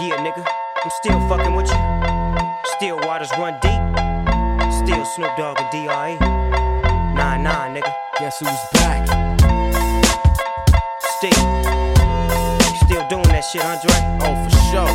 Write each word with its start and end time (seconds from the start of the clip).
Yeah, 0.00 0.14
nigga, 0.22 0.46
I'm 0.84 0.90
still 1.02 1.18
fucking 1.28 1.56
with 1.56 1.66
you. 1.66 1.80
Still 2.76 2.98
waters 3.02 3.32
run 3.36 3.58
deep. 3.60 3.82
Still 4.70 5.04
Snoop 5.04 5.36
Dogg 5.36 5.58
and 5.58 5.70
D.R.E. 5.72 6.14
Nah, 7.18 7.36
nah, 7.36 7.66
nigga. 7.66 7.92
Guess 8.20 8.38
who's 8.38 8.62
back? 8.74 9.02
Still. 11.18 11.42
Still 12.86 13.02
doing 13.10 13.26
that 13.34 13.44
shit, 13.50 13.64
Andre? 13.64 13.90
Oh, 14.22 14.38
for 14.44 14.54
sure. 14.70 14.92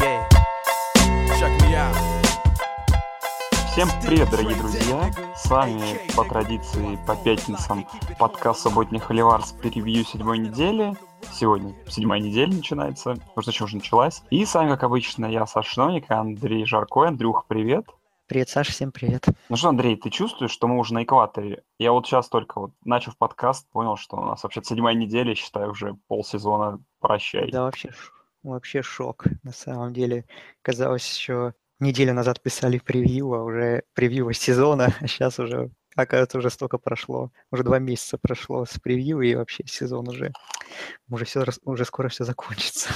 Yeah. 0.00 0.24
Check 1.38 1.52
me 1.60 1.76
out. 1.76 1.94
Всем 3.70 3.88
привет, 4.02 4.30
дорогие 4.30 4.56
друзья! 4.56 5.10
С 5.36 5.50
вами 5.50 6.00
по 6.16 6.24
традиции 6.24 6.98
по 7.06 7.14
пятницам 7.14 7.86
подкаст 8.18 8.62
«Субботний 8.62 8.98
холивар» 8.98 9.44
с 9.44 9.52
превью 9.52 10.04
седьмой 10.04 10.38
недели. 10.38 10.96
Сегодня 11.32 11.74
седьмая 11.88 12.20
неделя 12.20 12.52
начинается, 12.52 13.14
потому 13.34 13.52
что 13.52 13.64
уже 13.64 13.76
началась. 13.76 14.22
И 14.30 14.44
с 14.44 14.54
вами, 14.54 14.70
как 14.70 14.84
обычно, 14.84 15.26
я, 15.26 15.46
Саша 15.46 15.70
Шноник, 15.70 16.10
и 16.10 16.12
Андрей 16.14 16.64
Жарко. 16.64 17.06
Андрюх, 17.06 17.46
привет! 17.46 17.86
Привет, 18.26 18.50
Саша, 18.50 18.72
всем 18.72 18.92
привет. 18.92 19.24
Ну 19.48 19.56
что, 19.56 19.70
Андрей, 19.70 19.96
ты 19.96 20.10
чувствуешь, 20.10 20.50
что 20.50 20.68
мы 20.68 20.78
уже 20.78 20.92
на 20.92 21.02
экваторе? 21.04 21.62
Я 21.78 21.92
вот 21.92 22.06
сейчас 22.06 22.28
только 22.28 22.60
вот, 22.60 22.72
начав 22.84 23.16
подкаст, 23.16 23.66
понял, 23.70 23.96
что 23.96 24.18
у 24.18 24.24
нас 24.24 24.42
вообще 24.42 24.62
седьмая 24.62 24.94
неделя, 24.94 25.34
считаю, 25.34 25.70
уже 25.70 25.96
полсезона 26.08 26.78
прощай. 27.00 27.50
Да, 27.50 27.62
вообще, 27.62 27.90
вообще 28.42 28.82
шок. 28.82 29.24
На 29.42 29.52
самом 29.52 29.94
деле, 29.94 30.26
казалось, 30.60 31.10
еще 31.10 31.54
неделю 31.80 32.12
назад 32.12 32.42
писали 32.42 32.78
превью, 32.78 33.32
а 33.32 33.42
уже 33.42 33.84
превью 33.94 34.30
сезона, 34.32 34.94
а 35.00 35.06
сейчас 35.06 35.38
уже, 35.38 35.70
оказывается, 36.02 36.38
уже 36.38 36.50
столько 36.50 36.78
прошло. 36.78 37.30
Уже 37.50 37.62
два 37.62 37.78
месяца 37.78 38.18
прошло 38.18 38.64
с 38.64 38.78
превью, 38.78 39.20
и 39.20 39.34
вообще 39.34 39.64
сезон 39.66 40.08
уже, 40.08 40.32
уже, 41.10 41.24
все, 41.24 41.44
уже 41.64 41.84
скоро 41.84 42.08
все 42.08 42.24
закончится. 42.24 42.90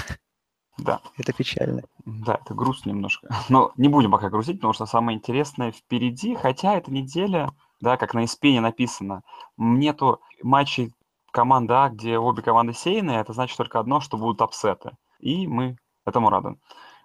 Да. 0.78 1.00
Это 1.16 1.32
печально. 1.32 1.82
Да, 2.04 2.38
это 2.42 2.54
грустно 2.54 2.90
немножко. 2.90 3.28
Но 3.48 3.72
не 3.76 3.88
будем 3.88 4.10
пока 4.10 4.30
грустить, 4.30 4.56
потому 4.56 4.72
что 4.72 4.86
самое 4.86 5.18
интересное 5.18 5.70
впереди. 5.70 6.34
Хотя 6.34 6.74
эта 6.76 6.90
неделя, 6.90 7.50
да, 7.80 7.96
как 7.96 8.14
на 8.14 8.24
Испене 8.24 8.60
написано, 8.60 9.22
нету 9.56 10.20
матчей 10.42 10.92
команды 11.30 11.74
А, 11.74 11.88
где 11.88 12.18
обе 12.18 12.42
команды 12.42 12.72
сейные. 12.72 13.20
Это 13.20 13.32
значит 13.32 13.56
только 13.56 13.80
одно, 13.80 14.00
что 14.00 14.16
будут 14.16 14.40
апсеты. 14.40 14.92
И 15.18 15.46
мы 15.46 15.76
этому 16.04 16.30
рады. 16.30 16.56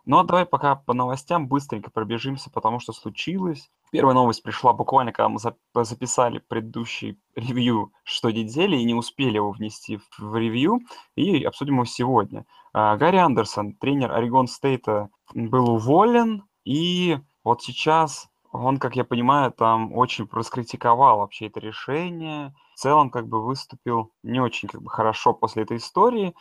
Но 0.06 0.24
давай 0.24 0.46
пока 0.46 0.76
по 0.76 0.94
новостям 0.94 1.48
быстренько 1.48 1.92
пробежимся, 1.92 2.50
потому 2.50 2.80
что 2.80 2.94
случилось. 2.94 3.70
Первая 3.92 4.16
новость 4.16 4.44
пришла 4.44 4.74
буквально, 4.74 5.14
когда 5.14 5.30
мы 5.30 5.40
записали 5.86 6.40
предыдущий 6.40 7.20
ревью 7.36 7.94
что 8.04 8.32
недели 8.32 8.76
и 8.78 8.84
не 8.84 8.94
успели 8.94 9.36
его 9.36 9.52
внести 9.52 10.00
в 10.18 10.36
ревью, 10.36 10.80
и 11.16 11.44
обсудим 11.44 11.76
его 11.76 11.86
сегодня. 11.86 12.46
А, 12.74 12.98
Гарри 12.98 13.18
Андерсон, 13.18 13.74
тренер 13.74 14.12
Орегон 14.12 14.48
Стейта, 14.48 15.10
был 15.34 15.70
уволен, 15.70 16.44
и 16.66 17.18
вот 17.44 17.64
сейчас 17.64 18.30
он, 18.52 18.78
как 18.78 18.96
я 18.96 19.04
понимаю, 19.04 19.52
там 19.52 19.94
очень 19.96 20.28
раскритиковал 20.32 21.20
вообще 21.20 21.48
это 21.48 21.60
решение. 21.60 22.54
В 22.76 22.80
целом, 22.80 23.10
как 23.10 23.28
бы 23.28 23.44
выступил 23.44 24.12
не 24.24 24.40
очень 24.40 24.68
как 24.68 24.82
бы 24.82 24.90
хорошо 24.90 25.34
после 25.34 25.64
этой 25.64 25.78
истории. 25.78 26.34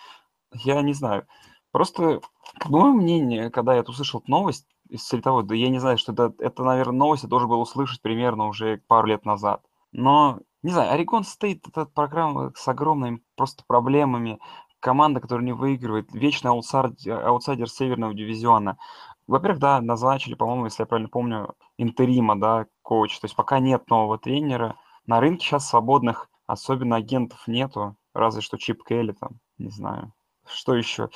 Я 0.53 0.83
не 0.83 0.93
знаю. 0.93 1.27
Просто, 1.73 2.21
мое 2.65 2.93
мнение, 2.93 3.51
когда 3.51 3.75
я 3.75 3.83
услышал 3.83 4.23
новость 4.27 4.67
из 4.89 5.07
того, 5.09 5.43
да 5.43 5.55
я 5.55 5.69
не 5.69 5.79
знаю, 5.79 5.99
что 5.99 6.13
это, 6.13 6.35
это, 6.39 6.63
наверное, 6.63 6.99
новость 6.99 7.25
я 7.25 7.29
должен 7.29 7.49
был 7.49 7.61
услышать 7.61 8.03
примерно 8.03 8.47
уже 8.47 8.79
пару 8.87 9.09
лет 9.09 9.25
назад. 9.25 9.63
Но, 9.93 10.41
не 10.63 10.71
знаю, 10.73 10.93
Орегон 10.93 11.25
Стейт– 11.25 11.67
это 11.69 11.87
программа 11.87 12.53
с 12.55 12.67
огромными 12.69 13.23
просто 13.37 13.65
проблемами, 13.67 14.39
команда, 14.81 15.21
которая 15.21 15.45
не 15.45 15.53
выигрывает, 15.53 16.13
вечный 16.13 16.51
аутсайдер, 16.51 17.27
аутсайдер 17.27 17.69
северного 17.69 18.15
дивизиона. 18.15 18.79
Во-первых, 19.27 19.59
да, 19.59 19.81
назначили, 19.81 20.35
по-моему, 20.35 20.67
если 20.67 20.83
я 20.83 20.87
правильно 20.87 21.09
помню, 21.09 21.55
interim 21.79 22.25
а, 22.25 22.39
да, 22.39 22.67
коуч. 22.83 23.19
То 23.19 23.25
есть 23.25 23.35
пока 23.35 23.59
нет 23.59 23.89
нового 23.91 24.19
тренера. 24.19 24.77
На 25.07 25.21
рынке 25.21 25.47
сейчас 25.47 25.69
свободных 25.69 26.29
особенно 26.47 26.97
агентов 26.97 27.43
нету, 27.49 27.97
разве 28.15 28.41
что 28.41 28.57
Чип 28.57 28.85
Келли 28.85 29.13
там, 29.13 29.41
не 29.59 29.71
знаю. 29.71 30.13
Что 30.47 30.75
еще? 30.75 31.09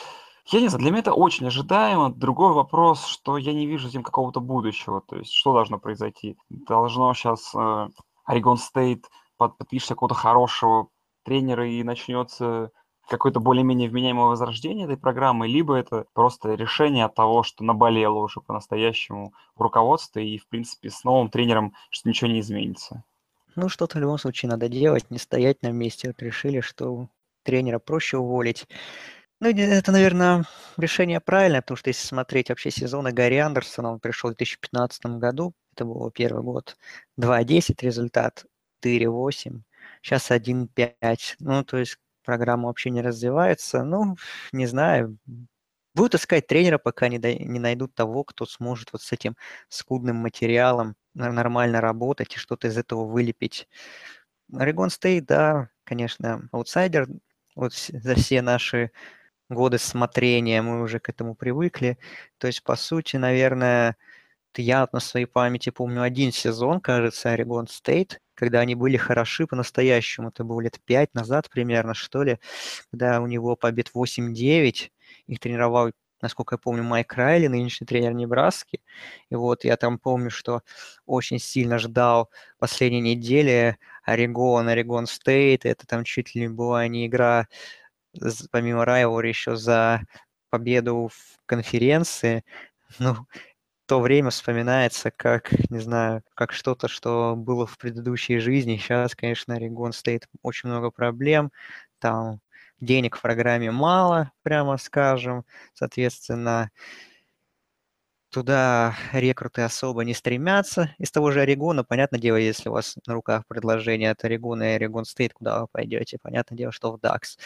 Я 0.47 0.61
не 0.61 0.69
знаю, 0.69 0.83
для 0.83 0.91
меня 0.91 1.01
это 1.01 1.13
очень 1.13 1.47
ожидаемо. 1.47 2.11
Другой 2.11 2.53
вопрос, 2.53 3.07
что 3.07 3.37
я 3.37 3.53
не 3.53 3.67
вижу 3.67 3.89
этим 3.89 4.03
какого-то 4.03 4.41
будущего. 4.41 5.01
То 5.01 5.17
есть 5.17 5.33
что 5.33 5.53
должно 5.53 5.79
произойти? 5.79 6.37
Должно 6.49 7.13
сейчас 7.15 7.55
э, 7.55 7.89
Орегон 8.25 8.57
Стейт 8.57 9.07
под, 9.37 9.57
подпишется 9.59 9.95
какого-то 9.95 10.15
хорошего 10.15 10.89
тренера 11.25 11.69
и 11.69 11.83
начнется 11.83 12.71
какое-то 13.09 13.41
более-менее 13.41 13.91
вменяемое 13.91 14.27
возрождение 14.27 14.85
этой 14.85 14.97
программы, 14.97 15.49
либо 15.49 15.75
это 15.75 16.07
просто 16.15 16.55
решение 16.55 17.05
от 17.05 17.15
того, 17.15 17.43
что 17.43 17.65
наболело 17.65 18.19
уже 18.21 18.41
по-настоящему 18.41 19.35
в 19.57 19.63
руководстве, 19.63 20.29
и, 20.29 20.39
в 20.39 20.47
принципе, 20.49 20.91
с 20.91 21.03
новым 21.03 21.29
тренером 21.29 21.75
что 21.91 22.09
ничего 22.09 22.31
не 22.31 22.41
изменится. 22.41 23.03
Ну, 23.57 23.69
что-то 23.69 23.99
в 23.99 24.01
любом 24.01 24.17
случае 24.19 24.51
надо 24.51 24.69
делать, 24.69 25.11
не 25.11 25.19
стоять 25.19 25.63
на 25.63 25.73
месте. 25.73 26.09
Вот 26.09 26.23
решили, 26.23 26.61
что 26.61 27.09
тренера 27.43 27.81
проще 27.81 28.17
уволить. 28.17 28.69
Ну, 29.43 29.49
это, 29.49 29.91
наверное, 29.93 30.45
решение 30.77 31.19
правильное, 31.21 31.63
потому 31.63 31.77
что 31.79 31.89
если 31.89 32.07
смотреть 32.07 32.51
вообще 32.51 32.71
сезоны 32.71 33.11
Гарри 33.11 33.37
Андерсона, 33.37 33.91
он 33.93 33.99
пришел 34.01 34.29
в 34.31 34.35
2015 34.37 35.19
году, 35.19 35.55
это 35.75 35.87
был 35.87 36.11
первый 36.11 36.43
год, 36.43 36.77
2-10 37.17 37.81
результат, 37.83 38.45
4-8, 38.83 39.63
сейчас 40.03 40.31
1-5. 40.31 41.37
Ну, 41.39 41.65
то 41.65 41.79
есть 41.79 41.97
программа 42.23 42.67
вообще 42.69 42.91
не 42.91 43.01
развивается. 43.01 43.83
Ну, 43.83 44.17
не 44.53 44.67
знаю. 44.67 45.17
Будут 45.95 46.15
искать 46.17 46.47
тренера, 46.47 46.79
пока 46.79 47.09
не, 47.09 47.19
не 47.19 47.59
найдут 47.59 47.95
того, 47.95 48.25
кто 48.25 48.47
сможет 48.47 48.93
вот 48.93 49.03
с 49.03 49.13
этим 49.13 49.37
скудным 49.69 50.17
материалом 50.17 50.97
нормально 51.15 51.81
работать 51.81 52.35
и 52.37 52.39
что-то 52.39 52.69
из 52.69 52.79
этого 52.79 53.07
вылепить. 53.07 53.69
Орегон 54.53 54.91
Стейт, 54.91 55.27
да, 55.27 55.71
конечно, 55.85 56.49
аутсайдер. 56.53 57.09
Вот 57.57 57.75
за 57.75 58.15
все 58.17 58.43
наши 58.43 58.91
годы 59.51 59.79
смотрения 59.79 60.63
мы 60.63 60.83
уже 60.83 61.01
к 61.01 61.09
этому 61.09 61.35
привыкли. 61.35 61.99
То 62.39 62.47
есть, 62.47 62.63
по 62.63 62.77
сути, 62.77 63.17
наверное, 63.17 63.97
я 64.57 64.89
на 64.93 65.01
своей 65.01 65.27
памяти 65.27 65.71
помню 65.71 66.03
один 66.03 66.33
сезон, 66.33 66.81
кажется, 66.81 67.31
Орегон 67.33 67.69
Стейт, 67.69 68.21
когда 68.35 68.61
они 68.61 68.75
были 68.75 68.97
хороши 68.97 69.47
по-настоящему. 69.47 70.29
Это 70.31 70.45
было 70.45 70.61
лет 70.61 70.81
пять 70.85 71.15
назад 71.15 71.51
примерно, 71.51 71.95
что 71.95 72.23
ли, 72.23 72.39
когда 72.91 73.21
у 73.21 73.27
него 73.27 73.57
побед 73.57 73.91
8-9, 73.95 74.93
их 75.27 75.41
тренировал 75.41 75.93
насколько 76.23 76.55
я 76.55 76.59
помню, 76.59 76.83
Майк 76.83 77.15
Райли, 77.15 77.47
нынешний 77.47 77.87
тренер 77.87 78.13
Небраски. 78.13 78.81
И 79.31 79.35
вот 79.35 79.65
я 79.65 79.77
там 79.77 79.99
помню, 79.99 80.31
что 80.31 80.63
очень 81.07 81.39
сильно 81.39 81.79
ждал 81.79 82.31
последней 82.59 83.01
недели 83.01 83.79
Орегон, 84.05 84.69
Орегон 84.69 85.07
Стейт. 85.07 85.65
Это 85.65 85.87
там 85.87 86.05
чуть 86.05 86.35
ли 86.35 86.49
была 86.49 86.87
не 86.89 87.07
игра, 87.07 87.49
помимо 88.51 88.85
Райвори, 88.85 89.29
еще 89.29 89.57
за 89.57 90.03
победу 90.51 91.11
в 91.13 91.41
конференции. 91.47 92.45
Ну, 92.99 93.15
то 93.91 93.99
время 94.01 94.31
вспоминается 94.31 95.11
как, 95.11 95.51
не 95.69 95.81
знаю, 95.81 96.23
как 96.37 96.53
что-то, 96.53 96.87
что 96.87 97.35
было 97.37 97.67
в 97.67 97.77
предыдущей 97.77 98.39
жизни. 98.39 98.77
Сейчас, 98.77 99.17
конечно, 99.17 99.57
Орегон 99.57 99.93
стоит 99.93 100.29
очень 100.43 100.69
много 100.69 100.93
проблем. 100.93 101.51
Там 101.99 102.41
денег 102.81 103.17
в 103.17 103.21
программе 103.21 103.73
мало, 103.73 104.31
прямо 104.45 104.77
скажем. 104.77 105.45
Соответственно, 105.75 106.71
туда 108.31 108.95
рекруты 109.13 109.63
особо 109.63 110.05
не 110.05 110.15
стремятся. 110.15 110.95
Из 110.99 111.11
того 111.11 111.33
же 111.33 111.41
Орегона, 111.41 111.83
понятное 111.83 112.21
дело, 112.21 112.37
если 112.37 112.69
у 112.69 112.73
вас 112.73 112.97
на 113.09 113.15
руках 113.15 113.45
предложение 113.49 114.13
от 114.13 114.23
Орегона 114.25 114.73
и 114.73 114.75
Орегон 114.77 115.05
Стейт, 115.05 115.35
куда 115.35 115.63
вы 115.63 115.67
пойдете, 115.67 116.19
понятное 116.23 116.57
дело, 116.57 116.71
что 116.71 116.93
в 116.93 117.01
DAX. 117.01 117.39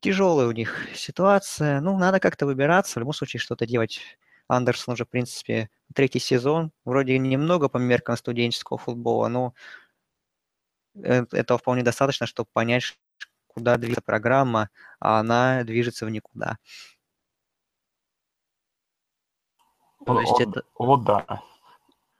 Тяжелая 0.00 0.46
у 0.48 0.52
них 0.52 0.88
ситуация. 0.94 1.80
Ну, 1.80 1.98
надо 1.98 2.20
как-то 2.20 2.46
выбираться, 2.46 2.94
в 2.94 3.00
любом 3.00 3.12
случае 3.12 3.40
что-то 3.40 3.66
делать 3.66 4.00
Андерсон 4.48 4.94
уже, 4.94 5.04
в 5.04 5.08
принципе, 5.08 5.68
третий 5.94 6.18
сезон. 6.18 6.72
Вроде 6.84 7.18
немного 7.18 7.68
по 7.68 7.76
меркам 7.76 8.16
студенческого 8.16 8.78
футбола, 8.78 9.28
но 9.28 9.54
э, 10.94 11.24
этого 11.32 11.58
вполне 11.58 11.82
достаточно, 11.82 12.26
чтобы 12.26 12.48
понять, 12.52 12.98
куда 13.46 13.76
движется 13.76 14.02
программа, 14.02 14.70
а 15.00 15.20
она 15.20 15.64
движется 15.64 16.06
в 16.06 16.10
никуда. 16.10 16.56
То 20.06 20.20
есть 20.20 20.40
это... 20.40 20.64
вот 20.78 21.04
да. 21.04 21.42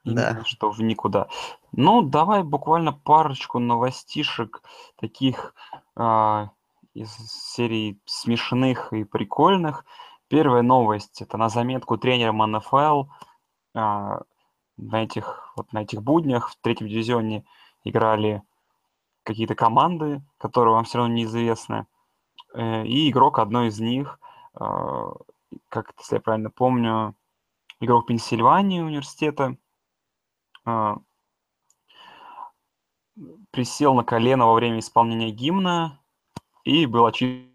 Именно 0.05 0.35
да. 0.35 0.44
что 0.44 0.71
в 0.71 0.81
никуда. 0.81 1.29
Ну, 1.73 2.03
давай 2.03 2.43
буквально 2.43 2.93
парочку 2.93 3.59
новостишек 3.59 4.62
таких 4.97 5.55
э, 5.97 6.49
из 6.95 7.15
серии 7.17 7.99
смешных 8.05 8.93
и 8.93 9.05
прикольных. 9.05 9.85
Первая 10.29 10.63
новость, 10.63 11.23
это 11.23 11.37
на 11.37 11.49
заметку 11.49 11.99
тренером 11.99 12.39
НФЛ. 12.39 13.05
А, 13.75 14.23
на 14.77 15.03
этих, 15.03 15.53
вот 15.57 15.73
на 15.73 15.83
этих 15.83 16.03
буднях 16.03 16.51
в 16.51 16.57
третьем 16.61 16.89
дивизионе 16.89 17.45
играли 17.85 18.43
какие-то 19.23 19.55
команды, 19.55 20.23
которые 20.39 20.75
вам 20.75 20.85
все 20.85 20.99
равно 20.99 21.15
неизвестны. 21.15 21.87
Э, 22.55 22.85
и 22.85 23.11
игрок 23.11 23.39
одной 23.39 23.69
из 23.69 23.79
них 23.79 24.19
э, 24.59 24.65
как, 25.69 25.93
если 25.99 26.17
я 26.17 26.21
правильно 26.21 26.51
помню, 26.51 27.15
игрок 27.81 28.07
Пенсильвании 28.07 28.81
университета, 28.81 29.57
э, 30.67 30.97
присел 33.51 33.95
на 33.95 34.05
колено 34.05 34.47
во 34.47 34.55
время 34.55 34.79
исполнения 34.79 35.31
гимна 35.31 36.00
и 36.65 36.87
был 36.87 37.07
очищен. 37.07 37.51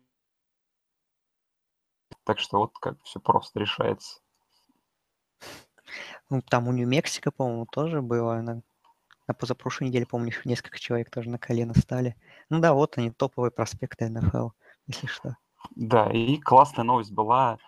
Так 2.24 2.40
что 2.40 2.58
вот 2.58 2.78
как 2.80 3.02
все 3.04 3.20
просто 3.20 3.60
решается. 3.60 4.20
Ну, 6.30 6.42
там 6.42 6.68
у 6.68 6.72
Нью-Мексико, 6.72 7.32
по-моему, 7.32 7.68
тоже 7.72 8.02
было. 8.02 8.42
На, 8.42 8.62
на 9.28 9.34
позапрошлой 9.34 9.90
неделе, 9.90 10.06
помню, 10.06 10.32
несколько 10.44 10.80
человек 10.80 11.12
тоже 11.12 11.30
на 11.30 11.38
колено 11.38 11.74
стали. 11.76 12.16
Ну 12.50 12.60
да, 12.60 12.74
вот 12.74 12.98
они, 12.98 13.12
топовые 13.12 13.52
проспекты 13.52 14.10
НФЛ, 14.10 14.50
если 14.88 15.08
что. 15.08 15.38
Да, 15.76 16.12
и 16.12 16.38
классная 16.38 16.84
новость 16.84 17.12
была, 17.12 17.60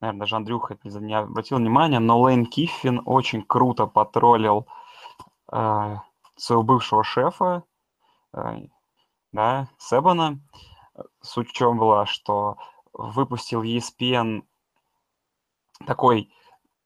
наверное, 0.00 0.20
даже 0.20 0.36
Андрюха 0.36 0.78
не, 0.82 0.90
не 1.00 1.14
обратил 1.14 1.58
внимания, 1.58 1.98
но 1.98 2.20
Лейн 2.20 2.46
Киффин 2.46 3.02
очень 3.04 3.42
круто 3.42 3.86
потроллил 3.86 4.66
э, 5.52 5.96
своего 6.36 6.62
бывшего 6.62 7.04
шефа, 7.04 7.64
э, 8.34 8.66
да, 9.32 9.68
Себана. 9.78 10.40
Суть 11.22 11.50
в 11.50 11.52
чем 11.52 11.78
была, 11.78 12.06
что 12.06 12.56
выпустил 12.92 13.62
ESPN 13.62 14.42
такой, 15.86 16.30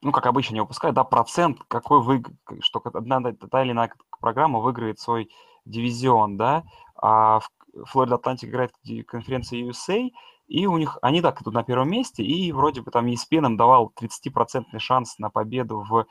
ну, 0.03 0.13
как 0.13 0.27
обычно 0.27 0.55
не 0.55 0.61
выпускают, 0.61 0.95
да, 0.95 1.05
процент, 1.05 1.59
какой 1.69 2.01
вы, 2.01 2.23
что 2.61 2.81
одна 2.85 3.21
та 3.33 3.63
или 3.63 3.73
иная 3.73 3.93
программа 4.21 4.61
выиграет 4.61 5.01
свой 5.01 5.31
дивизион, 5.65 6.37
да, 6.37 6.65
а 6.97 7.41
Флорида 7.87 8.17
Атлантик 8.17 8.51
играет 8.51 8.73
в 8.85 9.03
конференции 9.05 9.69
USA, 9.69 10.11
и 10.47 10.67
у 10.67 10.77
них, 10.77 10.99
они 11.03 11.23
так 11.23 11.41
идут 11.41 11.55
на 11.55 11.65
первом 11.65 11.91
месте, 11.91 12.23
и 12.23 12.53
вроде 12.53 12.83
бы 12.83 12.91
там 12.91 13.07
ESPN 13.07 13.57
давал 13.57 13.93
30% 13.99 14.79
шанс 14.79 15.19
на 15.19 15.31
победу 15.31 15.81
в, 15.81 16.07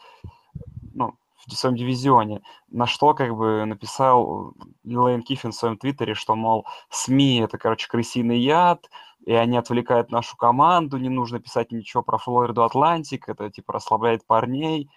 в 1.47 1.53
своем 1.53 1.75
дивизионе, 1.75 2.41
на 2.69 2.87
что 2.87 3.13
как 3.13 3.35
бы 3.35 3.65
написал 3.65 4.53
Лейн 4.83 5.23
Киффин 5.23 5.51
в 5.51 5.55
своем 5.55 5.77
твиттере, 5.77 6.13
что, 6.13 6.35
мол, 6.35 6.65
СМИ 6.89 7.41
это, 7.41 7.57
короче, 7.57 7.87
крысиный 7.87 8.39
яд, 8.39 8.89
и 9.25 9.33
они 9.33 9.57
отвлекают 9.57 10.11
нашу 10.11 10.37
команду, 10.37 10.97
не 10.97 11.09
нужно 11.09 11.39
писать 11.39 11.71
ничего 11.71 12.03
про 12.03 12.17
Флориду 12.17 12.63
Атлантик, 12.63 13.29
это, 13.29 13.49
типа, 13.49 13.73
расслабляет 13.73 14.25
парней, 14.25 14.89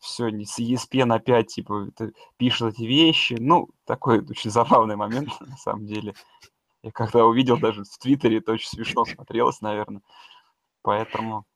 все, 0.00 0.30
с 0.30 0.58
ESPN 0.58 1.14
опять, 1.14 1.54
типа, 1.54 1.88
пишет 2.36 2.74
эти 2.74 2.84
вещи, 2.84 3.36
ну, 3.38 3.68
такой 3.84 4.20
очень 4.20 4.50
забавный 4.50 4.96
момент, 4.96 5.28
на 5.40 5.56
самом 5.56 5.86
деле. 5.86 6.14
Я 6.82 6.90
когда 6.90 7.24
увидел 7.24 7.58
даже 7.58 7.84
в 7.84 7.98
Твиттере, 7.98 8.38
это 8.38 8.52
очень 8.52 8.68
смешно 8.68 9.04
смотрелось, 9.04 9.60
наверное. 9.60 10.02
Поэтому 10.82 11.46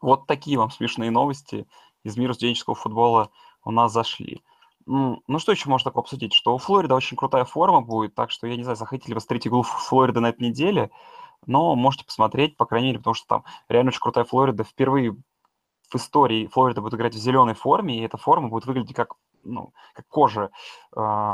вот 0.00 0.26
такие 0.26 0.58
вам 0.58 0.70
смешные 0.70 1.12
новости 1.12 1.66
из 2.04 2.16
мира 2.16 2.32
студенческого 2.32 2.74
футбола 2.74 3.30
у 3.64 3.70
нас 3.70 3.92
зашли. 3.92 4.42
Ну, 4.86 5.22
что 5.38 5.52
еще 5.52 5.68
можно 5.68 5.90
такое 5.90 6.02
обсудить? 6.02 6.32
Что 6.32 6.54
у 6.54 6.58
Флорида 6.58 6.94
очень 6.94 7.16
крутая 7.16 7.44
форма 7.44 7.80
будет, 7.80 8.14
так 8.14 8.30
что, 8.30 8.46
я 8.46 8.56
не 8.56 8.64
знаю, 8.64 8.76
захотите 8.76 9.08
ли 9.08 9.14
посмотреть 9.14 9.46
игру 9.46 9.62
Флорида 9.62 10.20
на 10.20 10.30
этой 10.30 10.48
неделе, 10.48 10.90
но 11.46 11.74
можете 11.74 12.04
посмотреть, 12.04 12.56
по 12.56 12.66
крайней 12.66 12.88
мере, 12.88 12.98
потому 12.98 13.14
что 13.14 13.26
там 13.26 13.44
реально 13.68 13.90
очень 13.90 14.00
крутая 14.00 14.24
Флорида. 14.24 14.64
Впервые 14.64 15.16
в 15.88 15.94
истории 15.94 16.46
Флорида 16.46 16.80
будет 16.80 16.94
играть 16.94 17.14
в 17.14 17.18
зеленой 17.18 17.54
форме, 17.54 17.98
и 17.98 18.02
эта 18.02 18.16
форма 18.16 18.48
будет 18.48 18.66
выглядеть 18.66 18.96
как, 18.96 19.14
ну, 19.44 19.72
как 19.94 20.06
кожа 20.08 20.50
э, 20.96 21.32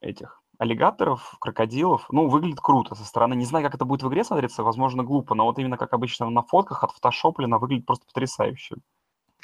этих 0.00 0.42
аллигаторов, 0.58 1.36
крокодилов. 1.40 2.06
Ну, 2.10 2.28
выглядит 2.28 2.60
круто 2.60 2.94
со 2.94 3.04
стороны. 3.04 3.34
Не 3.34 3.44
знаю, 3.44 3.64
как 3.64 3.74
это 3.74 3.84
будет 3.84 4.02
в 4.02 4.08
игре 4.08 4.24
смотреться, 4.24 4.62
возможно, 4.62 5.04
глупо, 5.04 5.34
но 5.34 5.44
вот 5.44 5.58
именно 5.58 5.76
как 5.76 5.92
обычно 5.92 6.28
на 6.30 6.42
фотках 6.42 6.84
от 6.84 6.90
фотошоплена 6.92 7.58
выглядит 7.58 7.86
просто 7.86 8.06
потрясающе. 8.06 8.76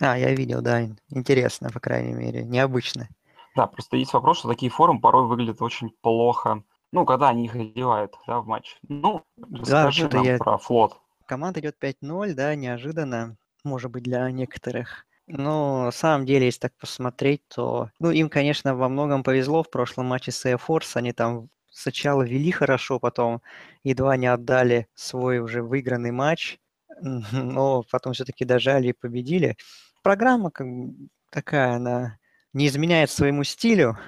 А, 0.01 0.19
я 0.19 0.35
видел, 0.35 0.61
да. 0.61 0.83
Интересно, 1.11 1.71
по 1.71 1.81
крайней 1.81 2.15
мере. 2.15 2.45
Необычно. 2.45 3.09
Да, 3.55 3.67
просто 3.67 3.97
есть 3.97 4.13
вопрос, 4.13 4.39
что 4.39 4.49
такие 4.49 4.71
форумы 4.71 5.01
порой 5.01 5.27
выглядят 5.27 5.63
очень 5.63 5.91
плохо. 6.01 6.63
Ну, 6.93 7.05
когда 7.05 7.29
они 7.29 7.45
их 7.45 7.55
одевают, 7.55 8.15
да, 8.27 8.41
в 8.41 8.47
матч. 8.47 8.77
Ну, 8.89 9.23
расскажи 9.37 10.09
да, 10.09 10.17
нам 10.19 10.27
я... 10.27 10.39
про 10.39 10.59
флот. 10.59 10.97
Команда 11.27 11.61
идет 11.61 11.77
5-0, 11.81 12.35
да, 12.35 12.55
неожиданно, 12.55 13.37
может 13.65 13.91
быть, 13.91 14.03
для 14.03 14.31
некоторых. 14.31 15.07
Но 15.27 15.85
на 15.85 15.91
самом 15.91 16.27
деле, 16.27 16.47
если 16.47 16.61
так 16.61 16.75
посмотреть, 16.75 17.43
то... 17.49 17.91
Ну, 17.99 18.11
им, 18.11 18.29
конечно, 18.29 18.75
во 18.75 18.89
многом 18.89 19.23
повезло 19.23 19.63
в 19.63 19.71
прошлом 19.71 20.07
матче 20.07 20.33
с 20.33 20.45
Air 20.45 20.61
Force. 20.65 20.91
Они 20.95 21.13
там 21.13 21.49
сначала 21.71 22.23
вели 22.23 22.51
хорошо, 22.51 22.99
потом 22.99 23.41
едва 23.83 24.17
не 24.17 24.27
отдали 24.27 24.87
свой 24.95 25.39
уже 25.39 25.63
выигранный 25.63 26.13
матч, 26.13 26.59
но 27.01 27.85
потом 27.91 28.13
все-таки 28.13 28.45
дожали 28.45 28.89
и 28.89 28.93
победили. 28.93 29.57
Программа 30.03 30.51
как 30.51 30.67
бы 30.67 31.09
такая, 31.31 31.75
она 31.77 32.19
не 32.53 32.67
изменяет 32.69 33.11
своему 33.11 33.45
стилю. 33.45 33.99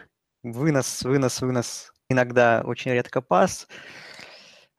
Вынос, 0.43 1.03
вынос, 1.03 1.41
вынос. 1.41 1.93
Иногда 2.09 2.63
очень 2.65 2.93
редко 2.93 3.21
пас. 3.21 3.67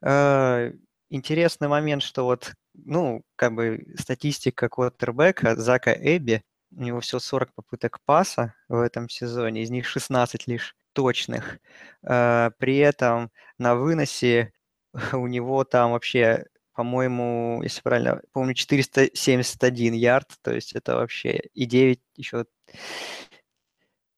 Э, 0.01 0.71
интересный 1.09 1.67
момент, 1.67 2.03
что 2.03 2.23
вот 2.23 2.53
ну, 2.85 3.23
как 3.35 3.53
бы 3.53 3.85
статистика 3.97 4.69
квотербека 4.69 5.55
Зака 5.55 5.93
Эбби, 5.93 6.43
у 6.75 6.81
него 6.83 6.99
всего 6.99 7.19
40 7.19 7.53
попыток 7.53 7.99
паса 8.05 8.53
в 8.67 8.79
этом 8.79 9.09
сезоне, 9.09 9.63
из 9.63 9.69
них 9.69 9.87
16 9.87 10.47
лишь 10.47 10.75
точных. 10.93 11.59
А, 12.03 12.51
при 12.57 12.77
этом 12.77 13.31
на 13.57 13.75
выносе 13.75 14.53
у 15.13 15.27
него 15.27 15.63
там 15.63 15.91
вообще, 15.91 16.45
по-моему, 16.77 17.61
если 17.63 17.81
правильно 17.81 18.21
помню, 18.33 18.53
471 18.53 19.93
ярд, 19.95 20.27
то 20.43 20.53
есть 20.53 20.73
это 20.73 20.95
вообще 20.95 21.39
и 21.55 21.65
9 21.65 21.99
еще 22.15 22.45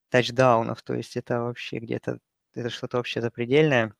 тачдаунов, 0.09 0.83
то 0.83 0.93
есть 0.93 1.15
это 1.15 1.39
вообще 1.41 1.79
где-то, 1.79 2.19
это 2.53 2.69
что-то 2.69 2.97
вообще 2.97 3.21
запредельное. 3.21 3.93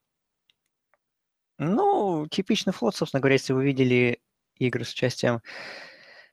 Ну, 1.58 2.26
типичный 2.30 2.74
флот, 2.74 2.94
собственно 2.96 3.20
говоря, 3.22 3.36
если 3.36 3.54
вы 3.54 3.64
видели 3.64 4.20
игр 4.56 4.84
с 4.84 4.92
участием 4.92 5.40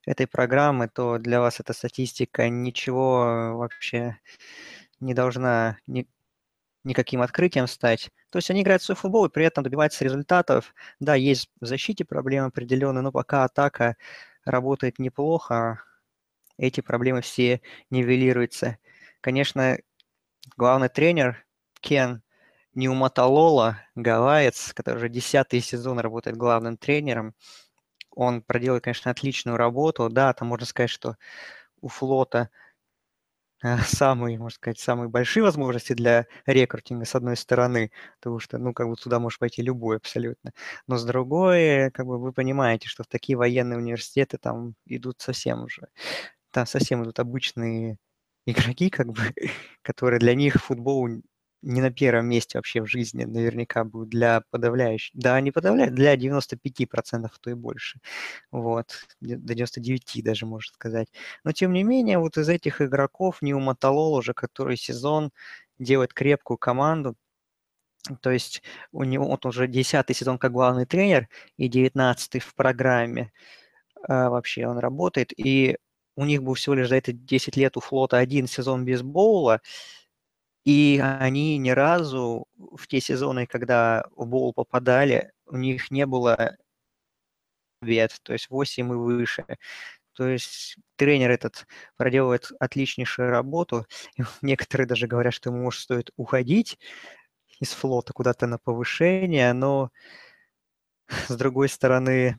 этой 0.05 0.27
программы, 0.27 0.89
то 0.89 1.19
для 1.19 1.39
вас 1.39 1.61
эта 1.61 1.71
статистика 1.71 2.49
ничего 2.49 3.55
вообще 3.55 4.17
не 4.99 5.13
должна 5.13 5.77
ни, 5.87 6.07
никаким 6.87 7.21
открытием 7.21 7.67
стать. 7.67 8.09
То 8.31 8.37
есть 8.39 8.49
они 8.51 8.61
играют 8.61 8.81
в 8.81 8.85
свой 8.85 8.95
футбол 8.95 9.25
и 9.25 9.29
при 9.29 9.45
этом 9.45 9.63
добиваются 9.63 10.03
результатов. 10.03 10.73
Да, 10.99 11.15
есть 11.15 11.49
в 11.61 11.65
защите 11.65 12.05
проблемы 12.05 12.47
определенные, 12.47 13.01
но 13.03 13.11
пока 13.11 13.43
атака 13.43 13.97
работает 14.45 14.99
неплохо, 14.99 15.83
эти 16.57 16.81
проблемы 16.81 17.21
все 17.21 17.61
нивелируются. 17.89 18.77
Конечно, 19.21 19.77
главный 20.57 20.89
тренер 20.89 21.45
Кен 21.81 22.21
Неуматалола, 22.75 23.79
гавайец, 23.95 24.73
который 24.73 24.97
уже 24.97 25.09
десятый 25.09 25.61
сезон 25.61 25.99
работает 25.99 26.37
главным 26.37 26.77
тренером, 26.77 27.33
он 28.11 28.41
проделал, 28.41 28.81
конечно, 28.81 29.11
отличную 29.11 29.57
работу. 29.57 30.09
Да, 30.09 30.33
там 30.33 30.49
можно 30.49 30.65
сказать, 30.65 30.89
что 30.89 31.17
у 31.81 31.87
флота 31.89 32.49
самые, 33.85 34.37
можно 34.39 34.55
сказать, 34.55 34.79
самые 34.79 35.09
большие 35.09 35.43
возможности 35.43 35.93
для 35.93 36.27
рекрутинга, 36.45 37.05
с 37.05 37.15
одной 37.15 37.37
стороны, 37.37 37.91
потому 38.19 38.39
что, 38.39 38.57
ну, 38.57 38.73
как 38.73 38.87
бы 38.89 38.95
туда 38.95 39.19
может 39.19 39.39
пойти 39.39 39.61
любой 39.61 39.97
абсолютно. 39.97 40.51
Но 40.87 40.97
с 40.97 41.05
другой, 41.05 41.91
как 41.91 42.05
бы 42.05 42.19
вы 42.19 42.33
понимаете, 42.33 42.87
что 42.87 43.03
в 43.03 43.07
такие 43.07 43.37
военные 43.37 43.77
университеты 43.79 44.37
там 44.37 44.75
идут 44.85 45.21
совсем 45.21 45.63
уже, 45.63 45.87
там 46.51 46.65
совсем 46.65 47.03
идут 47.03 47.19
обычные 47.19 47.97
игроки, 48.45 48.89
как 48.89 49.07
бы, 49.13 49.21
которые 49.83 50.19
для 50.19 50.35
них 50.35 50.55
футбол 50.55 51.09
не 51.61 51.81
на 51.81 51.91
первом 51.91 52.27
месте 52.27 52.57
вообще 52.57 52.81
в 52.81 52.87
жизни 52.87 53.25
наверняка 53.25 53.83
будет 53.83 54.09
для 54.09 54.41
подавляющих. 54.51 55.11
Да, 55.15 55.39
не 55.41 55.51
подавляет, 55.51 55.95
для 55.95 56.15
95%, 56.15 57.37
то 57.41 57.49
и 57.49 57.53
больше. 57.55 57.99
Вот, 58.51 59.07
до 59.21 59.55
99 59.55 60.21
даже, 60.23 60.45
можно 60.45 60.73
сказать. 60.73 61.07
Но, 61.43 61.51
тем 61.51 61.73
не 61.73 61.83
менее, 61.83 62.19
вот 62.19 62.37
из 62.37 62.49
этих 62.49 62.81
игроков 62.81 63.41
Неуматолол 63.41 64.13
уже 64.15 64.33
который 64.33 64.77
сезон 64.77 65.31
делает 65.79 66.13
крепкую 66.13 66.57
команду, 66.57 67.15
то 68.21 68.31
есть 68.31 68.61
у 68.91 69.03
него 69.03 69.27
вот 69.27 69.45
уже 69.45 69.67
10 69.67 70.15
сезон 70.15 70.37
как 70.37 70.51
главный 70.51 70.85
тренер 70.85 71.27
и 71.57 71.67
19 71.67 72.41
в 72.41 72.55
программе 72.55 73.31
а, 74.07 74.29
вообще 74.29 74.67
он 74.67 74.77
работает. 74.79 75.33
И 75.37 75.77
у 76.15 76.25
них 76.25 76.43
был 76.43 76.55
всего 76.55 76.75
лишь 76.75 76.89
за 76.89 76.95
эти 76.97 77.11
10 77.11 77.57
лет 77.57 77.77
у 77.77 77.81
флота 77.81 78.17
один 78.17 78.47
сезон 78.47 78.85
без 78.85 79.01
боула, 79.03 79.61
и 80.67 80.99
они 81.01 81.57
ни 81.57 81.69
разу 81.69 82.45
в 82.57 82.87
те 82.87 82.99
сезоны, 82.99 83.47
когда 83.47 84.03
в 84.17 84.27
боул 84.27 84.51
попадали, 84.53 85.31
у 85.45 85.55
них 85.55 85.91
не 85.91 86.05
было 86.05 86.57
бед, 87.81 88.19
то 88.21 88.33
есть 88.33 88.49
8 88.49 88.91
и 88.91 88.95
выше. 88.95 89.45
То 90.13 90.27
есть 90.27 90.75
тренер 90.97 91.31
этот 91.31 91.67
проделывает 91.95 92.51
отличнейшую 92.59 93.29
работу. 93.29 93.85
Некоторые 94.41 94.87
даже 94.87 95.07
говорят, 95.07 95.33
что 95.33 95.51
ему, 95.51 95.63
может, 95.63 95.81
стоит 95.83 96.11
уходить 96.17 96.77
из 97.61 97.71
флота 97.71 98.11
куда-то 98.11 98.45
на 98.45 98.57
повышение, 98.57 99.53
но 99.53 99.91
с 101.29 101.37
другой 101.37 101.69
стороны, 101.69 102.37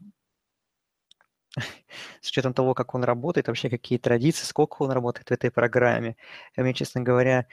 с 2.21 2.29
учетом 2.29 2.53
того, 2.53 2.75
как 2.75 2.95
он 2.95 3.05
работает, 3.05 3.49
вообще 3.49 3.71
какие 3.71 3.99
традиции, 3.99 4.45
сколько 4.45 4.83
он 4.83 4.91
работает 4.91 5.29
в 5.29 5.33
этой 5.33 5.51
программе, 5.51 6.17
мне, 6.57 6.75
честно 6.75 7.01
говоря, 7.01 7.47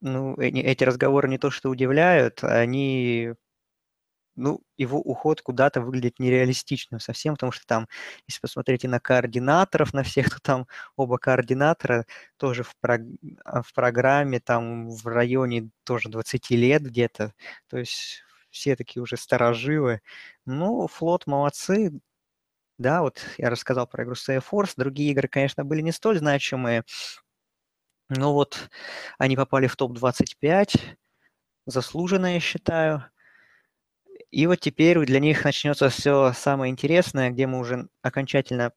ну, 0.00 0.34
эти 0.38 0.84
разговоры 0.84 1.28
не 1.28 1.38
то 1.38 1.50
что 1.50 1.70
удивляют, 1.70 2.44
они 2.44 3.34
ну, 4.38 4.60
его 4.76 5.00
уход 5.00 5.42
куда-то 5.42 5.80
выглядит 5.80 6.20
нереалистичным 6.20 7.00
совсем, 7.00 7.34
потому 7.34 7.50
что 7.52 7.66
там, 7.66 7.88
если 8.28 8.40
посмотреть 8.40 8.84
и 8.84 8.88
на 8.88 9.00
координаторов, 9.00 9.92
на 9.92 10.04
всех, 10.04 10.30
то 10.30 10.40
там 10.40 10.66
оба 10.96 11.18
координатора 11.18 12.06
тоже 12.36 12.62
в, 12.62 12.76
прог... 12.80 13.00
А, 13.44 13.62
в 13.62 13.72
программе, 13.74 14.40
там 14.40 14.90
в 14.90 15.06
районе 15.08 15.70
тоже 15.84 16.08
20 16.08 16.50
лет 16.50 16.82
где-то, 16.82 17.34
то 17.68 17.78
есть 17.78 18.22
все 18.50 18.76
такие 18.76 19.02
уже 19.02 19.16
старожилы. 19.16 20.00
Ну, 20.46 20.86
флот 20.86 21.26
молодцы, 21.26 21.92
да, 22.78 23.02
вот 23.02 23.20
я 23.38 23.50
рассказал 23.50 23.86
про 23.88 24.04
игру 24.04 24.14
Sea 24.14 24.42
Force, 24.42 24.74
другие 24.76 25.10
игры, 25.12 25.28
конечно, 25.28 25.64
были 25.64 25.80
не 25.80 25.92
столь 25.92 26.18
значимые, 26.18 26.84
но 28.08 28.32
вот 28.32 28.70
они 29.18 29.36
попали 29.36 29.66
в 29.66 29.76
топ-25, 29.76 30.80
заслуженно, 31.66 32.34
я 32.34 32.40
считаю. 32.40 33.04
И 34.30 34.46
вот 34.46 34.60
теперь 34.60 34.98
для 35.06 35.20
них 35.20 35.44
начнется 35.44 35.88
все 35.88 36.32
самое 36.34 36.70
интересное, 36.70 37.30
где 37.30 37.46
мы 37.46 37.58
уже 37.58 37.88
окончательно 38.02 38.72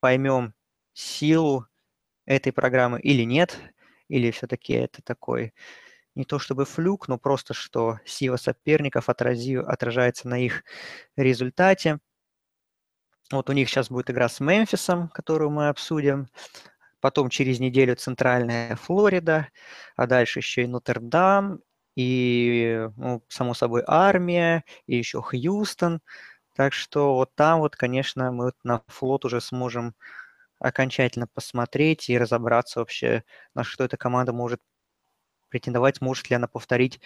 поймем 0.00 0.54
силу 0.94 1.66
этой 2.26 2.52
программы 2.52 3.00
или 3.00 3.22
нет, 3.24 3.58
или 4.08 4.30
все-таки 4.30 4.74
это 4.74 5.02
такой 5.02 5.54
не 6.14 6.24
то 6.24 6.38
чтобы 6.38 6.64
флюк, 6.64 7.08
но 7.08 7.18
просто 7.18 7.54
что 7.54 8.00
сила 8.04 8.36
соперников 8.36 9.08
отрази, 9.08 9.56
отражается 9.56 10.28
на 10.28 10.38
их 10.38 10.64
результате. 11.16 11.98
Вот 13.30 13.48
у 13.48 13.52
них 13.52 13.68
сейчас 13.68 13.88
будет 13.90 14.10
игра 14.10 14.28
с 14.28 14.40
Мемфисом, 14.40 15.08
которую 15.08 15.50
мы 15.50 15.68
обсудим. 15.68 16.28
Потом 17.02 17.30
через 17.30 17.58
неделю 17.58 17.96
Центральная 17.96 18.76
Флорида, 18.76 19.48
а 19.96 20.06
дальше 20.06 20.38
еще 20.38 20.62
и 20.62 20.68
Нотр-Дам, 20.68 21.58
и, 21.96 22.88
ну, 22.96 23.24
само 23.28 23.54
собой, 23.54 23.82
армия, 23.88 24.64
и 24.86 24.96
еще 24.96 25.20
Хьюстон. 25.20 26.00
Так 26.54 26.72
что 26.72 27.14
вот 27.14 27.34
там 27.34 27.58
вот, 27.58 27.74
конечно, 27.74 28.30
мы 28.30 28.44
вот 28.46 28.54
на 28.62 28.82
флот 28.86 29.24
уже 29.24 29.40
сможем 29.40 29.96
окончательно 30.60 31.26
посмотреть 31.26 32.08
и 32.08 32.16
разобраться 32.16 32.78
вообще, 32.78 33.24
на 33.52 33.64
что 33.64 33.82
эта 33.82 33.96
команда 33.96 34.32
может 34.32 34.60
претендовать, 35.48 36.00
может 36.00 36.30
ли 36.30 36.36
она 36.36 36.46
повторить 36.46 37.00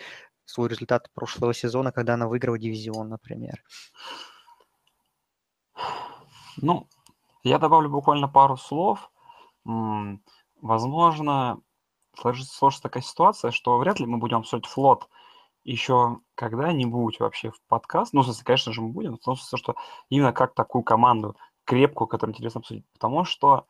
свой 0.44 0.68
результат 0.68 1.10
прошлого 1.14 1.54
сезона, 1.54 1.90
когда 1.90 2.14
она 2.14 2.28
выиграла 2.28 2.58
дивизион, 2.58 3.08
например. 3.08 3.64
Ну, 6.58 6.86
я 7.44 7.58
добавлю 7.58 7.88
буквально 7.88 8.28
пару 8.28 8.58
слов. 8.58 9.10
Возможно, 10.62 11.60
сложится 12.14 12.82
такая 12.82 13.02
ситуация, 13.02 13.50
что 13.50 13.78
вряд 13.78 14.00
ли 14.00 14.06
мы 14.06 14.18
будем 14.18 14.38
обсуждать 14.38 14.70
флот 14.70 15.08
еще 15.64 16.20
когда-нибудь 16.36 17.18
вообще 17.18 17.50
в 17.50 17.60
подкаст. 17.68 18.12
Ну, 18.12 18.22
в 18.22 18.24
смысле, 18.24 18.44
конечно 18.44 18.72
же, 18.72 18.80
мы 18.80 18.90
будем, 18.90 19.16
в 19.16 19.20
том 19.20 19.36
смысле, 19.36 19.58
что 19.58 19.76
именно 20.08 20.32
как 20.32 20.54
такую 20.54 20.84
команду 20.84 21.36
крепкую, 21.64 22.06
которую 22.06 22.34
интересно 22.34 22.60
обсудить. 22.60 22.84
Потому 22.92 23.24
что 23.24 23.66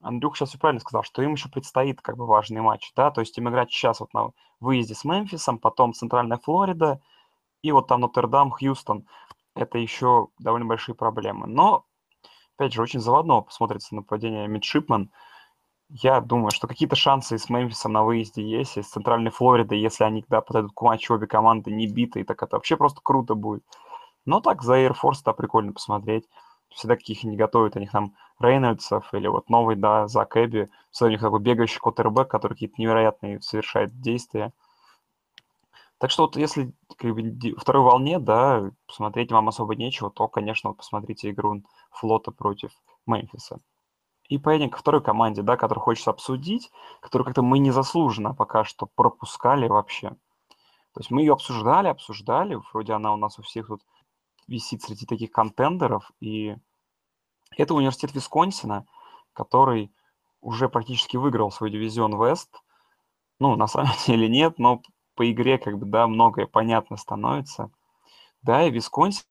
Андрюх 0.00 0.36
сейчас 0.36 0.50
все 0.50 0.58
правильно 0.58 0.80
сказал, 0.80 1.04
что 1.04 1.22
им 1.22 1.32
еще 1.32 1.48
предстоит 1.48 2.02
как 2.02 2.16
бы 2.16 2.26
важный 2.26 2.60
матч, 2.60 2.92
да, 2.96 3.10
то 3.10 3.20
есть 3.20 3.38
им 3.38 3.48
играть 3.48 3.70
сейчас 3.70 4.00
вот 4.00 4.12
на 4.12 4.32
выезде 4.58 4.94
с 4.94 5.04
Мемфисом, 5.04 5.58
потом 5.58 5.94
Центральная 5.94 6.38
Флорида, 6.38 7.00
и 7.62 7.70
вот 7.70 7.86
там 7.86 8.00
Нотр-Дам, 8.00 8.50
Хьюстон. 8.50 9.06
Это 9.54 9.78
еще 9.78 10.28
довольно 10.38 10.66
большие 10.66 10.94
проблемы. 10.94 11.46
Но, 11.46 11.86
опять 12.56 12.72
же, 12.72 12.82
очень 12.82 13.00
заводно 13.00 13.40
посмотрится 13.40 13.94
нападение 13.94 14.48
Мидшипман– 14.48 15.12
я 15.88 16.20
думаю, 16.20 16.50
что 16.50 16.66
какие-то 16.66 16.96
шансы 16.96 17.38
с 17.38 17.48
Мемфисом 17.48 17.92
на 17.92 18.04
выезде 18.04 18.42
есть, 18.42 18.76
и 18.76 18.82
с 18.82 18.88
Центральной 18.88 19.30
Флоридой, 19.30 19.78
если 19.78 20.04
они 20.04 20.24
да, 20.28 20.40
подойдут 20.40 20.72
к 20.74 20.82
матчу 20.82 21.14
обе 21.14 21.26
команды 21.26 21.70
не 21.70 21.86
битые, 21.86 22.24
так 22.24 22.42
это 22.42 22.56
вообще 22.56 22.76
просто 22.76 23.00
круто 23.02 23.34
будет. 23.34 23.64
Но 24.24 24.40
так 24.40 24.62
за 24.62 24.74
Air 24.74 24.96
Force 25.00 25.20
да, 25.24 25.32
прикольно 25.32 25.72
посмотреть. 25.72 26.28
Всегда 26.70 26.96
каких 26.96 27.22
не 27.24 27.36
готовят, 27.36 27.76
у 27.76 27.78
них 27.78 27.92
там 27.92 28.14
Рейнольдсов 28.40 29.14
или 29.14 29.28
вот 29.28 29.48
новый, 29.48 29.76
да, 29.76 30.08
Зак 30.08 30.36
Эбби. 30.36 30.68
Всегда 30.90 31.06
у 31.06 31.10
них 31.10 31.20
такой 31.20 31.40
бегающий 31.40 31.80
квотербек, 31.80 32.28
который 32.28 32.54
какие-то 32.54 32.74
невероятные 32.78 33.40
совершает 33.40 34.00
действия. 34.00 34.52
Так 35.98 36.10
что 36.10 36.24
вот 36.24 36.36
если 36.36 36.72
как 36.98 37.14
бы, 37.14 37.54
второй 37.58 37.82
волне, 37.82 38.18
да, 38.18 38.70
посмотреть 38.86 39.32
вам 39.32 39.48
особо 39.48 39.76
нечего, 39.76 40.10
то, 40.10 40.28
конечно, 40.28 40.70
вот 40.70 40.78
посмотрите 40.78 41.30
игру 41.30 41.62
флота 41.90 42.32
против 42.32 42.72
Мемфиса. 43.06 43.60
И 44.28 44.38
поедем 44.38 44.70
ко 44.70 44.78
второй 44.78 45.02
команде, 45.02 45.42
да, 45.42 45.56
которую 45.56 45.84
хочется 45.84 46.10
обсудить, 46.10 46.70
которую 47.00 47.26
как-то 47.26 47.42
мы 47.42 47.58
незаслуженно 47.58 48.34
пока 48.34 48.64
что 48.64 48.86
пропускали 48.86 49.68
вообще. 49.68 50.10
То 50.92 51.00
есть 51.00 51.10
мы 51.10 51.20
ее 51.20 51.34
обсуждали, 51.34 51.88
обсуждали, 51.88 52.58
вроде 52.72 52.94
она 52.94 53.12
у 53.12 53.16
нас 53.16 53.38
у 53.38 53.42
всех 53.42 53.66
тут 53.66 53.82
висит 54.48 54.82
среди 54.82 55.06
таких 55.06 55.30
контендеров, 55.30 56.10
и 56.20 56.56
это 57.56 57.74
университет 57.74 58.14
Висконсина, 58.14 58.86
который 59.32 59.92
уже 60.40 60.68
практически 60.68 61.16
выиграл 61.16 61.50
свой 61.50 61.70
дивизион 61.70 62.22
Вест. 62.22 62.62
Ну, 63.38 63.56
на 63.56 63.66
самом 63.66 63.92
деле 64.06 64.28
нет, 64.28 64.58
но 64.58 64.80
по 65.14 65.30
игре 65.30 65.58
как 65.58 65.78
бы, 65.78 65.86
да, 65.86 66.06
многое 66.06 66.46
понятно 66.46 66.96
становится. 66.96 67.70
Да, 68.42 68.64
и 68.64 68.70
Висконсин 68.70 69.24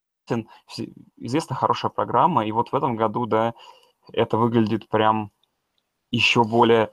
известна 1.18 1.56
хорошая 1.56 1.92
программа, 1.92 2.46
и 2.46 2.52
вот 2.52 2.72
в 2.72 2.76
этом 2.76 2.96
году, 2.96 3.26
да, 3.26 3.54
это 4.14 4.38
выглядит 4.38 4.90
прям 4.90 5.32
еще 6.12 6.44
более 6.44 6.92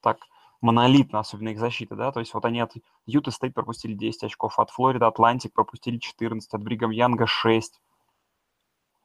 так 0.00 0.18
монолитно, 0.60 1.20
особенно 1.20 1.50
их 1.50 1.58
защита, 1.58 1.96
да, 1.96 2.12
то 2.12 2.20
есть 2.20 2.34
вот 2.34 2.44
они 2.44 2.60
от 2.60 2.74
Юта 3.06 3.30
Стейт 3.30 3.54
пропустили 3.54 3.94
10 3.94 4.24
очков, 4.24 4.58
от 4.58 4.70
Флорида 4.70 5.06
Атлантик 5.06 5.52
пропустили 5.52 5.98
14, 5.98 6.52
от 6.52 6.62
Бригам 6.62 6.90
Янга 6.90 7.26
6, 7.26 7.80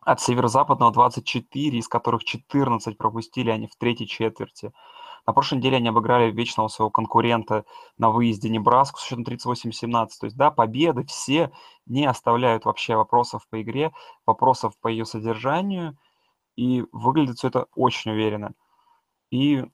от 0.01 0.21
Северо-Западного 0.21 0.91
24, 0.91 1.77
из 1.77 1.87
которых 1.87 2.23
14 2.23 2.97
пропустили 2.97 3.49
они 3.49 3.67
в 3.67 3.75
третьей 3.75 4.07
четверти. 4.07 4.71
На 5.25 5.33
прошлой 5.33 5.57
неделе 5.57 5.77
они 5.77 5.89
обыграли 5.89 6.29
вечного 6.29 6.67
своего 6.67 6.91
конкурента 6.91 7.65
на 7.97 8.11
выезде 8.11 8.47
Небраску 8.49 8.99
с 8.99 9.03
счетом 9.03 9.23
38-17. 9.23 10.09
То 10.19 10.25
есть, 10.25 10.37
да, 10.37 10.51
победы 10.51 11.03
все 11.05 11.51
не 11.87 12.05
оставляют 12.05 12.65
вообще 12.65 12.95
вопросов 12.95 13.47
по 13.49 13.59
игре, 13.59 13.91
вопросов 14.25 14.77
по 14.79 14.87
ее 14.87 15.05
содержанию– 15.05 15.97
и 16.55 16.83
выглядит 16.91 17.37
все 17.37 17.49
это 17.49 17.67
очень 17.75 18.11
уверенно. 18.11 18.53
И 19.31 19.65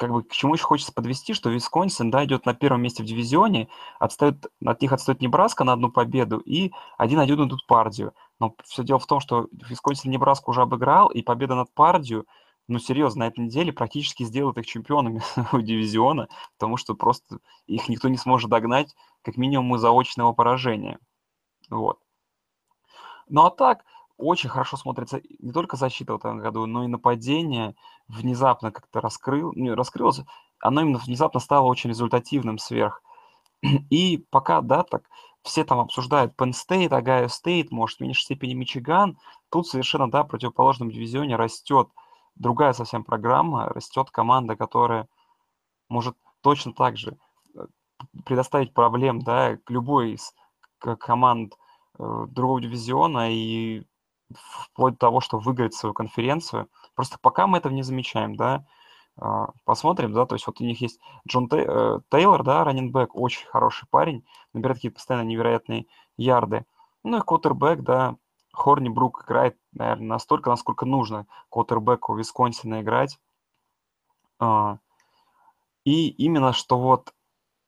как 0.00 0.12
бы 0.12 0.22
к 0.22 0.32
чему 0.32 0.54
еще 0.54 0.64
хочется 0.64 0.94
подвести, 0.94 1.34
что 1.34 1.50
Висконсин, 1.50 2.10
да, 2.10 2.24
идет 2.24 2.46
на 2.46 2.54
первом 2.54 2.80
месте 2.80 3.02
в 3.02 3.06
дивизионе, 3.06 3.68
отстает, 3.98 4.46
от 4.64 4.80
них 4.80 4.94
отстает 4.94 5.20
Небраска 5.20 5.62
на 5.62 5.74
одну 5.74 5.90
победу 5.90 6.38
и 6.38 6.72
один-один 6.96 7.44
идут 7.44 7.66
Пардию. 7.66 8.14
Но 8.38 8.54
все 8.64 8.82
дело 8.82 8.98
в 8.98 9.06
том, 9.06 9.20
что 9.20 9.48
Висконсин 9.68 10.10
Небраску 10.10 10.52
уже 10.52 10.62
обыграл, 10.62 11.08
и 11.08 11.20
победа 11.20 11.54
над 11.54 11.70
Пардию, 11.74 12.26
ну, 12.66 12.78
серьезно, 12.78 13.24
на 13.24 13.28
этой 13.28 13.40
неделе 13.40 13.74
практически 13.74 14.22
сделает 14.22 14.56
их 14.56 14.64
чемпионами 14.64 15.20
дивизиона, 15.52 16.28
потому 16.56 16.78
что 16.78 16.94
просто 16.94 17.40
их 17.66 17.90
никто 17.90 18.08
не 18.08 18.16
сможет 18.16 18.48
догнать, 18.48 18.94
как 19.20 19.36
минимум 19.36 19.74
из 19.74 19.82
заочного 19.82 20.32
поражения. 20.32 20.98
Вот. 21.68 21.98
Ну, 23.28 23.44
а 23.44 23.50
так, 23.50 23.84
очень 24.20 24.48
хорошо 24.50 24.76
смотрится 24.76 25.20
не 25.38 25.52
только 25.52 25.76
защита 25.76 26.12
в 26.12 26.16
этом 26.16 26.38
году, 26.38 26.66
но 26.66 26.84
и 26.84 26.88
нападение 26.88 27.74
внезапно 28.08 28.70
как-то 28.70 29.00
раскрыл, 29.00 29.52
не, 29.54 29.72
раскрылось, 29.72 30.20
оно 30.60 30.82
именно 30.82 30.98
внезапно 30.98 31.40
стало 31.40 31.66
очень 31.66 31.90
результативным 31.90 32.58
сверх. 32.58 33.02
И 33.90 34.18
пока, 34.30 34.60
да, 34.60 34.82
так 34.82 35.02
все 35.42 35.64
там 35.64 35.80
обсуждают 35.80 36.34
Penn 36.36 36.52
State, 36.52 36.90
Ohio 36.90 37.28
State, 37.28 37.68
может, 37.70 37.98
в 37.98 38.00
меньшей 38.02 38.22
степени 38.22 38.54
Мичиган, 38.54 39.18
тут 39.50 39.66
совершенно, 39.66 40.10
да, 40.10 40.22
в 40.24 40.28
противоположном 40.28 40.90
дивизионе 40.90 41.36
растет 41.36 41.88
другая 42.34 42.72
совсем 42.72 43.04
программа, 43.04 43.68
растет 43.68 44.10
команда, 44.10 44.56
которая 44.56 45.08
может 45.88 46.16
точно 46.42 46.72
так 46.72 46.96
же 46.96 47.16
э, 47.54 47.66
предоставить 48.24 48.74
проблем, 48.74 49.20
да, 49.20 49.56
к 49.56 49.70
любой 49.70 50.12
из 50.12 50.34
команд 50.78 51.54
э, 51.98 52.26
другого 52.28 52.60
дивизиона 52.60 53.32
и 53.32 53.84
вплоть 54.34 54.94
до 54.94 54.98
того, 54.98 55.20
что 55.20 55.38
выиграть 55.38 55.74
свою 55.74 55.94
конференцию. 55.94 56.68
Просто 56.94 57.18
пока 57.20 57.46
мы 57.46 57.58
этого 57.58 57.72
не 57.72 57.82
замечаем, 57.82 58.36
да, 58.36 58.64
а, 59.16 59.50
посмотрим, 59.64 60.12
да, 60.12 60.26
то 60.26 60.34
есть 60.34 60.46
вот 60.46 60.60
у 60.60 60.64
них 60.64 60.80
есть 60.80 61.00
Джон 61.28 61.48
э, 61.52 62.00
Тейлор, 62.10 62.42
да, 62.42 62.64
раннинбэк, 62.64 63.14
очень 63.14 63.46
хороший 63.46 63.86
парень, 63.90 64.24
набирает 64.52 64.78
какие-то 64.78 64.96
постоянно 64.96 65.26
невероятные 65.26 65.86
ярды. 66.16 66.64
Ну 67.02 67.18
и 67.18 67.20
квотербек, 67.20 67.82
да, 67.82 68.16
Хорни 68.52 68.88
Брук 68.88 69.24
играет, 69.24 69.56
наверное, 69.72 70.08
настолько, 70.08 70.50
насколько 70.50 70.86
нужно 70.86 71.26
квотербеку 71.50 72.14
Висконсина 72.14 72.82
играть. 72.82 73.18
А, 74.38 74.78
и 75.84 76.08
именно 76.08 76.52
что 76.52 76.78
вот 76.78 77.12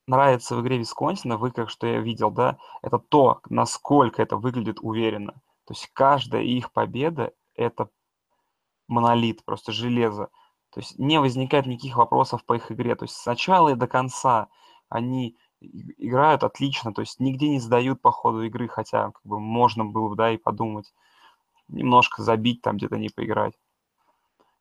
нравится 0.07 0.57
в 0.57 0.63
игре 0.63 0.79
Висконсина, 0.79 1.37
вы 1.37 1.51
как 1.51 1.71
что 1.71 1.87
я 1.87 2.01
видел, 2.01 2.31
да, 2.31 2.59
это 2.83 2.99
то, 2.99 3.41
насколько 3.49 4.23
это 4.23 4.37
выглядит 4.37 4.79
уверенно. 4.81 5.35
То 5.67 5.75
есть 5.75 5.89
каждая 5.93 6.43
их 6.43 6.73
победа– 6.73 7.33
это 7.55 7.89
монолит, 8.89 9.45
просто 9.45 9.73
железо. 9.73 10.29
То 10.71 10.81
есть 10.81 10.99
не 10.99 11.21
возникает 11.21 11.67
никаких 11.67 11.97
вопросов 11.97 12.45
по 12.45 12.55
их 12.55 12.73
игре. 12.73 12.95
То 12.95 13.05
есть 13.05 13.17
с 13.17 13.27
начала 13.27 13.71
и 13.71 13.75
до 13.75 13.87
конца 13.87 14.49
они 14.89 15.37
играют 15.61 16.43
отлично, 16.43 16.93
то 16.93 17.03
есть 17.03 17.21
нигде 17.21 17.49
не 17.49 17.61
сдают 17.61 18.01
по 18.03 18.11
ходу 18.11 18.43
игры, 18.43 18.69
хотя 18.69 19.13
как 19.13 19.23
бы 19.25 19.39
можно 19.39 19.85
было 19.85 20.09
бы, 20.09 20.17
да, 20.17 20.33
и 20.33 20.37
подумать, 20.37 20.93
немножко 21.69 22.23
забить 22.23 22.63
там 22.63 22.77
где-то 22.77 22.99
не 22.99 23.09
поиграть. 23.09 23.55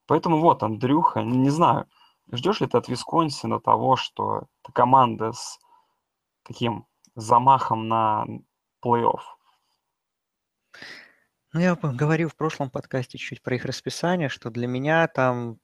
Поэтому 0.05 0.39
вот, 0.39 0.63
Андрюха, 0.63 1.24
не 1.24 1.50
знаю, 1.50 1.88
ждешь 2.31 2.62
ли 2.62 2.67
ты 2.67 2.77
от 2.77 2.88
Висконсина 2.88 3.60
того, 3.60 3.96
что 3.96 4.43
команда 4.74 5.31
с 5.34 5.60
таким 6.43 6.86
замахом 7.15 7.88
на 7.88 8.25
плей-офф? 8.84 9.22
Ну, 11.54 11.60
я 11.60 11.75
говорил 11.75 12.30
в 12.30 12.36
прошлом 12.36 12.70
подкасте 12.70 13.18
чуть 13.18 13.42
про 13.42 13.56
их 13.56 13.66
расписание, 13.66 14.30
что 14.30 14.50
для 14.50 14.68
меня 14.68 15.08
там, 15.10 15.60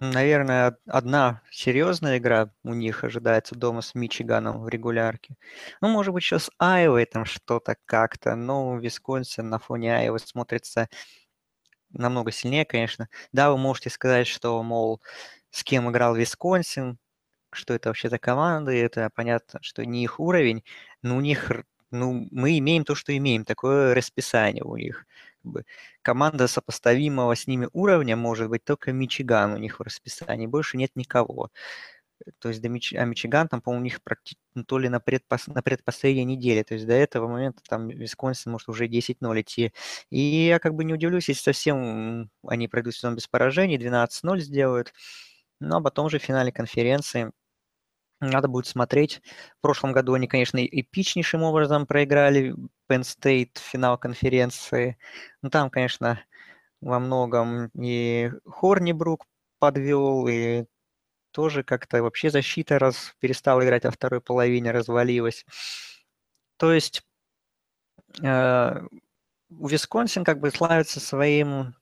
наверное, 0.00 0.78
одна 0.86 1.42
серьезная 1.50 2.18
игра 2.18 2.50
у 2.64 2.74
них 2.74 3.04
ожидается 3.04 3.56
дома 3.56 3.82
с 3.82 3.94
Мичиганом 3.94 4.62
в 4.62 4.68
регулярке. 4.68 5.36
Ну, 5.80 5.88
может 5.88 6.14
быть, 6.14 6.24
еще 6.24 6.38
с 6.40 6.50
Айвой 6.58 7.06
там 7.06 7.24
что-то 7.26 7.76
как-то, 7.86 8.36
но 8.36 8.78
Висконсин 8.78 9.48
на 9.50 9.58
фоне 9.58 9.96
Айвы 9.96 10.18
смотрится 10.20 10.88
намного 11.90 12.30
сильнее, 12.32 12.64
конечно. 12.64 13.08
Да, 13.32 13.50
вы 13.50 13.58
можете 13.58 13.90
сказать, 13.90 14.26
что, 14.26 14.62
мол, 14.62 15.00
с 15.50 15.62
кем 15.64 15.90
играл 15.90 16.14
Висконсин, 16.16 16.98
что 17.52 17.74
это 17.74 17.90
вообще 17.90 18.08
за 18.10 18.18
команда, 18.18 18.72
и 18.72 18.78
это 18.78 19.10
понятно, 19.14 19.60
что 19.62 19.84
не 19.86 20.04
их 20.04 20.20
уровень, 20.20 20.64
но 21.02 21.16
у 21.16 21.20
них, 21.20 21.50
ну, 21.92 22.28
мы 22.30 22.58
имеем 22.58 22.84
то, 22.84 22.94
что 22.94 23.16
имеем, 23.16 23.44
такое 23.44 23.94
расписание 23.94 24.64
у 24.64 24.76
них. 24.76 25.06
Как 25.42 25.52
бы, 25.52 25.64
команда 26.02 26.48
сопоставимого 26.48 27.34
с 27.34 27.46
ними 27.46 27.68
уровня 27.72 28.16
может 28.16 28.48
быть 28.48 28.64
только 28.64 28.92
Мичиган 28.92 29.52
у 29.52 29.58
них 29.58 29.78
в 29.78 29.82
расписании, 29.82 30.46
больше 30.46 30.76
нет 30.76 30.92
никого. 30.96 31.50
То 32.38 32.48
есть 32.48 32.60
до 32.60 32.68
Мич... 32.68 32.92
а 32.94 33.04
Мичиган 33.04 33.48
там, 33.48 33.60
по-моему, 33.60 33.82
у 33.82 33.84
них 33.84 34.02
практи... 34.02 34.36
Ну, 34.54 34.64
то 34.64 34.78
ли 34.78 34.88
на, 34.88 35.00
предпос... 35.00 35.46
на 35.48 35.62
предпоследней 35.62 36.24
неделе. 36.24 36.64
То 36.64 36.74
есть 36.74 36.86
до 36.86 36.94
этого 36.94 37.28
момента 37.28 37.62
там 37.68 37.88
Висконсин 37.88 38.52
может 38.52 38.68
уже 38.68 38.86
10-0 38.86 39.40
идти. 39.40 39.72
И 40.10 40.20
я 40.20 40.58
как 40.58 40.74
бы 40.74 40.84
не 40.84 40.94
удивлюсь, 40.94 41.28
если 41.28 41.42
совсем 41.42 42.30
они 42.46 42.68
пройдут 42.68 42.94
сезон 42.94 43.16
без 43.16 43.26
поражений, 43.26 43.78
12-0 43.78 44.38
сделают. 44.40 44.92
Ну, 45.60 45.76
а 45.76 45.80
потом 45.80 46.10
же 46.10 46.18
в 46.18 46.22
финале 46.22 46.52
конференции 46.52 47.32
надо 48.22 48.48
будет 48.48 48.66
смотреть. 48.66 49.20
В 49.58 49.62
прошлом 49.62 49.92
году 49.92 50.14
они, 50.14 50.26
конечно, 50.28 50.64
эпичнейшим 50.64 51.42
образом 51.42 51.86
проиграли 51.86 52.54
Penn 52.88 53.02
State 53.02 53.58
финал 53.58 53.98
конференции. 53.98 54.96
Ну, 55.42 55.50
там, 55.50 55.70
конечно, 55.70 56.20
во 56.80 56.98
многом 56.98 57.70
и 57.74 58.30
Хорнибрук 58.46 59.26
подвел, 59.58 60.26
и 60.28 60.64
тоже 61.32 61.64
как-то 61.64 62.02
вообще 62.02 62.30
защита 62.30 62.78
раз 62.78 63.14
перестала 63.20 63.64
играть, 63.64 63.84
во 63.84 63.90
второй 63.90 64.20
половине 64.20 64.70
развалилась. 64.70 65.44
То 66.58 66.72
есть 66.72 67.02
э, 68.22 68.80
Висконсин 69.50 70.24
как 70.24 70.40
бы 70.40 70.50
славится 70.50 71.00
своим 71.00 71.74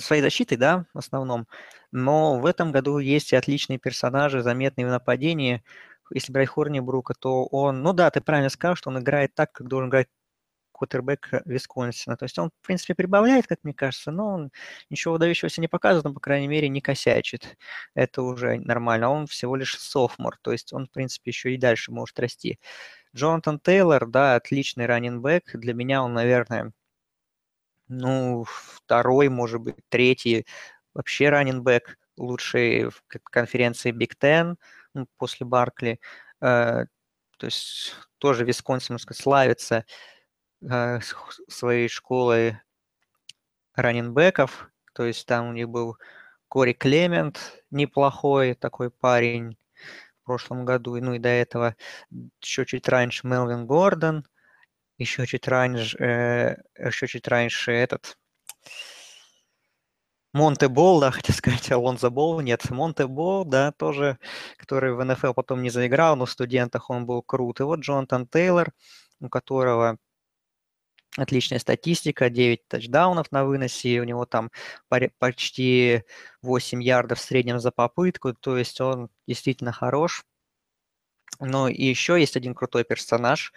своей 0.00 0.22
защитой, 0.22 0.56
да, 0.56 0.86
в 0.94 0.98
основном. 0.98 1.46
Но 1.92 2.38
в 2.40 2.46
этом 2.46 2.72
году 2.72 2.98
есть 2.98 3.32
и 3.32 3.36
отличные 3.36 3.78
персонажи, 3.78 4.42
заметные 4.42 4.86
в 4.86 4.90
нападении. 4.90 5.62
Если 6.12 6.32
брать 6.32 6.48
Хорнибрука, 6.48 7.14
то 7.14 7.44
он, 7.46 7.82
ну 7.82 7.92
да, 7.92 8.10
ты 8.10 8.20
правильно 8.20 8.50
сказал, 8.50 8.76
что 8.76 8.90
он 8.90 8.98
играет 8.98 9.34
так, 9.34 9.52
как 9.52 9.68
должен 9.68 9.88
играть 9.90 10.08
квотербек 10.72 11.28
Висконсина. 11.44 12.16
То 12.16 12.24
есть 12.24 12.38
он, 12.38 12.50
в 12.62 12.66
принципе, 12.66 12.94
прибавляет, 12.94 13.46
как 13.46 13.58
мне 13.64 13.74
кажется, 13.74 14.10
но 14.10 14.28
он 14.34 14.50
ничего 14.90 15.14
выдающегося 15.14 15.60
не 15.60 15.68
показывает, 15.68 16.04
но, 16.06 16.14
по 16.14 16.20
крайней 16.20 16.48
мере, 16.48 16.68
не 16.68 16.80
косячит. 16.80 17.56
Это 17.94 18.22
уже 18.22 18.58
нормально. 18.60 19.10
Он 19.10 19.26
всего 19.26 19.56
лишь 19.56 19.78
софмор, 19.78 20.38
то 20.42 20.52
есть 20.52 20.72
он, 20.72 20.86
в 20.86 20.90
принципе, 20.90 21.30
еще 21.30 21.54
и 21.54 21.58
дальше 21.58 21.92
может 21.92 22.18
расти. 22.18 22.58
Джонатан 23.14 23.60
Тейлор, 23.60 24.06
да, 24.06 24.36
отличный 24.36 24.86
раннинбэк. 24.86 25.50
Для 25.54 25.74
меня 25.74 26.02
он, 26.02 26.14
наверное, 26.14 26.72
ну, 27.90 28.44
второй, 28.46 29.28
может 29.28 29.60
быть, 29.60 29.76
третий 29.88 30.46
вообще 30.94 31.28
раннинбэк 31.28 31.98
лучший 32.16 32.88
в 32.88 33.02
конференции 33.24 33.92
Big 33.92 34.12
Ten 34.20 34.56
ну, 34.94 35.06
после 35.18 35.44
Баркли. 35.44 36.00
Э, 36.40 36.84
то 37.36 37.46
есть 37.46 37.96
тоже 38.18 38.44
Висконсин, 38.44 38.94
можно 38.94 39.02
сказать, 39.02 39.22
славится 39.22 39.84
э, 40.62 41.00
своей 41.48 41.88
школой 41.88 42.60
раннинбеков. 43.74 44.70
То 44.94 45.04
есть 45.04 45.26
там 45.26 45.48
у 45.48 45.52
них 45.52 45.68
был 45.68 45.96
Кори 46.48 46.72
Клемент, 46.72 47.64
неплохой 47.70 48.54
такой 48.54 48.90
парень 48.90 49.58
в 50.22 50.26
прошлом 50.26 50.64
году, 50.64 50.96
ну 51.00 51.14
и 51.14 51.18
до 51.18 51.28
этого 51.28 51.74
еще 52.40 52.64
чуть 52.66 52.88
раньше 52.88 53.26
Мелвин 53.26 53.66
Гордон– 53.66 54.24
еще 55.00 55.26
чуть 55.26 55.48
раньше, 55.48 55.96
э, 55.98 56.56
еще 56.78 57.06
чуть 57.06 57.26
раньше 57.28 57.72
этот 57.72 58.16
Монте 60.32 60.68
Бол, 60.68 61.00
да, 61.00 61.10
хотел 61.10 61.34
сказать, 61.34 61.70
Алонзо 61.72 62.10
Бол, 62.10 62.40
нет, 62.40 62.68
Монте 62.70 63.06
Бол, 63.06 63.44
да, 63.44 63.72
тоже, 63.72 64.18
который 64.56 64.94
в 64.94 65.04
НФЛ 65.04 65.32
потом 65.32 65.62
не 65.62 65.70
заиграл, 65.70 66.16
но 66.16 66.26
в 66.26 66.30
студентах 66.30 66.90
он 66.90 67.06
был 67.06 67.22
крут. 67.22 67.60
И 67.60 67.64
вот 67.64 67.80
Джонатан 67.80 68.26
Тейлор, 68.28 68.72
у 69.20 69.28
которого 69.28 69.98
отличная 71.16 71.58
статистика, 71.58 72.30
9 72.30 72.68
тачдаунов 72.68 73.32
на 73.32 73.44
выносе, 73.44 74.00
у 74.00 74.04
него 74.04 74.26
там 74.26 74.50
почти 75.18 76.04
8 76.42 76.82
ярдов 76.82 77.18
в 77.18 77.22
среднем 77.22 77.58
за 77.58 77.72
попытку, 77.72 78.34
то 78.34 78.56
есть 78.56 78.80
он 78.80 79.10
действительно 79.26 79.72
хорош. 79.72 80.24
Но 81.40 81.68
и 81.68 81.84
еще 81.84 82.20
есть 82.20 82.36
один 82.36 82.54
крутой 82.54 82.84
персонаж, 82.84 83.52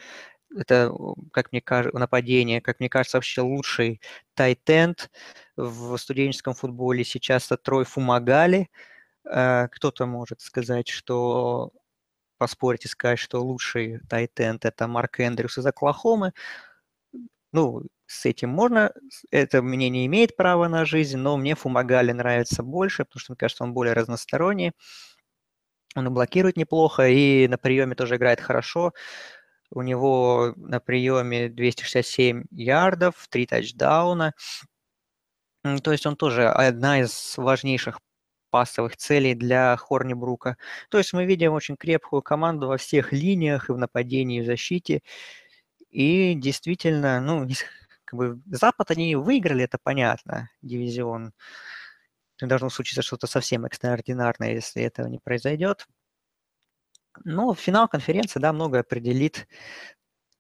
это, 0.58 0.92
как 1.32 1.52
мне 1.52 1.62
кажется, 1.62 1.98
нападение, 1.98 2.62
как 2.62 2.80
мне 2.80 2.90
кажется, 2.90 3.18
вообще 3.18 3.42
лучший 3.42 4.02
тайтенд 4.36 5.12
в 5.56 5.98
студенческом 5.98 6.54
футболе 6.54 7.04
сейчас 7.04 7.46
это 7.48 7.58
Трой 7.58 7.86
Фумагали. 7.86 8.70
Э, 9.26 9.68
кто-то 9.72 10.06
может 10.06 10.42
сказать, 10.42 10.90
что 10.90 11.72
поспорить 12.38 12.86
и 12.86 12.90
сказать, 12.90 13.20
что 13.20 13.44
лучший 13.44 14.00
тайтенд 14.10 14.66
это 14.66 14.88
Марк 14.88 15.20
Эндрюс 15.22 15.58
из 15.58 15.66
Оклахомы. 15.66 16.34
Ну, 17.52 17.84
с 18.08 18.26
этим 18.26 18.50
можно, 18.50 18.92
это 19.32 19.62
мнение 19.62 20.06
имеет 20.08 20.36
право 20.36 20.68
на 20.68 20.86
жизнь, 20.86 21.18
но 21.18 21.38
мне 21.38 21.56
Фумагали 21.56 22.12
нравится 22.12 22.64
больше, 22.64 23.06
потому 23.06 23.20
что, 23.20 23.32
мне 23.34 23.38
кажется, 23.38 23.64
он 23.64 23.74
более 23.74 23.94
разносторонний. 23.94 24.72
Он 25.96 26.08
и 26.08 26.10
блокирует 26.10 26.58
неплохо, 26.58 27.08
и 27.08 27.48
на 27.48 27.58
приеме 27.58 27.96
тоже 27.96 28.16
играет 28.16 28.42
хорошо. 28.42 28.94
У 29.74 29.82
него 29.82 30.54
на 30.56 30.80
приеме 30.80 31.50
267 31.50 32.44
ярдов, 32.52 33.28
3 33.30 33.48
тачдауна. 33.48 34.34
То 35.84 35.92
есть 35.92 36.06
он 36.06 36.16
тоже 36.16 36.48
одна 36.50 37.02
из 37.02 37.36
важнейших 37.38 38.00
пасовых 38.52 38.98
целей 38.98 39.34
для 39.34 39.76
Хорнибрука. 39.78 40.58
То 40.90 41.00
есть 41.00 41.14
мы 41.14 41.26
видим 41.26 41.54
очень 41.54 41.76
крепкую 41.78 42.22
команду 42.22 42.68
во 42.68 42.78
всех 42.78 43.12
линиях, 43.12 43.70
и 43.70 43.74
в 43.74 43.78
нападении, 43.78 44.40
и 44.40 44.42
в 44.44 44.46
защите. 44.46 45.02
И 45.90 46.36
действительно, 46.36 47.22
ну, 47.22 47.48
как 48.06 48.18
бы 48.18 48.42
Запад 48.48 48.92
они 48.92 49.16
выиграли, 49.16 49.64
это 49.64 49.80
понятно, 49.82 50.50
дивизион. 50.62 51.34
Должно 52.42 52.70
случиться 52.70 53.02
что-то 53.02 53.28
совсем 53.28 53.66
экстраординарное, 53.66 54.54
если 54.54 54.84
этого 54.84 55.08
не 55.08 55.20
произойдет. 55.20 55.88
Но 57.24 57.54
финал 57.54 57.88
конференции, 57.88 58.40
да, 58.40 58.54
многое 58.54 58.82
определит, 58.82 59.48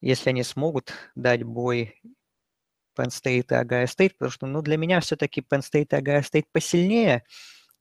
если 0.02 0.30
они 0.30 0.44
смогут 0.44 0.94
дать 1.16 1.44
бой 1.44 2.02
Penn 2.98 3.08
State 3.08 3.48
и 3.50 3.56
Агайо 3.56 3.86
State, 3.86 4.12
потому 4.12 4.32
что, 4.32 4.46
ну, 4.48 4.62
для 4.62 4.78
меня 4.78 5.00
все-таки 5.00 5.42
Penn 5.42 5.62
State 5.62 5.88
и 5.92 5.96
Агайо 5.96 6.22
State 6.22 6.46
посильнее, 6.52 7.24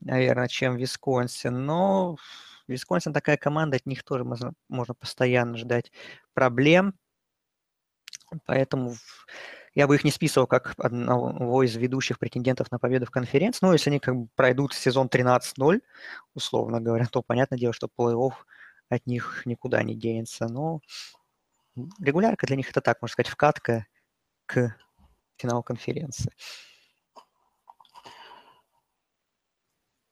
наверное, 0.01 0.49
чем 0.49 0.77
Висконсин, 0.77 1.65
но 1.67 2.17
Висконсин 2.69 3.13
такая 3.13 3.37
команда, 3.37 3.77
от 3.77 3.87
них 3.87 4.03
тоже 4.05 4.25
можно, 4.25 4.53
можно 4.69 4.95
постоянно 4.95 5.57
ждать 5.57 5.93
проблем, 6.35 6.95
поэтому 8.47 8.95
я 9.75 9.87
бы 9.87 9.95
их 9.95 10.05
не 10.05 10.11
списывал 10.11 10.47
как 10.47 10.75
одного 10.79 11.63
из 11.63 11.75
ведущих 11.77 12.19
претендентов 12.19 12.71
на 12.71 12.79
победу 12.79 13.07
в 13.07 13.11
конференции. 13.11 13.61
Ну, 13.63 13.73
если 13.73 13.91
они 13.91 14.01
как 14.01 14.17
бы 14.17 14.29
пройдут 14.35 14.75
сезон 14.75 15.09
13-0, 15.09 15.81
условно 16.35 16.81
говоря, 16.81 17.07
то 17.07 17.23
понятное 17.23 17.59
дело, 17.59 17.73
что 17.73 17.89
плей-офф 17.89 18.33
от 18.93 19.07
них 19.07 19.43
никуда 19.47 19.83
не 19.83 19.95
денется. 19.95 20.49
Но 20.49 20.81
регулярка 21.99 22.47
для 22.47 22.57
них 22.57 22.71
это 22.71 22.81
так, 22.81 23.01
можно 23.01 23.13
сказать, 23.13 23.33
вкатка 23.33 23.87
к 24.47 24.77
финалу 25.37 25.63
конференции. 25.63 26.33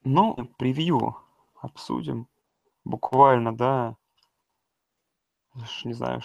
Ну, 0.03 0.35
превью 0.59 1.16
обсудим. 1.61 2.27
Буквально, 2.85 3.55
да, 3.55 3.97
не 5.85 5.93
знаю, 5.93 6.23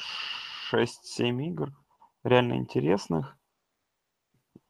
6-7 0.72 1.44
игр 1.48 1.74
реально 2.24 2.54
интересных. 2.54 3.38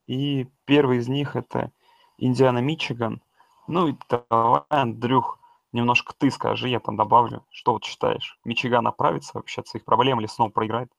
И 0.08 0.50
первый 0.66 0.98
из 0.98 1.08
них 1.08 1.36
это 1.36 1.72
Индиана 2.18 2.60
Мичиган. 2.60 3.22
Ну 3.68 3.90
и 3.90 3.96
давай, 4.10 4.64
Андрюх, 4.70 5.40
немножко 5.76 6.14
ты 6.18 6.32
скажи, 6.32 6.70
я 6.70 6.80
там 6.80 6.96
добавлю. 6.96 7.46
Что 7.52 7.74
вот 7.74 7.84
считаешь? 7.84 8.40
Мичиган 8.46 8.88
оправится 8.88 9.32
вообще 9.34 9.62
от 9.62 9.68
своих 9.68 9.86
проблем 9.86 10.20
или 10.20 10.28
снова 10.28 10.50
проиграет? 10.50 10.92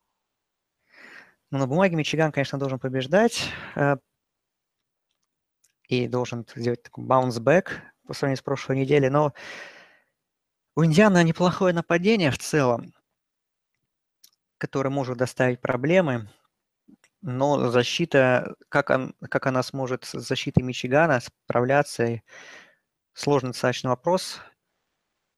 Ну, 1.50 1.58
на 1.58 1.66
бумаге 1.66 1.96
Мичиган, 1.96 2.32
конечно, 2.32 2.58
должен 2.58 2.78
побеждать 2.78 3.48
э, 3.74 3.96
и 5.88 6.08
должен 6.08 6.46
сделать 6.54 6.82
такой 6.82 7.04
bounce-back 7.04 7.70
по 8.06 8.14
сравнению 8.14 8.38
с 8.38 8.42
прошлой 8.42 8.76
неделей, 8.76 9.08
но 9.08 9.32
у 10.74 10.84
Индианы 10.84 11.22
неплохое 11.24 11.72
нападение 11.72 12.30
в 12.30 12.38
целом, 12.38 12.92
которое 14.58 14.90
может 14.90 15.16
доставить 15.16 15.60
проблемы, 15.60 16.28
но 17.22 17.70
защита, 17.70 18.54
как, 18.68 18.90
он, 18.90 19.14
как 19.30 19.46
она 19.46 19.62
сможет 19.62 20.04
с 20.04 20.12
защитой 20.20 20.62
Мичигана 20.62 21.20
справляться, 21.20 22.22
сложный 23.14 23.50
достаточно 23.50 23.90
вопрос. 23.90 24.40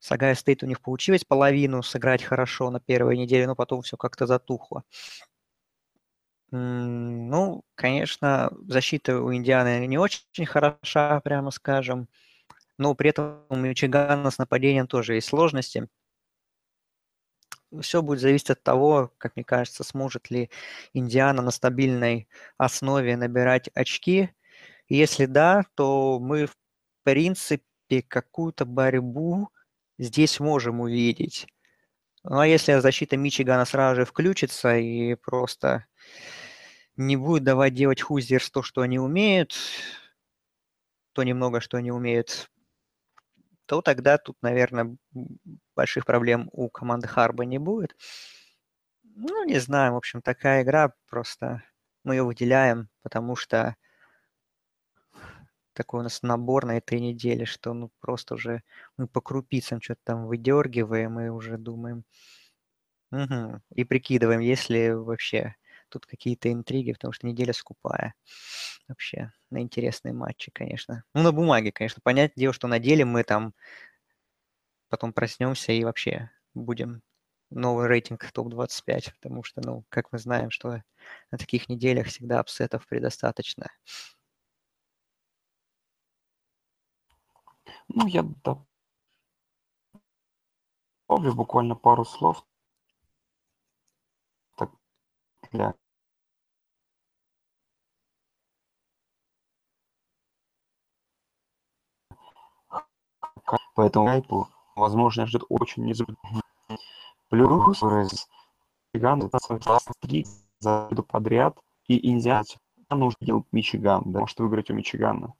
С 0.01 0.13
Ohio 0.12 0.35
State 0.35 0.62
у 0.63 0.67
них 0.67 0.81
получилось 0.81 1.25
половину 1.25 1.83
сыграть 1.83 2.23
хорошо 2.23 2.71
на 2.71 2.81
первой 2.81 3.17
неделе, 3.17 3.47
но 3.47 3.57
потом 3.57 3.83
все 3.83 3.97
как-то 3.97 4.27
затухло. 4.27 4.85
Ну, 6.51 7.63
конечно, 7.75 8.51
защита 8.67 9.21
у 9.21 9.35
Индианы 9.35 9.87
не 9.87 9.99
очень 9.99 10.47
хороша, 10.47 11.21
прямо 11.21 11.51
скажем. 11.51 12.09
Но 12.79 12.95
при 12.95 13.11
этом 13.11 13.45
у 13.49 13.57
Мичигана 13.57 14.31
с 14.31 14.39
нападением 14.39 14.87
тоже 14.87 15.15
есть 15.17 15.29
сложности. 15.29 15.89
Все 17.83 18.01
будет 18.01 18.21
зависеть 18.21 18.51
от 18.51 18.63
того, 18.63 19.13
как 19.19 19.37
мне 19.37 19.45
кажется, 19.45 19.85
сможет 19.85 20.31
ли 20.31 20.49
Индиана 20.95 21.43
на 21.43 21.51
стабильной 21.51 22.29
основе 22.57 23.17
набирать 23.17 23.69
очки. 23.75 24.31
Если 24.89 25.27
да, 25.27 25.65
то 25.75 26.19
мы, 26.19 26.47
в 26.47 26.57
принципе, 27.03 28.03
какую-то 28.03 28.65
борьбу 28.65 29.51
здесь 29.99 30.41
можем 30.41 30.81
увидеть. 30.81 31.47
Ну 32.25 32.39
а 32.39 32.47
если 32.47 32.79
защита 32.81 33.17
Мичигана 33.17 33.65
сразу 33.65 34.01
же 34.01 34.05
включится 34.05 34.77
и 34.77 35.15
просто 35.15 35.87
не 36.97 37.17
будет 37.17 37.45
давать 37.45 37.75
делать 37.75 38.03
Хузерс 38.03 38.51
то, 38.51 38.63
что 38.63 38.83
они 38.83 38.99
умеют, 38.99 39.55
то 41.13 41.23
немного, 41.23 41.61
что 41.61 41.77
они 41.77 41.91
умеют, 41.91 42.51
то 43.67 43.83
тогда 43.83 44.19
тут, 44.19 44.37
наверное, 44.43 44.97
больших 45.77 46.07
проблем 46.07 46.49
у 46.53 46.69
команды 46.69 47.07
Харба 47.07 47.45
не 47.45 47.59
будет. 47.59 47.97
Ну, 49.03 49.45
не 49.45 49.59
знаю, 49.59 49.95
в 49.95 49.97
общем, 49.97 50.23
такая 50.23 50.63
игра, 50.63 50.93
просто 51.09 51.63
мы 52.05 52.15
ее 52.15 52.23
выделяем, 52.23 52.89
потому 53.03 53.37
что 53.37 53.77
такой 55.79 56.01
у 56.01 56.03
нас 56.03 56.23
набор 56.23 56.67
на 56.67 56.77
этой 56.77 57.01
неделе, 57.01 57.45
что 57.47 57.73
ну 57.73 57.91
просто 58.01 58.35
уже 58.35 58.62
мы 58.97 59.07
по 59.07 59.21
крупицам 59.21 59.81
что-то 59.81 60.01
там 60.05 60.27
выдергиваем 60.27 61.21
и 61.21 61.29
уже 61.29 61.57
думаем. 61.57 62.05
Угу. 63.12 63.62
И 63.75 63.85
прикидываем, 63.85 64.41
если 64.41 64.91
вообще 64.91 65.55
тут 65.88 66.05
какие-то 66.05 66.53
интриги, 66.53 66.93
потому 66.93 67.12
что 67.12 67.27
неделя 67.27 67.53
скупая 67.55 68.14
вообще 68.88 69.33
на 69.51 69.61
интересные 69.61 70.12
матчи, 70.12 70.51
конечно. 70.53 71.05
Ну, 71.14 71.23
на 71.23 71.33
бумаге, 71.33 71.73
конечно. 71.73 72.01
Понятное 72.03 72.35
дело, 72.37 72.53
что 72.53 72.69
на 72.69 72.79
деле 72.79 73.05
мы 73.05 73.25
там 73.25 73.55
потом 74.88 75.12
проснемся 75.12 75.73
и 75.73 75.85
вообще 75.85 76.31
будем 76.55 77.03
новый 77.51 77.87
рейтинг 77.87 78.31
топ-25, 78.31 79.14
потому 79.14 79.43
что, 79.43 79.62
ну, 79.62 79.85
как 79.88 80.12
мы 80.12 80.19
знаем, 80.19 80.51
что 80.51 80.83
на 81.31 81.38
таких 81.38 81.69
неделях 81.69 82.09
всегда 82.09 82.41
апсетов 82.41 82.87
предостаточно. 82.87 83.71
Ну, 87.88 88.07
я 88.07 88.22
добавлю 91.09 91.35
буквально 91.35 91.74
пару 91.74 92.05
слов 92.05 92.44
так, 94.57 94.70
для 95.53 95.74
Поэтому 103.74 104.07
хайпу, 104.09 104.48
возможно, 104.77 105.27
ждет 105.27 105.42
очень 105.48 105.85
незабываемый. 105.85 106.42
Плюс 107.31 107.81
Мичиган 108.92 109.31
три 110.01 110.27
за 110.59 110.90
подряд, 111.09 111.59
и 111.87 112.11
Индиана 112.11 112.44
нужно 112.90 113.24
делать 113.24 113.46
Мичиган, 113.53 114.03
да, 114.07 114.20
может 114.20 114.38
выиграть 114.40 114.70
у 114.70 114.74
Мичигана 114.74 115.35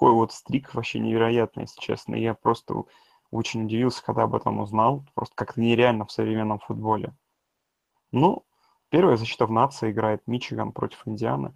такой 0.00 0.14
вот 0.14 0.32
стрик 0.32 0.72
вообще 0.72 0.98
невероятный, 0.98 1.64
если 1.64 1.78
честно. 1.78 2.14
Я 2.14 2.32
просто 2.32 2.84
очень 3.30 3.66
удивился, 3.66 4.02
когда 4.02 4.22
об 4.22 4.34
этом 4.34 4.58
узнал. 4.60 5.04
Просто 5.14 5.34
как-то 5.36 5.60
нереально 5.60 6.06
в 6.06 6.10
современном 6.10 6.58
футболе. 6.58 7.14
Ну, 8.10 8.46
первая 8.88 9.18
защита 9.18 9.44
в 9.44 9.50
нации 9.50 9.90
играет 9.90 10.26
Мичиган 10.26 10.72
против 10.72 11.06
Индианы. 11.06 11.52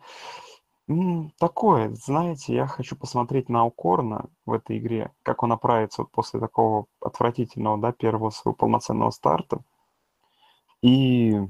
Такое, 1.38 1.94
знаете, 1.94 2.54
я 2.54 2.66
хочу 2.66 2.96
посмотреть 2.96 3.48
на 3.48 3.64
Укорна 3.64 4.26
в 4.44 4.52
этой 4.52 4.76
игре, 4.76 5.11
как 5.22 5.42
он 5.42 5.52
оправится 5.52 6.02
вот 6.02 6.11
после 6.11 6.38
такого 6.38 6.85
отвратительного, 7.00 7.78
да, 7.78 7.92
первого 7.92 8.28
своего 8.28 8.54
полноценного 8.54 9.09
старта. 9.09 9.64
И 10.83 11.40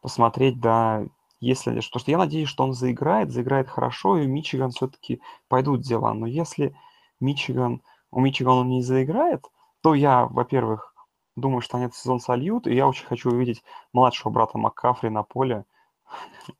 посмотреть, 0.00 0.58
да, 0.60 1.04
если, 1.40 1.70
потому 1.70 2.00
что 2.00 2.10
я 2.10 2.18
надеюсь, 2.18 2.48
что 2.48 2.64
он 2.64 2.74
заиграет, 2.74 3.30
заиграет 3.30 3.68
хорошо, 3.68 4.18
и 4.18 4.26
Мичиган 4.26 4.70
все-таки 4.70 5.20
пойдут 5.48 5.80
дела. 5.80 6.12
Но 6.14 6.26
если 6.26 6.76
Мичиган, 7.18 7.82
у 8.10 8.20
Мичигана 8.20 8.60
он 8.60 8.68
не 8.68 8.82
заиграет, 8.82 9.46
то 9.82 9.94
я, 9.94 10.26
во-первых, 10.26 10.94
думаю, 11.36 11.62
что 11.62 11.76
они 11.76 11.86
этот 11.86 11.96
сезон 11.96 12.20
сольют, 12.20 12.66
и 12.66 12.74
я 12.74 12.86
очень 12.86 13.06
хочу 13.06 13.30
увидеть 13.30 13.64
младшего 13.92 14.30
брата 14.30 14.58
Маккафри 14.58 15.08
на 15.08 15.22
поле. 15.22 15.64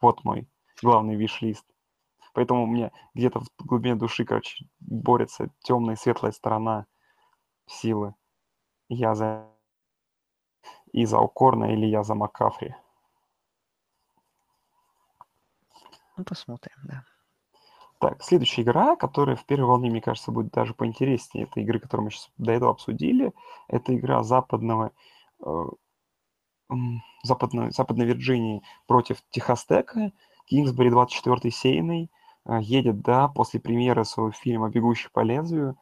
Вот 0.00 0.24
мой 0.24 0.48
главный 0.82 1.14
виш-лист. 1.14 1.64
Поэтому 2.32 2.64
у 2.64 2.66
меня 2.66 2.90
где-то 3.14 3.40
в 3.40 3.46
глубине 3.64 3.94
души, 3.94 4.24
короче, 4.24 4.66
борется 4.80 5.48
темная 5.60 5.94
и 5.94 5.98
светлая 5.98 6.32
сторона 6.32 6.86
силы. 7.66 8.14
Я 8.88 9.14
за 9.14 9.48
и 10.92 11.04
за 11.06 11.18
Укорна 11.18 11.72
или 11.72 11.86
я 11.86 12.02
за 12.02 12.14
Маккафри. 12.14 12.74
Ну, 16.16 16.24
посмотрим, 16.24 16.76
да. 16.84 17.04
Так, 17.98 18.22
следующая 18.22 18.62
игра, 18.62 18.94
которая 18.96 19.36
в 19.36 19.44
первой 19.46 19.66
волне, 19.66 19.90
мне 19.90 20.02
кажется, 20.02 20.30
будет 20.30 20.50
даже 20.52 20.74
поинтереснее. 20.74 21.44
Это 21.44 21.60
игры, 21.60 21.78
которые 21.78 22.06
мы 22.06 22.10
сейчас 22.10 22.30
до 22.36 22.52
этого 22.52 22.70
обсудили. 22.70 23.32
Это 23.68 23.96
игра 23.96 24.22
западного, 24.22 24.92
э, 25.44 25.64
западной, 27.22 27.70
западной 27.70 28.06
Вирджинии 28.06 28.62
против 28.86 29.22
Техастека. 29.30 30.12
Кингсбери 30.44 30.90
24-й 30.90 31.50
сейный 31.50 32.10
э, 32.44 32.58
едет, 32.60 33.00
да, 33.00 33.28
после 33.28 33.60
премьеры 33.60 34.04
своего 34.04 34.30
фильма 34.30 34.68
«Бегущий 34.68 35.08
по 35.10 35.20
лезвию». 35.20 35.78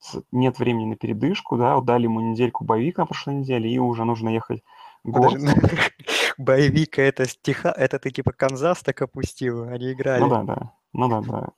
С, 0.00 0.22
нет 0.30 0.58
времени 0.58 0.90
на 0.90 0.96
передышку, 0.96 1.56
да, 1.56 1.80
дали 1.80 2.04
ему 2.04 2.20
недельку 2.20 2.62
боевик 2.62 2.98
на 2.98 3.06
прошлой 3.06 3.36
неделе, 3.36 3.70
и 3.70 3.78
уже 3.78 4.04
нужно 4.04 4.28
ехать 4.28 4.62
год. 5.02 5.34
боевика 6.38 7.02
это 7.02 7.26
стиха, 7.26 7.70
это 7.70 7.98
ты 7.98 8.10
типа 8.10 8.32
Канзас 8.32 8.82
так 8.82 9.02
опустил, 9.02 9.64
они 9.64 9.92
играли. 9.92 10.20
Ну 10.20 10.28
да, 10.28 10.42
да. 10.42 10.72
Ну 10.92 11.08
да, 11.08 11.20
да. 11.20 11.48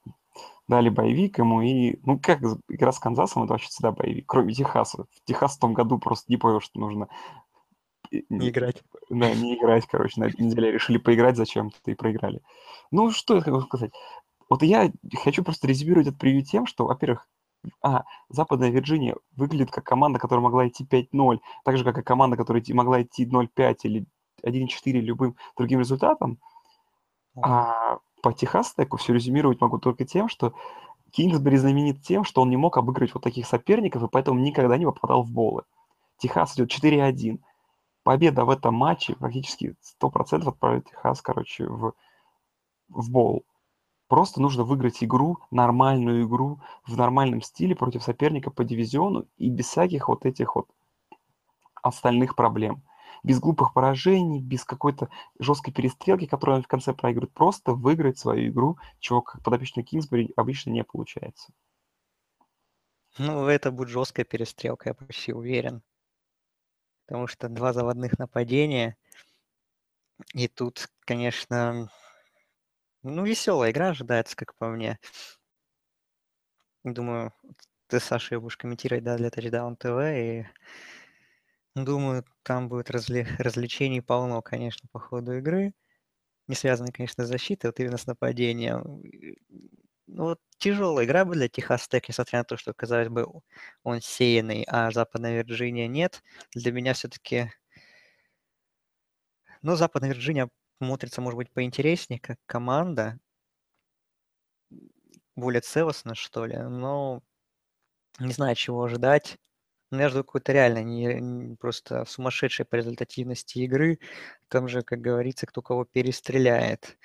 Дали 0.67 0.89
боевик 0.89 1.39
ему, 1.39 1.63
и, 1.63 1.99
ну 2.05 2.19
как, 2.19 2.41
игра 2.69 2.93
с 2.93 2.99
Канзасом, 2.99 3.45
это 3.45 3.53
вообще 3.53 3.69
всегда 3.69 3.93
боевик, 3.93 4.25
кроме 4.27 4.55
Техаса. 4.55 5.05
В 5.05 5.25
Техас 5.25 5.57
в 5.57 5.61
том 5.61 5.75
году 5.75 5.99
просто 5.99 6.27
не 6.29 6.37
понял, 6.37 6.61
что 6.61 6.79
нужно... 6.79 7.09
Не 8.11 8.49
играть. 8.49 8.83
Да, 9.09 9.33
не 9.35 9.57
играть, 9.57 9.87
короче, 9.87 10.21
на 10.21 10.25
этой 10.25 10.45
неделе 10.45 10.73
решили 10.73 10.99
поиграть 10.99 11.37
зачем-то 11.37 11.79
и 11.91 11.95
проиграли. 11.95 12.41
Ну, 12.91 13.11
что 13.11 13.37
я 13.37 13.41
хотел 13.41 13.61
сказать? 13.63 13.93
Вот 14.49 14.63
я 14.63 14.91
хочу 15.23 15.45
просто 15.45 15.69
резюмировать 15.69 16.09
это 16.09 16.17
превью 16.17 16.45
тем, 16.45 16.67
что, 16.67 16.87
во-первых, 16.87 17.29
а, 17.83 18.05
Западная 18.29 18.71
Вирджиния 18.71 19.17
выглядит 19.37 19.71
как 19.71 19.85
команда, 19.85 20.19
которая 20.19 20.43
могла 20.43 20.67
идти 20.67 20.85
5-0, 20.85 21.39
так 21.65 21.79
же, 21.79 21.85
как 21.85 21.99
и 21.99 22.03
команда, 22.03 22.37
которая 22.37 22.63
могла 22.71 23.03
идти 23.03 23.27
0-5 23.27 23.77
или 23.85 24.07
1-4 24.43 24.93
любым 25.01 25.37
другим 25.57 25.81
результатом. 25.81 26.39
А 27.41 27.99
по 28.23 28.33
Техас-теку 28.33 28.97
все 28.97 29.15
резюмировать 29.15 29.61
могу 29.61 29.79
только 29.79 30.05
тем, 30.05 30.29
что 30.29 30.55
Кингсбери 31.13 31.57
знаменит 31.57 32.03
тем, 32.03 32.25
что 32.25 32.43
он 32.43 32.51
не 32.51 32.57
мог 32.57 32.77
обыграть 32.77 33.15
вот 33.15 33.23
таких 33.23 33.47
соперников, 33.47 34.03
и 34.03 34.09
поэтому 34.09 34.41
никогда 34.41 34.77
не 34.77 34.85
попадал 34.85 35.23
в 35.23 35.31
болы. 35.31 35.63
Техас 36.19 36.55
идет 36.55 36.71
4-1. 36.71 37.41
Победа 38.03 38.45
в 38.45 38.51
этом 38.51 38.75
матче 38.75 39.15
практически 39.15 39.77
100% 40.03 40.49
отправит 40.49 40.89
Техас, 40.89 41.21
короче, 41.21 41.67
в, 41.67 41.95
в 42.89 43.11
бол. 43.11 43.45
Просто 44.09 44.41
нужно 44.41 44.65
выиграть 44.65 45.05
игру, 45.05 45.39
нормальную 45.51 46.27
игру, 46.27 46.61
в 46.85 46.97
нормальном 46.97 47.43
стиле 47.43 47.77
против 47.77 48.03
соперника 48.03 48.51
по 48.51 48.65
дивизиону 48.65 49.27
и 49.37 49.49
без 49.49 49.67
всяких 49.67 50.09
вот 50.09 50.27
этих 50.27 50.57
вот 50.57 50.69
остальных 51.83 52.35
проблем. 52.35 52.83
Без 53.23 53.39
глупых 53.39 53.75
поражений, 53.75 54.41
без 54.41 54.65
какой-то 54.65 55.09
жесткой 55.39 55.75
перестрелки, 55.75 56.27
которую 56.27 56.59
он 56.59 56.63
в 56.63 56.69
конце 56.69 56.93
проигрывает. 56.95 57.33
Просто 57.35 57.73
выиграть 57.73 58.19
свою 58.19 58.51
игру, 58.51 58.79
чего 58.99 59.23
как 59.23 59.43
подопечный 59.43 59.83
Кингсбери 59.83 60.33
обычно 60.37 60.71
не 60.71 60.85
получается. 60.85 61.53
Ну, 63.19 63.47
это 63.47 63.71
будет 63.71 63.89
жесткая 63.89 64.25
перестрелка, 64.25 64.91
я 64.91 64.95
почти 64.95 65.33
уверен. 65.33 65.83
Потому 67.07 67.27
что 67.27 67.49
два 67.49 67.73
заводных 67.73 68.19
нападения. 68.19 68.97
И 70.35 70.49
тут, 70.49 70.89
конечно, 71.01 71.91
ну, 73.03 73.25
веселая 73.25 73.71
игра 73.71 73.89
ожидается, 73.89 74.37
как 74.37 74.55
по 74.57 74.69
мне. 74.69 74.99
Думаю, 76.85 77.33
ты, 77.89 77.99
Саша, 77.99 78.35
ее 78.35 78.41
будешь 78.41 78.57
комментировать, 78.57 79.05
да, 79.05 79.17
для 79.17 79.29
Touchdown 79.29 79.77
TV, 79.77 80.41
и 80.41 80.47
думаю, 81.75 82.25
там 82.43 82.69
будет 82.69 82.91
разли... 82.91 83.27
развлечений 83.39 84.01
полно, 84.01 84.43
конечно, 84.43 84.89
по 84.93 84.99
ходу 84.99 85.39
игры. 85.39 85.75
Не 86.49 86.55
связанные, 86.57 86.93
конечно, 86.93 87.25
с 87.25 87.29
защитой, 87.29 87.67
вот 87.67 87.81
именно 87.81 87.99
с 87.99 88.07
нападением. 88.07 89.03
Ну, 90.07 90.25
вот 90.25 90.41
тяжелая 90.59 91.07
игра 91.07 91.25
была 91.25 91.37
для 91.37 91.49
Техас 91.49 91.87
Тек, 91.89 92.09
несмотря 92.09 92.41
на 92.41 92.45
то, 92.45 92.57
что, 92.57 92.75
казалось 92.75 93.09
бы, 93.09 93.27
он 93.85 94.01
сеянный, 94.01 94.65
а 94.69 94.91
Западная 94.91 95.43
Вирджиния 95.43 95.87
нет. 95.89 96.23
Для 96.55 96.73
меня 96.73 96.95
все-таки... 96.95 97.53
Ну, 99.63 99.77
Западная 99.77 100.11
Вирджиния 100.11 100.49
смотрится, 100.79 101.21
может 101.21 101.37
быть, 101.37 101.53
поинтереснее, 101.53 102.19
как 102.21 102.39
команда. 102.47 103.19
Более 105.37 105.61
целостно, 105.61 106.15
что 106.15 106.47
ли. 106.47 106.57
Но 106.57 107.23
не 108.19 108.33
знаю, 108.33 108.57
чего 108.57 108.83
ожидать. 108.83 109.39
Но 109.91 110.03
я 110.03 110.09
жду 110.09 110.19
какой-то 110.25 110.53
реально 110.53 110.83
не, 110.85 111.57
просто 111.57 112.05
сумасшедшей 112.05 112.65
по 112.65 112.77
результативности 112.77 113.59
игры. 113.59 113.99
Там 114.49 114.69
же, 114.69 114.83
как 114.83 115.01
говорится, 115.01 115.47
кто 115.47 115.63
кого 115.63 115.85
перестреляет. 115.85 116.97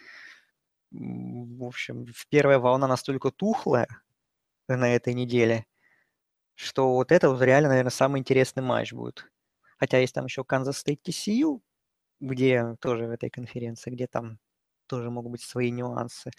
В 0.92 1.64
общем, 1.66 2.06
первая 2.30 2.60
волна 2.60 2.88
настолько 2.88 3.32
тухлая 3.32 3.88
на 4.68 4.96
этой 4.96 5.14
неделе, 5.14 5.66
что 6.56 6.94
вот 6.94 7.12
это 7.12 7.30
вот 7.30 7.42
реально, 7.42 7.70
наверное, 7.70 7.92
самый 7.92 8.20
интересный 8.20 8.64
матч 8.64 8.94
будет. 8.94 9.26
Хотя 9.78 10.00
есть 10.00 10.16
там 10.16 10.26
еще 10.26 10.42
Kansas 10.44 10.74
State 10.86 11.02
TCU, 11.04 11.62
где 12.22 12.76
тоже 12.82 13.08
в 13.08 13.12
этой 13.12 13.30
конференции, 13.30 13.92
где 13.92 14.08
там 14.08 14.40
тоже 14.88 15.12
могут 15.12 15.34
быть 15.34 15.42
свои 15.42 15.72
нюансы. 15.72 16.32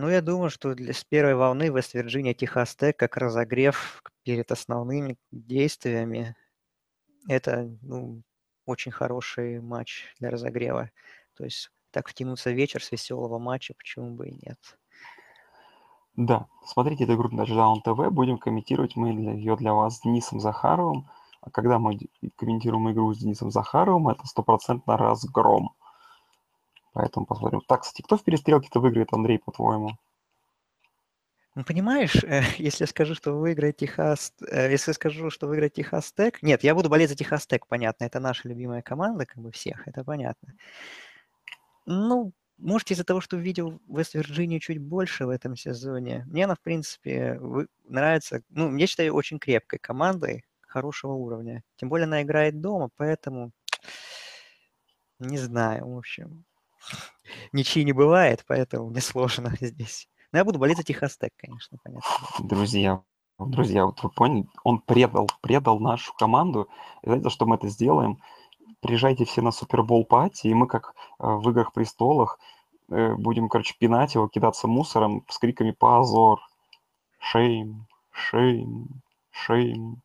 Ну, 0.00 0.08
я 0.08 0.22
думаю, 0.22 0.48
что 0.48 0.76
для, 0.76 0.92
с 0.92 1.02
первой 1.02 1.34
волны 1.34 1.70
Вест-Вирджиния, 1.70 2.32
Техас 2.32 2.76
Тек, 2.76 2.96
как 2.96 3.16
разогрев 3.16 4.00
перед 4.22 4.52
основными 4.52 5.16
действиями, 5.32 6.36
это 7.26 7.68
ну, 7.82 8.22
очень 8.64 8.92
хороший 8.92 9.60
матч 9.60 10.04
для 10.20 10.30
разогрева. 10.30 10.92
То 11.34 11.42
есть 11.42 11.72
так 11.90 12.06
втянуться 12.06 12.52
вечер 12.52 12.80
с 12.80 12.92
веселого 12.92 13.40
матча, 13.40 13.74
почему 13.74 14.14
бы 14.14 14.28
и 14.28 14.38
нет. 14.46 14.78
Да, 16.14 16.46
смотрите 16.64 17.02
эту 17.02 17.14
игру 17.14 17.30
на 17.30 17.42
Touchdown 17.42 17.78
TV, 17.84 18.10
будем 18.10 18.38
комментировать 18.38 18.94
мы 18.94 19.08
ее 19.08 19.56
для 19.56 19.74
вас 19.74 19.96
с 19.96 20.02
Денисом 20.02 20.38
Захаровым. 20.38 21.08
А 21.40 21.50
когда 21.50 21.80
мы 21.80 21.98
комментируем 22.36 22.88
игру 22.92 23.12
с 23.14 23.18
Денисом 23.18 23.50
Захаровым, 23.50 24.06
это 24.06 24.24
стопроцентно 24.28 24.96
разгром. 24.96 25.70
Поэтому 26.98 27.26
посмотрим. 27.26 27.60
Так, 27.60 27.82
кстати, 27.82 28.02
кто 28.02 28.16
в 28.16 28.24
перестрелке-то 28.24 28.80
выиграет, 28.80 29.12
Андрей, 29.12 29.38
по-твоему? 29.38 29.90
Ну, 31.54 31.62
понимаешь, 31.62 32.16
э, 32.24 32.42
если 32.58 32.82
я 32.82 32.86
скажу, 32.88 33.14
что 33.14 33.38
выиграет 33.38 33.76
Техас, 33.76 34.32
э, 34.50 34.68
если 34.72 34.90
я 34.90 34.94
скажу, 34.94 35.30
что 35.30 35.46
выиграет 35.46 35.74
Техас 35.74 36.12
Тек, 36.12 36.42
нет, 36.42 36.64
я 36.64 36.74
буду 36.74 36.88
болеть 36.88 37.10
за 37.10 37.14
Техас 37.14 37.46
Тек, 37.46 37.68
понятно, 37.68 38.02
это 38.02 38.18
наша 38.18 38.48
любимая 38.48 38.82
команда, 38.82 39.26
как 39.26 39.40
бы 39.40 39.52
всех, 39.52 39.86
это 39.86 40.02
понятно. 40.02 40.54
Ну, 41.86 42.32
может, 42.56 42.90
из-за 42.90 43.04
того, 43.04 43.20
что 43.20 43.36
увидел 43.36 43.80
Вест-Вирджинию 43.86 44.58
чуть 44.58 44.80
больше 44.80 45.24
в 45.24 45.28
этом 45.28 45.54
сезоне, 45.54 46.26
мне 46.26 46.46
она, 46.46 46.56
в 46.56 46.60
принципе, 46.60 47.40
нравится, 47.84 48.42
ну, 48.48 48.76
я 48.76 48.88
считаю, 48.88 49.14
очень 49.14 49.38
крепкой 49.38 49.78
командой, 49.78 50.44
хорошего 50.62 51.12
уровня. 51.12 51.62
Тем 51.76 51.90
более 51.90 52.06
она 52.06 52.22
играет 52.22 52.60
дома, 52.60 52.90
поэтому 52.96 53.52
не 55.20 55.38
знаю, 55.38 55.88
в 55.88 55.96
общем. 55.96 56.44
Ничьи 57.52 57.84
не 57.84 57.92
бывает, 57.92 58.44
поэтому 58.46 58.90
мне 58.90 59.00
сложно 59.00 59.52
здесь. 59.60 60.08
Но 60.32 60.38
я 60.38 60.44
буду 60.44 60.58
болеть 60.58 60.76
за 60.76 60.82
Техастек, 60.82 61.30
конечно, 61.36 61.78
понятно. 61.82 62.08
Друзья, 62.40 63.02
друзья, 63.38 63.86
вот 63.86 64.02
вы 64.02 64.10
поняли, 64.10 64.46
он 64.64 64.80
предал, 64.80 65.28
предал 65.40 65.80
нашу 65.80 66.12
команду. 66.14 66.68
И 67.02 67.06
знаете, 67.06 67.30
что 67.30 67.46
мы 67.46 67.56
это 67.56 67.68
сделаем? 67.68 68.18
Приезжайте 68.80 69.24
все 69.24 69.42
на 69.42 69.50
Super 69.50 69.80
Bowl 69.80 70.04
party, 70.04 70.46
и 70.46 70.54
мы, 70.54 70.66
как 70.66 70.94
э, 71.18 71.26
в 71.26 71.48
«Играх 71.50 71.72
престолах», 71.72 72.38
э, 72.90 73.14
будем, 73.14 73.48
короче, 73.48 73.74
пинать 73.78 74.14
его, 74.14 74.28
кидаться 74.28 74.68
мусором 74.68 75.24
с 75.28 75.38
криками 75.38 75.72
«Позор! 75.72 76.40
Shame! 77.18 77.86
Shame! 78.12 79.02
Shame!» 79.30 80.02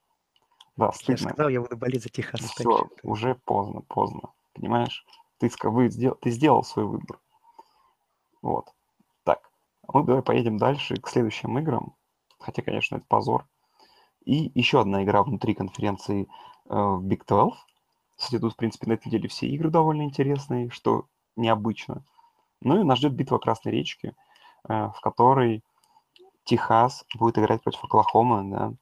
Да, 0.75 0.91
стыдно. 0.91 1.12
Я 1.12 1.17
же 1.17 1.23
сказал, 1.23 1.49
я 1.49 1.62
буду 1.62 1.77
болеть 1.77 2.03
за 2.03 2.09
Техас. 2.09 2.41
Все, 2.41 2.88
уже 3.03 3.36
поздно, 3.45 3.81
поздно. 3.81 4.31
Понимаешь? 4.53 5.05
Ты, 5.49 5.69
вы, 5.69 5.89
ты 5.89 6.32
сделал 6.32 6.63
свой 6.63 6.86
выбор. 6.86 7.19
Вот. 8.41 8.73
Так. 9.23 9.49
Мы 9.88 10.03
давай 10.03 10.21
поедем 10.21 10.58
дальше 10.58 10.95
к 10.95 11.08
следующим 11.08 11.58
играм. 11.60 11.95
Хотя, 12.39 12.62
конечно, 12.62 12.97
это 12.97 13.06
позор. 13.08 13.47
И 14.25 14.51
еще 14.60 14.82
одна 14.82 15.03
игра 15.03 15.23
внутри 15.23 15.53
конференции 15.53 16.23
э, 16.23 16.27
в 16.69 17.06
Big 17.06 17.23
12. 17.27 17.60
Кстати, 18.15 18.39
тут, 18.39 18.53
в 18.53 18.58
принципе, 18.58 18.88
на 18.88 18.93
этой 18.93 19.08
неделе 19.08 19.27
все 19.27 19.47
игры 19.47 19.69
довольно 19.69 20.03
интересные, 20.03 20.69
что 20.69 21.08
необычно. 21.36 22.06
Ну 22.62 22.79
и 22.79 22.84
нас 22.84 22.99
ждет 22.99 23.13
битва 23.13 23.38
Красной 23.38 23.71
речки, 23.71 24.15
э, 24.67 24.73
в 24.73 24.99
которой 25.01 25.63
Техас 26.45 27.06
будет 27.15 27.38
играть 27.38 27.62
против 27.63 27.84
Оклахомы, 27.84 28.49
да. 28.51 28.73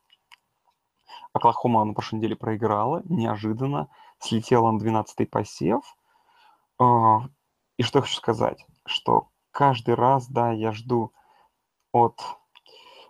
Оклахома 1.34 1.84
на 1.86 1.94
прошлой 1.94 2.18
неделе 2.18 2.36
проиграла, 2.36 3.02
неожиданно, 3.06 3.88
слетела 4.20 4.72
на 4.72 4.80
12-й 4.80 5.26
посев. 5.26 5.96
А, 6.82 7.30
и 7.78 7.84
что 7.84 8.00
я 8.00 8.02
хочу 8.02 8.16
сказать, 8.16 8.66
что 8.88 9.28
каждый 9.52 9.94
раз, 9.94 10.28
да, 10.28 10.52
я 10.52 10.72
жду 10.72 11.14
от 11.92 12.20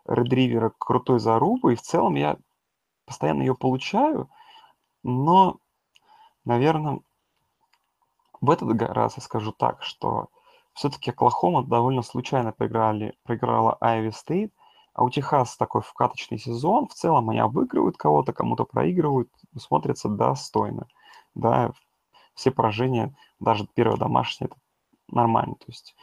Редривера 0.06 0.74
крутой 0.78 1.20
зарубы, 1.22 1.72
и 1.72 1.78
в 1.78 1.82
целом 1.82 2.16
я 2.16 2.38
постоянно 3.06 3.44
ее 3.44 3.56
получаю, 3.56 4.30
но, 5.04 5.58
наверное, 6.44 7.00
в 8.42 8.50
этот 8.50 8.82
раз 8.82 9.16
я 9.16 9.24
скажу 9.24 9.54
так, 9.54 9.82
что 9.84 10.28
все-таки 10.74 11.12
Оклахома 11.12 11.64
довольно 11.64 12.02
случайно 12.02 12.52
проиграли, 12.52 13.16
проиграла 13.24 13.78
Айви 13.80 14.10
Стейт, 14.10 14.54
а 14.94 15.06
у 15.06 15.10
Техаса 15.10 15.58
такой 15.58 15.82
вкаточный 15.82 16.40
сезон, 16.40 16.90
в 16.90 16.94
целом 16.94 17.30
они 17.30 17.40
обыгрывают 17.40 17.96
кого-то, 17.96 18.34
кому-то 18.34 18.66
проигрывают, 18.66 19.30
смотрятся 19.58 20.10
достойно. 20.10 20.88
Да, 21.36 21.72
все 22.34 22.52
поражения, 22.52 23.16
даже 23.40 23.68
первое 23.74 23.98
домашнее, 23.98 24.48
это 24.48 24.58
нормально, 25.08 25.56
то 25.56 25.66
есть 25.68 25.96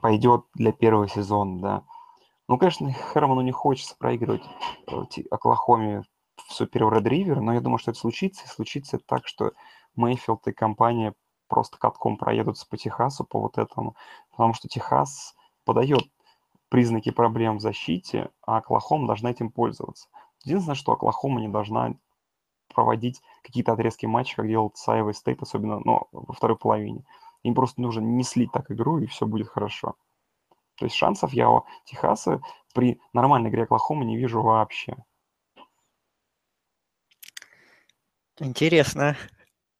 пойдет 0.00 0.44
для 0.54 0.72
первого 0.72 1.08
сезона, 1.08 1.60
да. 1.60 1.82
Ну, 2.48 2.58
конечно, 2.58 2.92
Херману 2.92 3.40
не 3.40 3.52
хочется 3.52 3.96
проигрывать 3.96 4.44
э, 4.86 5.22
Оклахоме 5.30 6.04
в 6.36 6.52
Супер 6.52 6.92
Ред 6.92 7.06
Ривер, 7.06 7.40
но 7.40 7.54
я 7.54 7.60
думаю, 7.60 7.78
что 7.78 7.90
это 7.90 7.98
случится, 7.98 8.44
и 8.44 8.48
случится 8.48 8.98
так, 8.98 9.26
что 9.26 9.52
Мейфилд 9.96 10.46
и 10.46 10.52
компания 10.52 11.14
просто 11.48 11.78
катком 11.78 12.16
проедутся 12.16 12.66
по 12.68 12.76
Техасу, 12.76 13.24
по 13.24 13.40
вот 13.40 13.58
этому, 13.58 13.96
потому 14.30 14.54
что 14.54 14.68
Техас 14.68 15.34
подает 15.64 16.04
признаки 16.68 17.10
проблем 17.10 17.58
в 17.58 17.60
защите, 17.60 18.30
а 18.46 18.58
Оклахома 18.58 19.06
должна 19.06 19.30
этим 19.30 19.50
пользоваться. 19.50 20.08
Единственное, 20.44 20.76
что 20.76 20.92
Оклахома 20.92 21.40
не 21.40 21.48
должна 21.48 21.94
проводить 22.76 23.22
какие-то 23.42 23.72
отрезки 23.72 24.06
матча, 24.06 24.36
как 24.36 24.46
делал 24.46 24.70
Сайва 24.74 25.12
Стейт, 25.12 25.42
особенно 25.42 25.80
ну, 25.84 26.06
во 26.12 26.34
второй 26.34 26.56
половине. 26.56 27.04
Им 27.42 27.54
просто 27.54 27.80
нужно 27.80 28.02
не 28.02 28.22
слить 28.22 28.52
так 28.52 28.70
игру, 28.70 28.98
и 28.98 29.06
все 29.06 29.26
будет 29.26 29.48
хорошо. 29.48 29.96
То 30.76 30.84
есть 30.84 30.94
шансов 30.94 31.32
я 31.32 31.48
у 31.48 31.64
Техаса 31.86 32.40
при 32.74 33.00
нормальной 33.14 33.48
игре 33.48 33.62
Оклахомы 33.62 34.04
не 34.04 34.18
вижу 34.18 34.42
вообще. 34.42 34.94
Интересно. 38.38 39.16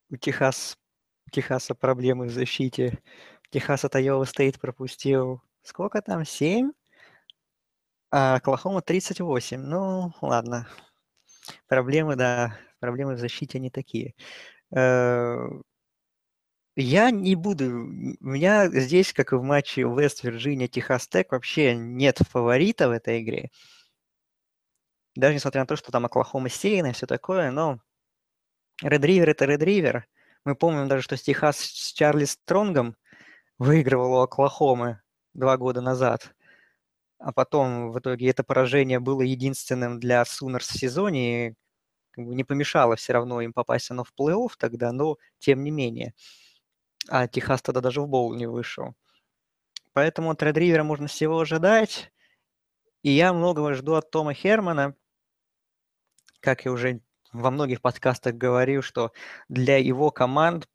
У, 0.09 0.17
Техас, 0.17 0.77
Техаса 1.31 1.75
проблемы 1.75 2.25
в 2.25 2.31
защите. 2.31 2.97
Техас 3.51 3.85
от 3.85 3.95
Айова 3.95 4.25
Стейт 4.25 4.59
пропустил 4.59 5.41
сколько 5.61 6.01
там, 6.01 6.25
7? 6.25 6.71
А 8.09 8.35
Оклахома 8.35 8.81
38. 8.81 9.59
Ну, 9.59 10.13
ладно. 10.21 10.67
Проблемы, 11.67 12.15
да, 12.15 12.57
проблемы 12.79 13.15
в 13.15 13.19
защите 13.19 13.59
не 13.59 13.69
такие. 13.69 14.15
Э, 14.75 15.37
я 16.75 17.09
не 17.09 17.35
буду... 17.35 17.65
У 17.65 18.27
меня 18.27 18.69
здесь, 18.69 19.11
как 19.11 19.33
и 19.33 19.35
в 19.35 19.43
матче 19.43 19.81
Вест 19.81 20.23
Вирджиния 20.23 20.67
Техас 20.67 21.07
Тек, 21.07 21.31
вообще 21.31 21.75
нет 21.75 22.19
фаворита 22.29 22.87
в 22.87 22.91
этой 22.91 23.21
игре. 23.21 23.49
Даже 25.15 25.33
несмотря 25.33 25.61
на 25.61 25.67
то, 25.67 25.75
что 25.75 25.91
там 25.91 26.05
Оклахома 26.05 26.49
сеянная 26.49 26.91
и 26.91 26.93
все 26.93 27.07
такое, 27.07 27.49
но 27.49 27.79
Red 28.83 29.01
River 29.01 29.25
это 29.25 29.45
Red 29.45 29.63
River. 29.63 30.03
Мы 30.45 30.55
помним 30.55 30.87
даже, 30.87 31.01
что 31.01 31.17
Техас 31.17 31.57
с 31.57 31.93
Чарли 31.93 32.25
Стронгом 32.25 32.95
выигрывал 33.57 34.13
у 34.13 34.21
Оклахомы 34.21 35.01
два 35.33 35.57
года 35.57 35.81
назад. 35.81 36.35
А 37.19 37.31
потом 37.33 37.91
в 37.91 37.99
итоге 37.99 38.29
это 38.29 38.43
поражение 38.43 38.99
было 38.99 39.21
единственным 39.21 39.99
для 39.99 40.23
Сунерс 40.25 40.67
в 40.67 40.79
сезоне. 40.79 41.47
И 41.47 41.53
как 42.11 42.25
бы 42.25 42.35
не 42.35 42.43
помешало 42.43 42.95
все 42.95 43.13
равно 43.13 43.41
им 43.41 43.53
попасть 43.53 43.91
оно 43.91 44.03
в 44.03 44.13
плей-офф 44.19 44.51
тогда, 44.57 44.91
но 44.91 45.17
тем 45.39 45.63
не 45.63 45.71
менее. 45.71 46.13
А 47.09 47.27
Техас 47.27 47.61
тогда 47.61 47.81
даже 47.81 48.01
в 48.01 48.07
боул 48.07 48.33
не 48.33 48.47
вышел. 48.47 48.95
Поэтому 49.93 50.31
от 50.31 50.43
Red 50.43 50.53
River 50.53 50.83
можно 50.83 51.07
всего 51.07 51.39
ожидать. 51.39 52.11
И 53.03 53.11
я 53.11 53.33
многого 53.33 53.73
жду 53.73 53.93
от 53.93 54.11
Тома 54.11 54.33
Хермана. 54.33 54.95
Как 56.39 56.65
я 56.65 56.71
уже 56.71 57.01
во 57.31 57.51
многих 57.51 57.81
подкастах 57.81 58.35
говорил, 58.35 58.81
что 58.81 59.11
для 59.49 59.77
его 59.77 60.11
команд 60.11 60.67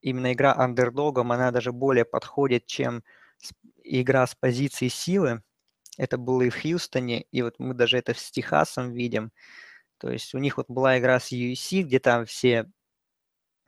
именно 0.00 0.32
игра 0.32 0.54
андердогом, 0.54 1.32
она 1.32 1.50
даже 1.50 1.72
более 1.72 2.04
подходит, 2.04 2.66
чем 2.66 3.02
игра 3.82 4.26
с 4.26 4.34
позиции 4.34 4.88
силы. 4.88 5.42
Это 5.98 6.18
было 6.18 6.42
и 6.42 6.50
в 6.50 6.60
Хьюстоне, 6.60 7.22
и 7.30 7.42
вот 7.42 7.54
мы 7.58 7.74
даже 7.74 7.98
это 7.98 8.14
с 8.14 8.30
Техасом 8.30 8.92
видим. 8.92 9.32
То 9.98 10.10
есть 10.10 10.34
у 10.34 10.38
них 10.38 10.56
вот 10.56 10.66
была 10.68 10.98
игра 10.98 11.20
с 11.20 11.32
USC, 11.32 11.82
где 11.82 12.00
там 12.00 12.26
все 12.26 12.70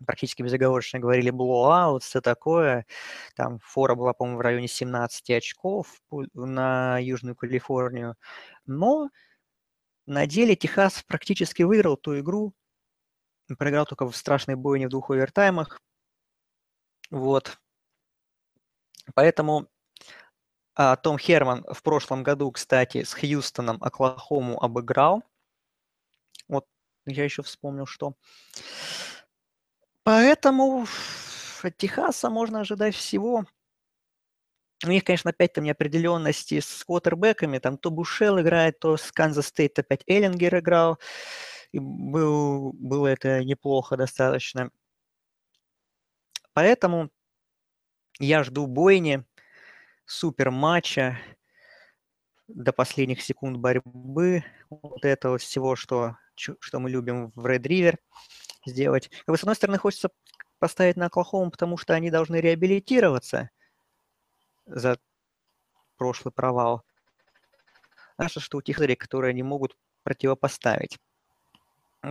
практически 0.04 0.42
безоговорочно 0.42 0.98
говорили 0.98 1.30
blowout, 1.30 2.02
все 2.02 2.20
такое. 2.20 2.86
Там 3.36 3.58
фора 3.60 3.94
была, 3.94 4.12
по-моему, 4.12 4.38
в 4.38 4.42
районе 4.42 4.68
17 4.68 5.30
очков 5.30 6.00
на 6.34 6.98
Южную 6.98 7.36
Калифорнию. 7.36 8.16
Но 8.66 9.10
на 10.06 10.26
деле 10.26 10.56
Техас 10.56 11.02
практически 11.02 11.62
выиграл 11.62 11.96
ту 11.96 12.18
игру. 12.20 12.54
Проиграл 13.58 13.86
только 13.86 14.06
в 14.06 14.16
страшной 14.16 14.56
бойне 14.56 14.86
в 14.86 14.90
двух 14.90 15.10
овертаймах. 15.10 15.80
Вот. 17.10 17.58
Поэтому 19.14 19.68
а, 20.74 20.96
Том 20.96 21.18
Херман 21.18 21.64
в 21.70 21.82
прошлом 21.82 22.22
году, 22.22 22.50
кстати, 22.50 23.04
с 23.04 23.14
Хьюстоном 23.14 23.78
Оклахому 23.80 24.62
обыграл. 24.62 25.22
Вот 26.48 26.66
я 27.06 27.24
еще 27.24 27.42
вспомнил, 27.42 27.86
что. 27.86 28.14
Поэтому 30.02 30.86
от 31.62 31.76
Техаса 31.76 32.28
можно 32.28 32.60
ожидать 32.60 32.94
всего. 32.94 33.46
У 34.84 34.88
них, 34.88 35.04
конечно, 35.04 35.30
опять 35.30 35.54
там 35.54 35.64
неопределенности 35.64 36.60
с 36.60 36.84
квотербеками. 36.84 37.58
Там 37.58 37.78
то 37.78 37.90
Бушел 37.90 38.40
играет, 38.40 38.78
то 38.80 38.96
с 38.96 39.12
Kansas 39.12 39.46
State 39.46 39.78
опять 39.78 40.02
Эллингер 40.06 40.58
играл. 40.58 40.98
И 41.72 41.78
был, 41.78 42.72
было 42.74 43.06
это 43.06 43.42
неплохо 43.44 43.96
достаточно. 43.96 44.70
Поэтому 46.52 47.10
я 48.20 48.44
жду 48.44 48.66
бойни, 48.66 49.24
супер 50.06 50.50
матча, 50.50 51.18
до 52.48 52.72
последних 52.72 53.22
секунд 53.22 53.58
борьбы, 53.58 54.44
вот 54.68 55.04
этого 55.04 55.38
всего, 55.38 55.76
что, 55.76 56.16
что 56.34 56.78
мы 56.78 56.90
любим 56.90 57.32
в 57.34 57.46
Red 57.46 57.62
River 57.62 57.96
сделать. 58.66 59.10
Как 59.10 59.28
бы, 59.28 59.36
с 59.36 59.42
одной 59.42 59.56
стороны, 59.56 59.78
хочется 59.78 60.10
поставить 60.58 60.96
на 60.96 61.06
Оклахому, 61.06 61.50
потому 61.50 61.76
что 61.76 61.94
они 61.94 62.10
должны 62.10 62.36
реабилитироваться– 62.36 63.50
за 64.66 64.98
прошлый 65.96 66.32
провал. 66.32 66.82
Наша 68.18 68.40
что 68.40 68.58
у 68.58 68.62
тех 68.62 68.78
людей, 68.78 68.96
которые 68.96 69.30
они 69.30 69.42
могут 69.42 69.76
противопоставить. 70.02 70.98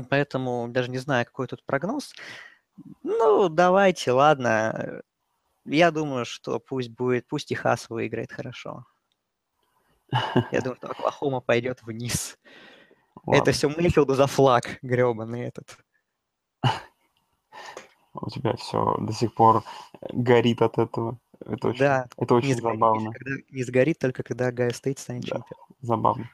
Поэтому 0.10 0.68
даже 0.70 0.90
не 0.90 0.98
знаю, 0.98 1.26
какой 1.26 1.48
тут 1.48 1.64
прогноз. 1.66 2.14
Ну, 3.04 3.50
давайте, 3.50 4.12
ладно. 4.12 5.04
Я 5.66 5.92
думаю, 5.92 6.26
что 6.26 6.60
пусть 6.60 6.90
будет, 6.90 7.28
пусть 7.28 7.48
Техас 7.48 7.90
выиграет 7.90 8.32
хорошо. 8.32 8.86
Я 10.52 10.62
думаю, 10.62 10.76
что 10.78 10.90
Оклахома 10.92 11.40
пойдет 11.42 11.82
вниз. 11.84 12.38
Ладно. 13.26 13.42
Это 13.42 13.52
все 13.52 13.70
Мейфилду 13.70 14.16
за 14.16 14.28
флаг 14.28 14.78
гребаный 14.82 15.42
этот. 15.42 15.78
У 18.14 18.30
тебя 18.30 18.56
все 18.58 18.96
до 19.00 19.12
сих 19.12 19.34
пор 19.34 19.64
горит 20.12 20.62
от 20.62 20.78
этого. 20.78 21.18
Это 21.46 21.70
очень, 21.70 21.80
Да, 21.80 22.08
это 22.16 22.36
очень 22.36 22.50
не 22.50 22.54
сгорит, 22.54 22.80
забавно. 22.80 23.12
когда, 23.12 23.32
не 23.50 23.64
сгорит 23.64 24.00
только 24.00 24.24
когда 24.24 24.52
Гайо 24.52 24.70
Стейт 24.72 25.00
станет 25.00 25.24
Да, 25.24 25.38
чемпионом. 25.38 25.66
забавно. 25.82 26.30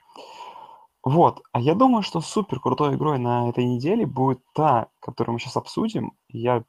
Вот, 1.03 1.41
а 1.53 1.61
я 1.61 1.75
думаю, 1.75 2.03
что 2.03 2.19
супер 2.19 2.59
крутой 2.59 2.95
игрой 2.95 3.17
на 3.19 3.49
этой 3.49 3.63
неделе 3.63 4.05
будет 4.05 4.41
та, 4.53 4.89
которую 4.99 5.33
мы 5.33 5.39
сейчас 5.39 5.55
обсудим. 5.55 6.11
Я 6.27 6.65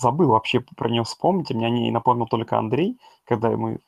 забыл 0.00 0.30
вообще 0.30 0.60
про 0.60 0.88
нее 0.88 1.04
вспомнить, 1.04 1.50
и 1.50 1.54
мне 1.54 1.66
о 1.66 1.70
ней 1.70 1.90
напомнил 1.90 2.26
только 2.26 2.58
Андрей, 2.58 2.98
когда 3.24 3.50
мы 3.50 3.80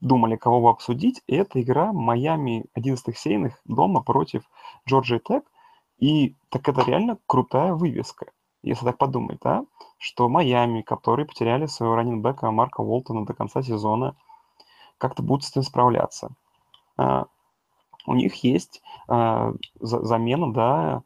думали, 0.00 0.36
кого 0.36 0.60
бы 0.60 0.70
обсудить. 0.70 1.22
И 1.26 1.34
это 1.34 1.60
игра 1.60 1.92
Майами 1.92 2.66
11 2.74 3.16
сейных 3.16 3.60
дома 3.64 4.02
против 4.02 4.42
Джорджии 4.88 5.18
Тек. 5.18 5.44
И 5.98 6.34
так 6.48 6.68
это 6.68 6.82
реально 6.82 7.18
крутая 7.26 7.74
вывеска, 7.74 8.26
если 8.62 8.84
так 8.84 8.98
подумать, 8.98 9.38
да? 9.42 9.64
Что 9.98 10.28
Майами, 10.28 10.82
которые 10.82 11.26
потеряли 11.26 11.66
своего 11.66 11.94
раненбека 11.94 12.50
Марка 12.50 12.80
Уолтона 12.80 13.24
до 13.24 13.34
конца 13.34 13.62
сезона, 13.62 14.16
как-то 14.98 15.22
будут 15.22 15.44
с 15.44 15.50
этим 15.50 15.62
справляться. 15.62 16.30
А, 16.96 17.26
у 18.06 18.14
них 18.14 18.34
есть 18.42 18.82
а, 19.06 19.52
за- 19.80 20.02
замена, 20.02 20.52
да, 20.52 21.02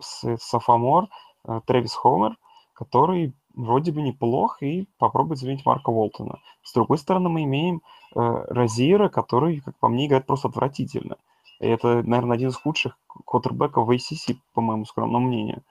с 0.00 0.36
софомор 0.38 1.08
э, 1.44 1.60
Трэвис 1.66 1.94
Хомер, 1.94 2.36
который 2.74 3.34
вроде 3.54 3.92
бы 3.92 4.02
неплох 4.02 4.62
и 4.62 4.86
попробует 4.98 5.38
заменить 5.38 5.66
Марка 5.66 5.90
Уолтона. 5.90 6.38
С 6.62 6.72
другой 6.72 6.98
стороны, 6.98 7.28
мы 7.28 7.44
имеем 7.44 7.82
э, 8.14 8.18
Розиера, 8.18 9.08
который, 9.08 9.60
как 9.60 9.76
по 9.78 9.88
мне, 9.88 10.06
играет 10.06 10.26
просто 10.26 10.48
отвратительно. 10.48 11.16
И 11.60 11.66
это, 11.66 12.02
наверное, 12.02 12.36
один 12.36 12.48
из 12.48 12.56
худших 12.56 12.98
квотербеков 13.26 13.86
в 13.86 13.90
ACC, 13.90 14.36
по 14.54 14.60
моему 14.60 14.84
скромному 14.84 15.26
мнению. 15.26 15.62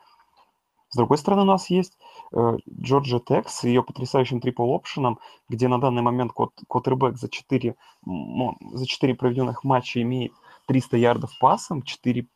С 0.90 0.98
другой 0.98 1.18
стороны, 1.18 1.44
у 1.44 1.46
нас 1.46 1.70
есть 1.70 1.98
э, 2.34 2.58
Джорджия 2.70 3.20
Тек 3.20 3.48
с 3.48 3.64
ее 3.64 3.82
потрясающим 3.82 4.40
трипл-опшеном, 4.40 5.20
где 5.48 5.70
на 5.70 5.80
данный 5.80 6.02
момент 6.02 6.34
квот- 6.34 6.52
квотербек 6.68 7.18
за 7.18 7.30
4, 7.30 7.76
за 8.06 8.86
4 8.86 9.16
проведенных 9.16 9.64
матча 9.64 10.02
имеет 10.02 10.34
300 10.68 10.98
ярдов 10.98 11.32
пасом, 11.40 11.82
4, 11.82 12.28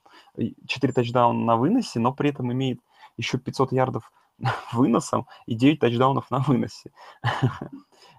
4 0.68 0.94
тачдауна 0.94 1.46
на 1.46 1.58
выносе, 1.58 2.00
но 2.00 2.14
при 2.14 2.30
этом 2.30 2.52
имеет 2.54 2.80
еще 3.18 3.38
500 3.38 3.74
ярдов 3.74 4.10
выносом 4.74 5.28
и 5.46 5.56
9 5.56 5.80
тачдаунов 5.80 6.30
на 6.32 6.40
выносе. 6.40 6.92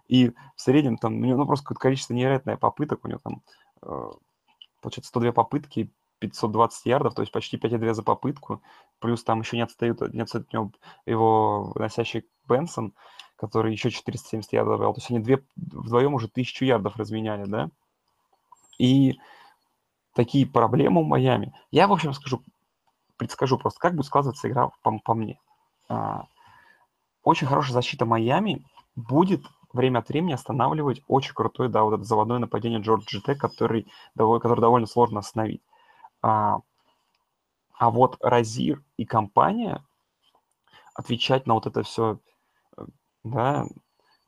И 0.09 0.31
в 0.31 0.61
среднем 0.61 0.99
там, 0.99 1.15
у 1.15 1.25
него 1.25 1.39
ну, 1.39 1.47
просто 1.47 1.65
какое-то 1.65 1.81
количество 1.81 2.15
невероятное 2.15 2.57
попыток, 2.57 3.05
у 3.05 3.09
него 3.09 3.19
там, 3.25 3.43
э, 3.83 4.11
получается, 4.81 5.09
102 5.09 5.33
попытки, 5.33 5.91
520 6.21 6.87
ярдов, 6.87 7.15
то 7.15 7.23
есть 7.23 7.33
почти 7.33 7.57
5,2 7.57 7.93
за 7.93 8.03
попытку, 8.03 8.63
плюс 9.01 9.25
там 9.25 9.41
еще 9.41 9.57
не 9.57 9.63
отстает, 9.63 10.01
не 10.15 10.21
отстает 10.21 10.47
от 10.47 10.53
него 10.53 10.73
его 11.07 11.73
выносящий 11.75 12.25
Бенсон, 12.49 12.95
который 13.35 13.73
еще 13.73 13.91
470 13.91 14.53
ярдов 14.53 14.79
брал, 14.79 14.95
то 14.95 14.99
есть 14.99 15.11
они 15.11 15.19
две, 15.19 15.45
вдвоем 15.57 16.15
уже 16.15 16.27
1000 16.27 16.65
ярдов 16.65 16.97
разменяли, 16.97 17.45
да, 17.45 17.71
и 18.79 19.19
такие 20.15 20.47
проблемы 20.47 21.03
у 21.03 21.05
Майами. 21.05 21.55
Я, 21.71 21.89
в 21.89 21.93
общем, 21.93 22.13
скажу, 22.15 22.43
предскажу 23.17 23.59
просто, 23.59 23.81
как 23.81 23.95
будет 23.95 24.07
складываться 24.07 24.49
игра 24.49 24.71
по, 24.83 24.99
по 24.99 25.15
мне. 25.15 25.39
А, 25.89 26.27
очень 27.23 27.47
хорошая 27.47 27.75
защита 27.75 28.05
Майами 28.07 28.65
будет 28.95 29.45
время 29.73 29.99
от 29.99 30.09
времени 30.09 30.33
останавливать 30.33 31.03
очень 31.07 31.35
крутой, 31.35 31.69
да, 31.69 31.83
вот 31.83 31.95
это 31.95 32.05
заводное 32.05 32.39
нападение 32.39 32.81
Джорджи 32.81 33.21
Тек, 33.21 33.41
который, 33.41 33.87
который 34.17 34.61
довольно 34.61 34.87
сложно 34.87 35.21
остановить. 35.21 35.63
А, 36.23 36.61
а 37.79 37.91
вот 37.91 38.17
Разир 38.21 38.83
и 38.97 39.05
компания 39.05 39.85
отвечать 40.95 41.47
на 41.47 41.55
вот 41.55 41.67
это 41.67 41.83
все, 41.83 42.19
да, 43.23 43.67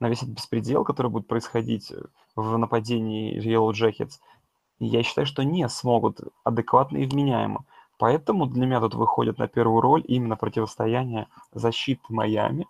на 0.01 0.09
весь 0.09 0.23
этот 0.23 0.35
беспредел, 0.35 0.85
который 0.85 1.11
будет 1.11 1.27
происходить 1.27 1.93
в 2.37 2.57
нападении 2.57 3.43
Yellow 3.43 3.73
Jackets, 3.73 4.21
я 4.79 5.03
считаю, 5.03 5.27
что 5.27 5.43
не 5.43 5.69
смогут 5.69 6.21
адекватно 6.45 6.99
и 6.99 7.07
вменяемо. 7.07 7.65
Поэтому 7.99 8.47
для 8.47 8.65
меня 8.65 8.81
тут 8.81 8.95
выходит 8.95 9.39
на 9.39 9.49
первую 9.49 9.81
роль 9.81 10.05
именно 10.07 10.37
противостояние 10.37 11.27
защиты 11.53 12.03
Майами 12.09 12.67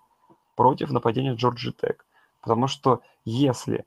против 0.56 0.90
нападения 0.90 1.34
Джорджи 1.34 1.72
Тек. 1.72 2.06
Потому 2.40 2.66
что 2.66 3.02
если 3.24 3.84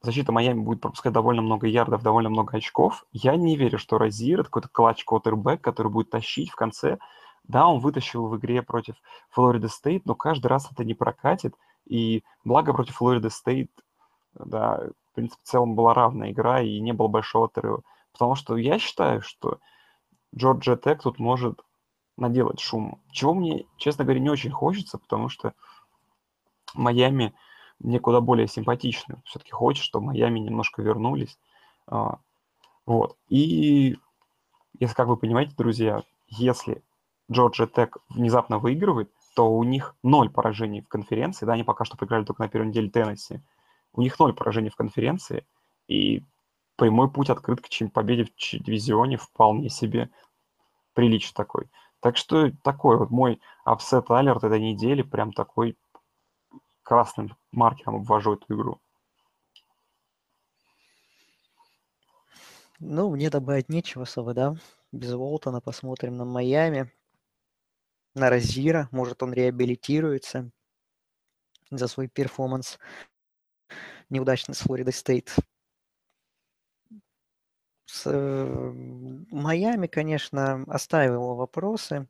защита 0.00 0.32
Майами 0.32 0.60
будет 0.60 0.80
пропускать 0.80 1.12
довольно 1.12 1.42
много 1.42 1.66
ярдов, 1.66 2.02
довольно 2.02 2.30
много 2.30 2.56
очков, 2.56 3.04
я 3.12 3.36
не 3.36 3.56
верю, 3.56 3.78
что 3.78 3.98
Розир, 3.98 4.44
какой-то 4.44 4.68
clutch 4.68 5.04
квотербек, 5.04 5.60
который 5.60 5.92
будет 5.92 6.10
тащить 6.10 6.50
в 6.50 6.56
конце. 6.56 6.98
Да, 7.44 7.66
он 7.66 7.80
вытащил 7.80 8.26
в 8.26 8.36
игре 8.38 8.62
против 8.62 8.94
Florida 9.30 9.68
State, 9.68 10.06
но 10.06 10.14
каждый 10.14 10.46
раз 10.46 10.70
это 10.72 10.84
не 10.84 10.94
прокатит. 10.94 11.54
И 11.86 12.24
благо 12.44 12.72
против 12.72 12.96
Florida 12.96 13.28
State, 13.28 13.70
да, 14.34 14.88
в 15.12 15.14
принципе, 15.14 15.42
в 15.42 15.46
целом 15.46 15.74
была 15.74 15.92
равная 15.92 16.30
игра 16.30 16.62
и 16.62 16.80
не 16.80 16.92
было 16.92 17.08
большого 17.08 17.46
отрыва. 17.46 17.82
Потому 18.12 18.34
что 18.36 18.56
я 18.56 18.78
считаю, 18.78 19.20
что 19.20 19.58
Джорджия 20.34 20.76
Тек 20.76 21.02
тут 21.02 21.18
может 21.18 21.60
наделать 22.16 22.60
шум. 22.60 23.00
Чего 23.10 23.34
мне, 23.34 23.66
честно 23.76 24.04
говоря, 24.04 24.20
не 24.20 24.30
очень 24.30 24.50
хочется, 24.50 24.98
потому 24.98 25.28
что 25.28 25.54
Майами 26.74 27.34
мне 27.78 28.00
куда 28.00 28.20
более 28.20 28.48
симпатичны. 28.48 29.22
Все-таки 29.24 29.52
хочется, 29.52 29.86
чтобы 29.86 30.06
Майами 30.06 30.40
немножко 30.40 30.82
вернулись. 30.82 31.38
А, 31.86 32.18
вот. 32.86 33.16
И 33.28 33.96
если, 34.78 34.94
как 34.94 35.08
вы 35.08 35.16
понимаете, 35.16 35.54
друзья, 35.56 36.02
если 36.26 36.82
Джорджия 37.30 37.66
Тек 37.66 37.98
внезапно 38.08 38.58
выигрывает, 38.58 39.10
то 39.34 39.50
у 39.50 39.62
них 39.62 39.94
ноль 40.02 40.30
поражений 40.30 40.80
в 40.80 40.88
конференции. 40.88 41.46
Да, 41.46 41.52
они 41.52 41.62
пока 41.62 41.84
что 41.84 41.96
проиграли 41.96 42.24
только 42.24 42.42
на 42.42 42.48
первой 42.48 42.68
неделе 42.68 42.90
Теннесси. 42.90 43.40
У 43.92 44.02
них 44.02 44.18
ноль 44.18 44.34
поражений 44.34 44.70
в 44.70 44.76
конференции. 44.76 45.46
И 45.86 46.24
прямой 46.78 47.10
путь 47.10 47.28
открыт 47.28 47.60
к 47.60 47.92
победе 47.92 48.24
в 48.24 48.30
дивизионе 48.64 49.16
вполне 49.16 49.68
себе 49.68 50.10
приличный 50.94 51.34
такой. 51.34 51.68
Так 52.00 52.16
что 52.16 52.52
такой 52.62 52.96
вот 52.96 53.10
мой 53.10 53.40
upset 53.64 54.08
alert 54.10 54.44
этой 54.44 54.60
недели, 54.60 55.02
прям 55.02 55.32
такой 55.32 55.76
красным 56.84 57.36
маркером 57.50 57.96
обвожу 57.96 58.34
эту 58.34 58.54
игру. 58.54 58.80
Ну, 62.78 63.10
мне 63.10 63.28
добавить 63.28 63.68
нечего 63.68 64.04
особо, 64.04 64.32
да? 64.32 64.54
Без 64.92 65.12
Волтона 65.12 65.60
посмотрим 65.60 66.16
на 66.16 66.24
Майами, 66.24 66.92
на 68.14 68.30
Розира. 68.30 68.88
Может, 68.92 69.24
он 69.24 69.32
реабилитируется 69.32 70.48
за 71.72 71.88
свой 71.88 72.06
перформанс 72.06 72.78
неудачный 74.10 74.54
с 74.54 74.60
Florida 74.60 74.92
State. 74.92 75.34
С 77.88 78.02
э, 78.06 78.44
Майами, 79.30 79.86
конечно, 79.86 80.62
оставил 80.68 81.34
вопросы, 81.34 82.06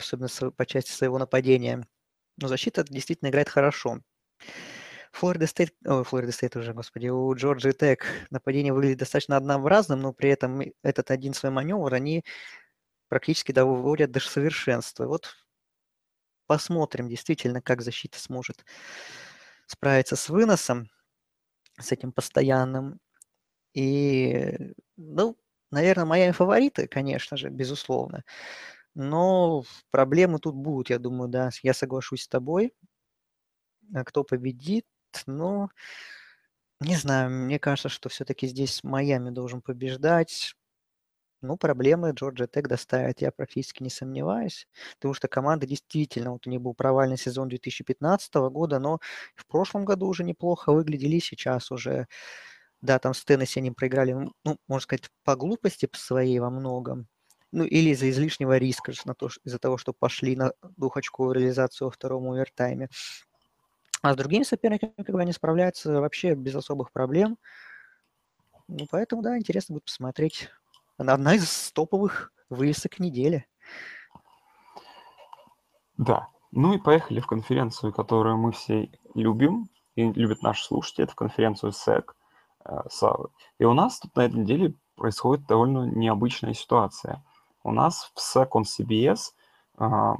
особенно 0.00 0.28
по 0.52 0.66
части 0.66 0.90
своего 0.90 1.18
нападения. 1.18 1.86
Но 2.36 2.48
защита 2.48 2.84
действительно 2.84 3.28
играет 3.28 3.48
хорошо. 3.48 4.00
Florida 5.12 5.46
State, 5.46 5.74
ой, 5.86 6.04
Florida 6.04 6.32
State 6.32 6.56
уже, 6.56 6.74
господи, 6.74 7.08
у 7.08 7.34
Джорджии 7.34 7.72
Tech 7.72 8.06
нападение 8.30 8.72
выглядит 8.72 8.98
достаточно 8.98 9.36
однообразным, 9.36 10.00
но 10.00 10.12
при 10.12 10.30
этом 10.30 10.62
этот 10.82 11.10
один 11.10 11.34
свой 11.34 11.50
маневр 11.52 11.94
они 11.94 12.24
практически 13.08 13.52
доводят 13.52 14.10
до 14.12 14.20
совершенства. 14.20 15.06
Вот 15.06 15.34
посмотрим 16.46 17.08
действительно, 17.08 17.62
как 17.62 17.82
защита 17.82 18.18
сможет 18.18 18.64
справиться 19.66 20.16
с 20.16 20.28
выносом, 20.28 20.88
с 21.80 21.92
этим 21.92 22.12
постоянным. 22.12 23.00
И, 23.74 24.72
ну, 24.96 25.36
наверное, 25.70 26.04
мои 26.06 26.30
фавориты, 26.32 26.86
конечно 26.88 27.36
же, 27.36 27.48
безусловно. 27.50 28.24
Но 28.94 29.64
проблемы 29.90 30.38
тут 30.40 30.54
будут, 30.56 30.90
я 30.90 30.98
думаю, 30.98 31.28
да, 31.30 31.50
я 31.62 31.74
соглашусь 31.74 32.22
с 32.24 32.28
тобой. 32.28 32.72
А 33.94 34.04
кто 34.04 34.24
победит, 34.24 34.86
ну, 35.26 35.68
не 36.80 36.96
знаю, 36.96 37.30
мне 37.30 37.58
кажется, 37.58 37.88
что 37.88 38.08
все-таки 38.08 38.46
здесь 38.46 38.84
Майами 38.84 39.30
должен 39.30 39.60
побеждать. 39.62 40.54
Ну, 41.42 41.56
проблемы 41.56 42.12
Джорджия 42.12 42.48
Тек 42.48 42.68
доставит, 42.68 43.22
я 43.22 43.32
практически 43.32 43.82
не 43.82 43.90
сомневаюсь, 43.90 44.66
потому 44.96 45.14
что 45.14 45.28
команда 45.28 45.66
действительно, 45.66 46.32
вот 46.32 46.46
у 46.46 46.50
них 46.50 46.60
был 46.62 46.74
провальный 46.74 47.18
сезон 47.18 47.48
2015 47.48 48.50
года, 48.50 48.78
но 48.80 49.00
в 49.36 49.46
прошлом 49.46 49.84
году 49.84 50.08
уже 50.08 50.24
неплохо 50.24 50.72
выглядели, 50.72 51.18
сейчас 51.20 51.70
уже, 51.72 52.08
да, 52.80 52.98
там 52.98 53.14
с 53.14 53.24
Теннесси 53.24 53.60
они 53.60 53.70
проиграли, 53.70 54.12
ну, 54.12 54.56
можно 54.68 54.82
сказать, 54.82 55.10
по 55.24 55.36
глупости 55.36 55.86
по 55.86 55.98
своей 55.98 56.38
во 56.38 56.50
многом, 56.50 57.06
ну, 57.50 57.64
или 57.64 57.90
из-за 57.90 58.10
излишнего 58.10 58.56
риска, 58.58 58.92
на 59.04 59.14
то, 59.14 59.28
из-за 59.44 59.58
того, 59.58 59.78
что 59.78 59.92
пошли 59.92 60.36
на 60.36 60.52
двухочковую 60.76 61.34
реализацию 61.34 61.88
во 61.88 61.92
втором 61.92 62.30
овертайме. 62.30 62.88
А 64.02 64.12
с 64.12 64.16
другими 64.16 64.44
соперниками 64.44 64.92
как 64.96 65.10
бы 65.10 65.20
они 65.20 65.32
справляются 65.32 66.00
вообще 66.00 66.34
без 66.34 66.54
особых 66.54 66.92
проблем. 66.92 67.36
Ну, 68.68 68.86
поэтому, 68.90 69.22
да, 69.22 69.36
интересно 69.36 69.74
будет 69.74 69.86
посмотреть. 69.86 70.50
Одна 70.98 71.34
из 71.34 71.72
топовых 71.72 72.32
вывесок 72.48 72.98
недели. 73.00 73.46
Да. 75.96 76.28
Ну 76.52 76.74
и 76.74 76.78
поехали 76.78 77.20
в 77.20 77.26
конференцию, 77.26 77.92
которую 77.92 78.38
мы 78.38 78.52
все 78.52 78.90
любим 79.14 79.68
и 79.96 80.12
любят 80.12 80.42
наши 80.42 80.64
слушатели. 80.64 81.04
Это 81.04 81.14
конференцию 81.14 81.72
SEC. 81.72 82.04
Э, 82.68 82.82
и 83.58 83.64
у 83.64 83.72
нас 83.72 83.98
тут 83.98 84.14
на 84.16 84.22
этой 84.22 84.40
неделе 84.40 84.74
происходит 84.96 85.46
довольно 85.46 85.86
необычная 85.86 86.54
ситуация. 86.54 87.24
У 87.64 87.72
нас 87.72 88.12
в 88.14 88.18
SEC 88.18 88.48
on 88.50 88.64
CBS 88.64 89.32
э, 89.78 90.14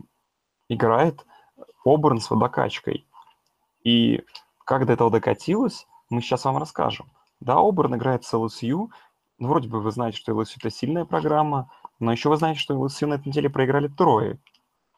играет 0.68 1.24
Оберн 1.84 2.20
с 2.20 2.30
водокачкой. 2.30 3.06
И 3.84 4.24
как 4.64 4.86
до 4.86 4.94
этого 4.94 5.10
докатилось, 5.10 5.86
мы 6.10 6.20
сейчас 6.20 6.44
вам 6.44 6.58
расскажем. 6.58 7.10
Да, 7.40 7.58
Оберн 7.58 7.96
играет 7.96 8.24
с 8.24 8.34
LSU. 8.34 8.88
Ну, 9.38 9.48
вроде 9.48 9.68
бы 9.68 9.80
вы 9.80 9.90
знаете, 9.92 10.18
что 10.18 10.32
LSU 10.32 10.56
это 10.58 10.70
сильная 10.70 11.04
программа, 11.04 11.70
но 12.00 12.10
еще 12.12 12.28
вы 12.28 12.36
знаете, 12.36 12.60
что 12.60 12.74
LSU 12.74 13.06
на 13.06 13.14
этой 13.14 13.28
неделе 13.28 13.48
проиграли 13.48 13.88
Troy. 13.88 14.38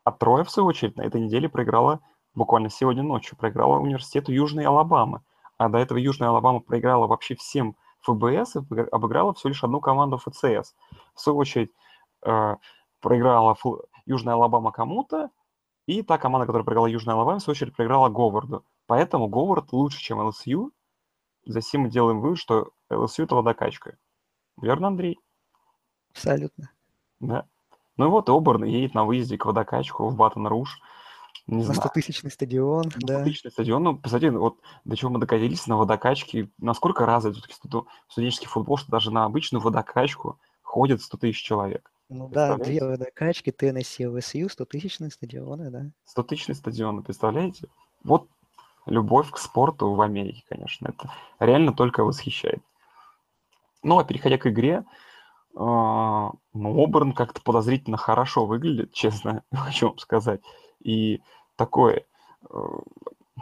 А 0.05 0.13
Troy, 0.13 0.45
в 0.45 0.51
свою 0.51 0.67
очередь, 0.69 0.97
на 0.97 1.03
этой 1.03 1.21
неделе 1.21 1.49
проиграла, 1.49 2.01
буквально 2.35 2.71
сегодня 2.71 3.03
ночью, 3.03 3.37
проиграла 3.37 3.79
университету 3.79 4.33
Южной 4.33 4.65
Алабамы. 4.65 5.21
А 5.61 5.69
до 5.69 5.77
этого 5.77 5.99
Южная 5.99 6.31
Алабама 6.31 6.61
проиграла 6.61 7.07
вообще 7.07 7.35
всем 7.35 7.77
FBS 8.01 8.57
и 8.57 8.81
обыграла 8.91 9.35
всего 9.35 9.51
лишь 9.51 9.63
одну 9.63 9.79
команду 9.79 10.17
FCS. 10.17 10.75
В 11.15 11.21
свою 11.21 11.37
очередь, 11.37 11.71
э, 12.25 12.57
проиграла 13.03 13.55
Южная 14.07 14.37
Алабама 14.37 14.73
кому-то, 14.73 15.29
и 15.85 16.03
та 16.03 16.17
команда, 16.17 16.47
которая 16.47 16.65
проиграла 16.65 16.87
Южная 16.87 17.15
Алабама, 17.15 17.41
в 17.41 17.43
свою 17.43 17.53
очередь, 17.53 17.77
проиграла 17.77 18.09
Говарду. 18.09 18.65
Поэтому 18.87 19.29
Говард 19.29 19.71
лучше, 19.73 20.01
чем 20.01 20.27
LSU. 20.27 20.73
Затем 21.45 21.83
мы 21.83 21.91
делаем 21.91 22.23
вывод, 22.23 22.39
что 22.39 22.71
ЛСЮ– 22.89 23.25
это 23.27 23.35
водокачка. 23.35 23.99
Верно, 24.63 24.89
Андрей? 24.89 25.21
Абсолютно. 26.13 26.71
Да. 27.21 27.45
Ну 27.99 28.07
и 28.07 28.09
вот 28.09 28.31
Оберн 28.31 28.65
едет 28.65 28.95
на 28.95 29.05
выезде 29.05 29.37
к 29.37 29.45
водокачку 29.45 30.09
в 30.09 30.17
Баттон-Руш. 30.17 30.79
Не 31.47 31.65
на 31.65 31.73
100-тысячный 31.73 32.31
стадион, 32.31 32.85
на 32.97 33.07
да. 33.07 33.25
100-тысячный 33.25 33.51
стадион. 33.51 33.83
Ну, 33.83 33.97
посмотрите, 33.99 34.37
вот 34.37 34.59
до 34.85 34.97
чего 34.97 35.11
мы 35.11 35.19
докатились 35.19 35.67
на 35.67 35.77
водокачке. 35.77 36.51
Насколько 36.59 37.07
развит 37.07 37.37
студенческий 38.09 38.47
футбол, 38.47 38.77
что 38.77 38.91
даже 38.91 39.11
на 39.11 39.25
обычную 39.25 39.63
водокачку 39.63 40.39
ходит 40.63 41.03
100 41.03 41.19
тысяч 41.19 41.43
человек. 41.43 41.91
Ну 42.09 42.29
да, 42.29 42.57
две 42.57 42.85
водокачки, 42.85 43.51
Теннесси, 43.51 44.07
ВСЮ, 44.07 44.47
100-тысячные 44.47 45.11
стадионы, 45.11 45.71
да. 45.71 45.91
100-тысячные 46.17 46.57
стадионы, 46.57 47.03
представляете? 47.03 47.69
Вот 48.03 48.29
любовь 48.87 49.31
к 49.31 49.39
спорту 49.39 49.93
в 49.93 50.01
Америке, 50.01 50.45
конечно. 50.49 50.89
Это 50.89 51.11
реально 51.39 51.73
только 51.73 52.05
восхищает. 52.05 52.63
Ну, 53.83 53.99
а 53.99 54.05
переходя 54.05 54.39
к 54.39 54.47
игре, 54.47 54.85
а, 55.57 56.33
ну, 56.53 56.85
Оберн 56.85 57.13
как-то 57.13 57.41
подозрительно 57.43 57.97
хорошо 57.97 58.47
выглядит, 58.47 58.93
честно 58.93 59.45
хочу 59.53 59.89
вам 59.89 59.99
сказать. 59.99 60.41
И 60.81 61.23
такое, 61.57 62.05
э, 62.49 62.57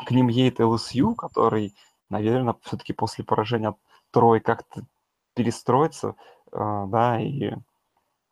к 0.07 0.11
ним 0.11 0.29
едет 0.29 0.61
ЛСЮ, 0.61 1.15
который, 1.15 1.75
наверное, 2.11 2.57
все-таки 2.63 2.93
после 2.93 3.25
поражения 3.25 3.75
Трой 4.11 4.41
как-то 4.41 4.87
перестроится, 5.35 6.17
а, 6.51 6.87
да, 6.87 7.21
и 7.21 7.53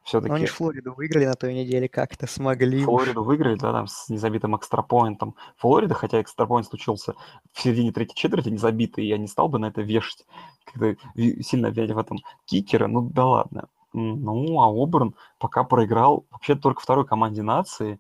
все-таки... 0.07 0.31
Ну, 0.31 0.37
они 0.37 0.47
же 0.47 0.53
Флориду 0.53 0.95
выиграли 0.95 1.27
на 1.27 1.35
той 1.35 1.53
неделе, 1.53 1.89
как-то 1.89 2.27
смогли. 2.27 2.83
Флориду 2.85 3.25
выиграли, 3.25 3.57
да, 3.57 3.73
там 3.73 3.89
с 3.89 4.09
незабитым 4.09 4.57
экстрапоинтом. 4.57 5.35
Флорида, 5.57 5.95
хотя 5.95 6.21
экстрапоинт 6.21 6.67
случился 6.67 7.15
в 7.53 7.61
середине 7.61 7.93
третьей 7.93 8.15
четверти, 8.15 8.49
не 8.49 8.59
забитый, 8.59 9.07
я 9.07 9.19
не 9.19 9.27
стал 9.27 9.49
бы 9.49 9.59
на 9.59 9.67
это 9.67 9.83
вешать, 9.83 10.25
когда 10.65 10.95
сильно 11.17 11.67
вять 11.67 11.91
в 11.91 11.99
этом 11.99 12.19
кикера, 12.45 12.87
ну 12.87 13.03
да 13.03 13.27
ладно. 13.27 13.69
Ну, 13.93 14.61
а 14.61 14.69
Оберн 14.71 15.15
пока 15.39 15.65
проиграл 15.65 16.27
вообще 16.31 16.55
только 16.55 16.83
второй 16.83 17.07
команде 17.07 17.43
нации, 17.43 17.99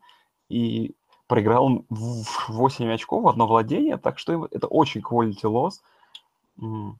и 0.48 0.94
проиграл 1.26 1.84
в 1.88 2.48
8 2.48 2.92
очков 2.92 3.24
в 3.24 3.28
одно 3.28 3.46
владение, 3.46 3.96
так 3.96 4.18
что 4.18 4.46
это 4.46 4.66
очень 4.66 5.00
quality 5.00 5.42
loss. 5.42 6.96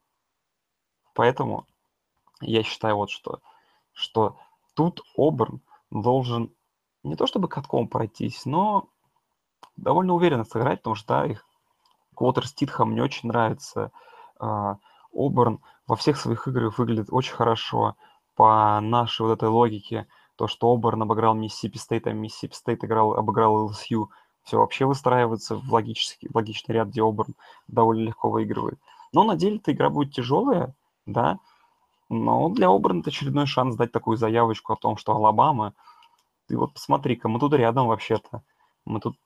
Поэтому 1.14 1.66
я 2.40 2.62
считаю 2.62 2.97
вот 2.97 3.11
что, 3.11 3.40
что 3.92 4.36
тут 4.74 5.03
Оберн 5.16 5.61
должен 5.90 6.53
не 7.03 7.16
то 7.16 7.26
чтобы 7.26 7.49
катком 7.49 7.88
пройтись, 7.88 8.44
но 8.44 8.88
довольно 9.76 10.14
уверенно 10.14 10.44
сыграть, 10.44 10.80
потому 10.80 10.97
что 10.97 11.07
да, 11.09 11.26
их 11.26 11.47
квотер 12.14 12.46
Стидхам 12.46 12.94
не 12.94 13.01
очень 13.01 13.28
нравится. 13.28 13.92
А, 14.38 14.78
Оберн 15.14 15.61
во 15.86 15.97
всех 15.97 16.18
своих 16.18 16.49
играх 16.49 16.78
выглядит 16.78 17.09
очень 17.11 17.34
хорошо. 17.34 17.97
По 18.34 18.80
нашей 18.80 19.22
вот 19.22 19.32
этой 19.32 19.49
логике, 19.49 20.07
то, 20.37 20.49
что 20.49 20.72
Оберн 20.72 21.03
обыграл 21.03 21.34
Mississippi 21.34 21.78
State, 21.78 22.07
а 22.07 22.12
Mississippi 22.12 22.54
State 22.54 22.84
играл, 22.84 23.14
обыграл 23.14 23.66
LSU, 23.66 24.11
все 24.43 24.59
вообще 24.59 24.87
выстраивается 24.87 25.57
в 25.57 25.72
логический, 25.72 26.28
логичный 26.32 26.74
ряд, 26.74 26.89
где 26.89 27.03
Оберн 27.03 27.34
довольно 27.68 28.07
легко 28.07 28.30
выигрывает. 28.30 28.78
Но 29.12 29.24
на 29.24 29.37
деле 29.37 29.57
эта 29.57 29.72
игра 29.72 29.91
будет 29.91 30.14
тяжелая, 30.14 30.74
да, 31.07 31.39
но 32.09 32.49
для 32.51 32.68
Оберна 32.68 33.01
это 33.01 33.11
очередной 33.11 33.47
шанс 33.47 33.76
дать 33.76 33.93
такую 33.93 34.16
заявочку 34.16 34.72
о 34.72 34.76
том, 34.76 34.97
что 34.97 35.12
Алабама 35.12 35.74
ты 36.47 36.57
вот 36.57 36.74
посмотри-ка, 36.74 37.28
мы 37.28 37.39
тут 37.39 37.53
рядом 37.55 37.89
вообще-то. 37.89 38.43
Мы 38.84 39.01
тут 39.01 39.16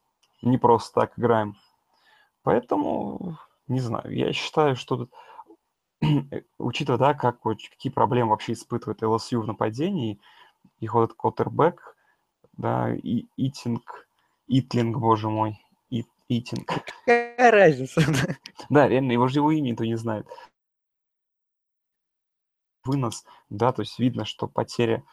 не 0.42 0.58
просто 0.58 1.00
так 1.00 1.18
играем. 1.18 1.56
Поэтому, 2.42 3.36
не 3.68 3.80
знаю, 3.80 4.10
я 4.14 4.32
считаю, 4.32 4.76
что 4.76 4.96
тут, 4.96 5.12
учитывая, 6.58 6.98
да, 6.98 7.14
как, 7.14 7.42
какие 7.42 7.92
проблемы 7.92 8.30
вообще 8.30 8.54
испытывает 8.54 9.02
ЛСЮ 9.02 9.42
в 9.42 9.46
нападении, 9.46 10.18
их 10.80 10.94
вот 10.94 11.04
этот 11.04 11.16
квотербек, 11.16 11.96
да, 12.54 12.94
и 12.94 13.26
Итинг, 13.36 14.08
Итлинг, 14.48 14.98
боже 14.98 15.28
мой, 15.28 15.58
Ит, 15.90 16.08
Итинг. 16.28 16.68
Какая 17.04 17.50
разница? 17.50 18.02
Да, 18.68 18.88
реально, 18.88 19.12
его 19.12 19.28
же 19.28 19.38
его 19.38 19.50
имя 19.50 19.70
никто 19.70 19.84
не 19.84 19.96
знает. 19.96 20.26
Вынос, 22.84 23.24
да, 23.48 23.72
то 23.72 23.82
есть 23.82 23.98
видно, 23.98 24.24
что 24.24 24.46
потеря 24.46 25.04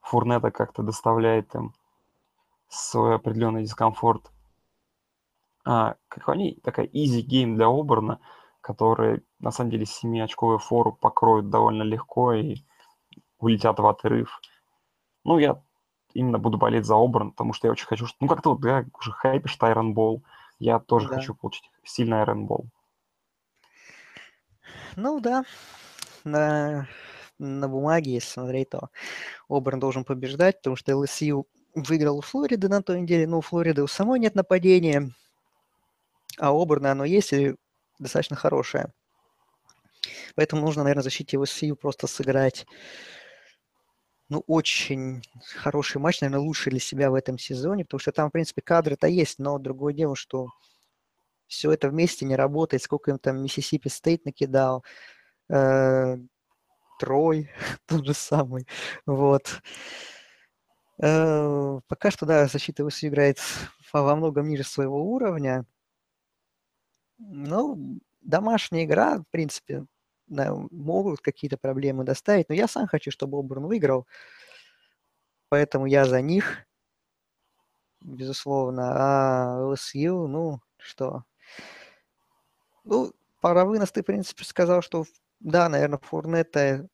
Фурнета 0.00 0.50
как-то 0.50 0.82
доставляет 0.82 1.54
им 1.54 1.74
свой 2.68 3.16
определенный 3.16 3.62
дискомфорт. 3.62 4.30
А, 5.64 5.96
как 6.08 6.28
они, 6.28 6.54
такая 6.62 6.86
easy 6.86 7.20
game 7.20 7.54
для 7.54 7.66
Оберна, 7.68 8.20
который 8.60 9.22
на 9.40 9.50
самом 9.50 9.70
деле 9.70 9.84
7-очковую 9.84 10.58
фору 10.58 10.92
покроют 10.92 11.50
довольно 11.50 11.82
легко 11.82 12.32
и 12.32 12.56
улетят 13.38 13.78
в 13.78 13.86
отрыв. 13.86 14.40
Ну, 15.30 15.38
я 15.38 15.62
именно 16.12 16.40
буду 16.40 16.58
болеть 16.58 16.86
за 16.86 16.96
Оберн, 16.96 17.30
потому 17.30 17.52
что 17.52 17.68
я 17.68 17.70
очень 17.70 17.86
хочу, 17.86 18.04
ну, 18.18 18.26
как-то 18.26 18.50
вот, 18.50 18.60
да, 18.60 18.84
уже 18.98 19.12
хайпишь 19.12 19.54
Тайрон 19.54 19.94
Болл, 19.94 20.24
я 20.58 20.80
тоже 20.80 21.08
Да. 21.08 21.14
хочу 21.14 21.36
получить 21.36 21.70
сильный 21.84 22.18
Айрон 22.18 22.46
Болл. 22.46 22.66
Ну 24.96 25.20
да, 25.20 25.44
на, 26.24 26.88
на 27.38 27.68
бумаге, 27.68 28.14
если 28.14 28.28
смотреть, 28.28 28.70
то 28.70 28.88
Оберн 29.48 29.78
должен 29.78 30.02
побеждать, 30.02 30.56
потому 30.56 30.74
что 30.74 30.96
ЛСЮ 30.96 31.46
выиграл 31.76 32.18
у 32.18 32.22
Флориды 32.22 32.68
на 32.68 32.82
той 32.82 33.00
неделе, 33.00 33.28
но 33.28 33.38
у 33.38 33.40
Флориды 33.40 33.84
у 33.84 33.86
самой 33.86 34.18
нет 34.18 34.34
нападения, 34.34 35.12
а 36.40 36.50
у 36.50 36.60
Оберна 36.60 36.90
оно 36.90 37.04
есть 37.04 37.32
и 37.32 37.54
достаточно 38.00 38.34
хорошее. 38.34 38.92
Поэтому 40.34 40.62
нужно, 40.62 40.82
наверное, 40.82 41.04
защите 41.04 41.38
ЛСЮ 41.38 41.76
просто 41.76 42.08
сыграть 42.08 42.66
ну, 44.30 44.44
очень 44.46 45.22
хороший 45.56 45.98
матч, 46.00 46.20
наверное, 46.20 46.40
лучший 46.40 46.70
для 46.70 46.80
себя 46.80 47.10
в 47.10 47.14
этом 47.14 47.36
сезоне, 47.36 47.84
потому 47.84 48.00
что 48.00 48.12
там, 48.12 48.28
в 48.28 48.32
принципе, 48.32 48.62
кадры-то 48.62 49.08
есть, 49.08 49.40
но 49.40 49.58
другое 49.58 49.92
дело, 49.92 50.14
что 50.16 50.50
все 51.48 51.72
это 51.72 51.88
вместе 51.90 52.24
не 52.24 52.36
работает. 52.36 52.82
Сколько 52.82 53.10
им 53.10 53.18
там 53.18 53.42
Миссисипи 53.42 53.88
Стейт 53.88 54.24
накидал, 54.24 54.84
э, 55.50 56.16
Трой 57.00 57.50
тот 57.86 58.06
же 58.06 58.14
самый. 58.14 58.66
Вот. 59.04 59.60
Э, 61.02 61.80
пока 61.88 62.10
что, 62.12 62.26
да, 62.26 62.46
защита 62.46 62.88
ВСУ 62.88 63.08
играет 63.08 63.38
во 63.92 64.14
многом 64.14 64.48
ниже 64.48 64.64
своего 64.64 65.02
уровня. 65.12 65.64
Ну, 67.18 67.98
домашняя 68.20 68.84
игра, 68.84 69.18
в 69.18 69.24
принципе, 69.30 69.86
могут 70.30 71.20
какие-то 71.20 71.58
проблемы 71.58 72.04
доставить, 72.04 72.48
но 72.48 72.54
я 72.54 72.68
сам 72.68 72.86
хочу, 72.86 73.10
чтобы 73.10 73.38
Оберн 73.38 73.66
выиграл, 73.66 74.06
поэтому 75.48 75.86
я 75.86 76.04
за 76.04 76.20
них, 76.22 76.66
безусловно. 78.00 78.92
А 78.94 79.66
ЛСЮ, 79.66 80.26
ну, 80.26 80.60
что? 80.78 81.24
Ну, 82.84 83.12
про 83.40 83.64
вынос 83.64 83.92
ты, 83.92 84.02
в 84.02 84.06
принципе, 84.06 84.44
сказал, 84.44 84.82
что, 84.82 85.04
да, 85.40 85.68
наверное, 85.68 85.98
Фурнета 86.02 86.88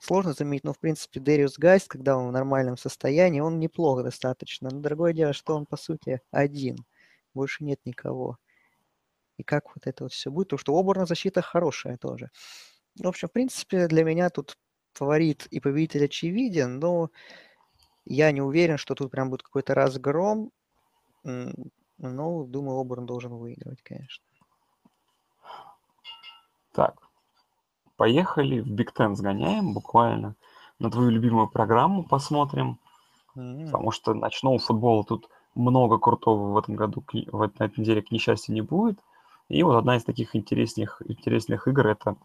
сложно 0.00 0.32
заметить, 0.32 0.64
но, 0.64 0.72
в 0.72 0.78
принципе, 0.78 1.20
Дэриус 1.20 1.58
Гайст, 1.58 1.88
когда 1.88 2.16
он 2.16 2.28
в 2.28 2.32
нормальном 2.32 2.76
состоянии, 2.76 3.40
он 3.40 3.58
неплохо 3.58 4.02
достаточно. 4.02 4.70
Но 4.70 4.80
другое 4.80 5.12
дело, 5.12 5.32
что 5.32 5.56
он, 5.56 5.66
по 5.66 5.76
сути, 5.76 6.20
один. 6.30 6.76
Больше 7.34 7.64
нет 7.64 7.80
никого. 7.84 8.38
И 9.36 9.42
как 9.42 9.74
вот 9.74 9.86
это 9.86 10.04
вот 10.04 10.12
все 10.12 10.30
будет, 10.30 10.48
потому 10.48 10.58
что 10.58 10.74
у 10.74 10.80
Оберна 10.80 11.06
защита 11.06 11.42
хорошая 11.42 11.96
тоже. 11.98 12.30
В 12.98 13.06
общем, 13.06 13.28
в 13.28 13.32
принципе, 13.32 13.86
для 13.88 14.04
меня 14.04 14.30
тут 14.30 14.56
фаворит 14.94 15.46
и 15.46 15.60
победитель 15.60 16.06
очевиден, 16.06 16.78
но 16.78 17.10
я 18.06 18.32
не 18.32 18.40
уверен, 18.40 18.78
что 18.78 18.94
тут 18.94 19.10
прям 19.10 19.30
будет 19.30 19.42
какой-то 19.42 19.74
разгром. 19.74 20.50
Но, 21.24 22.44
думаю, 22.44 22.80
Оберн 22.80 23.06
должен 23.06 23.34
выигрывать, 23.34 23.82
конечно. 23.82 24.24
Так, 26.72 26.94
поехали 27.96 28.60
в 28.60 28.68
Биг 28.70 28.92
Тен 28.92 29.16
сгоняем 29.16 29.72
буквально. 29.74 30.36
На 30.78 30.90
твою 30.90 31.10
любимую 31.10 31.48
программу 31.48 32.04
посмотрим. 32.04 32.78
М, 33.34 33.64
Потому 33.66 33.90
что 33.90 34.14
ночного 34.14 34.58
футбола 34.58 35.04
тут 35.04 35.28
много 35.54 35.98
крутого 35.98 36.52
в 36.52 36.58
этом 36.58 36.76
году, 36.76 37.02
в 37.32 37.42
этой 37.42 37.72
неделе, 37.76 38.02
к 38.02 38.10
несчастью, 38.10 38.54
не 38.54 38.60
будет. 38.60 38.98
И 39.48 39.62
вот 39.62 39.76
одна 39.76 39.96
из 39.96 40.04
таких 40.04 40.34
интересных, 40.34 41.00
интересных 41.04 41.68
игр– 41.68 41.86
это 41.88 42.16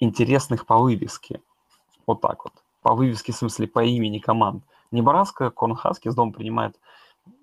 интересных 0.00 0.66
по 0.66 0.78
вывеске. 0.78 1.40
Вот 2.06 2.20
так 2.20 2.44
вот. 2.44 2.54
По 2.82 2.94
вывеске, 2.94 3.32
в 3.32 3.36
смысле, 3.36 3.68
по 3.68 3.84
имени 3.84 4.18
команд. 4.18 4.64
Небраска, 4.90 5.50
Cornhuskers 5.50 6.14
дома 6.14 6.32
принимает 6.32 6.80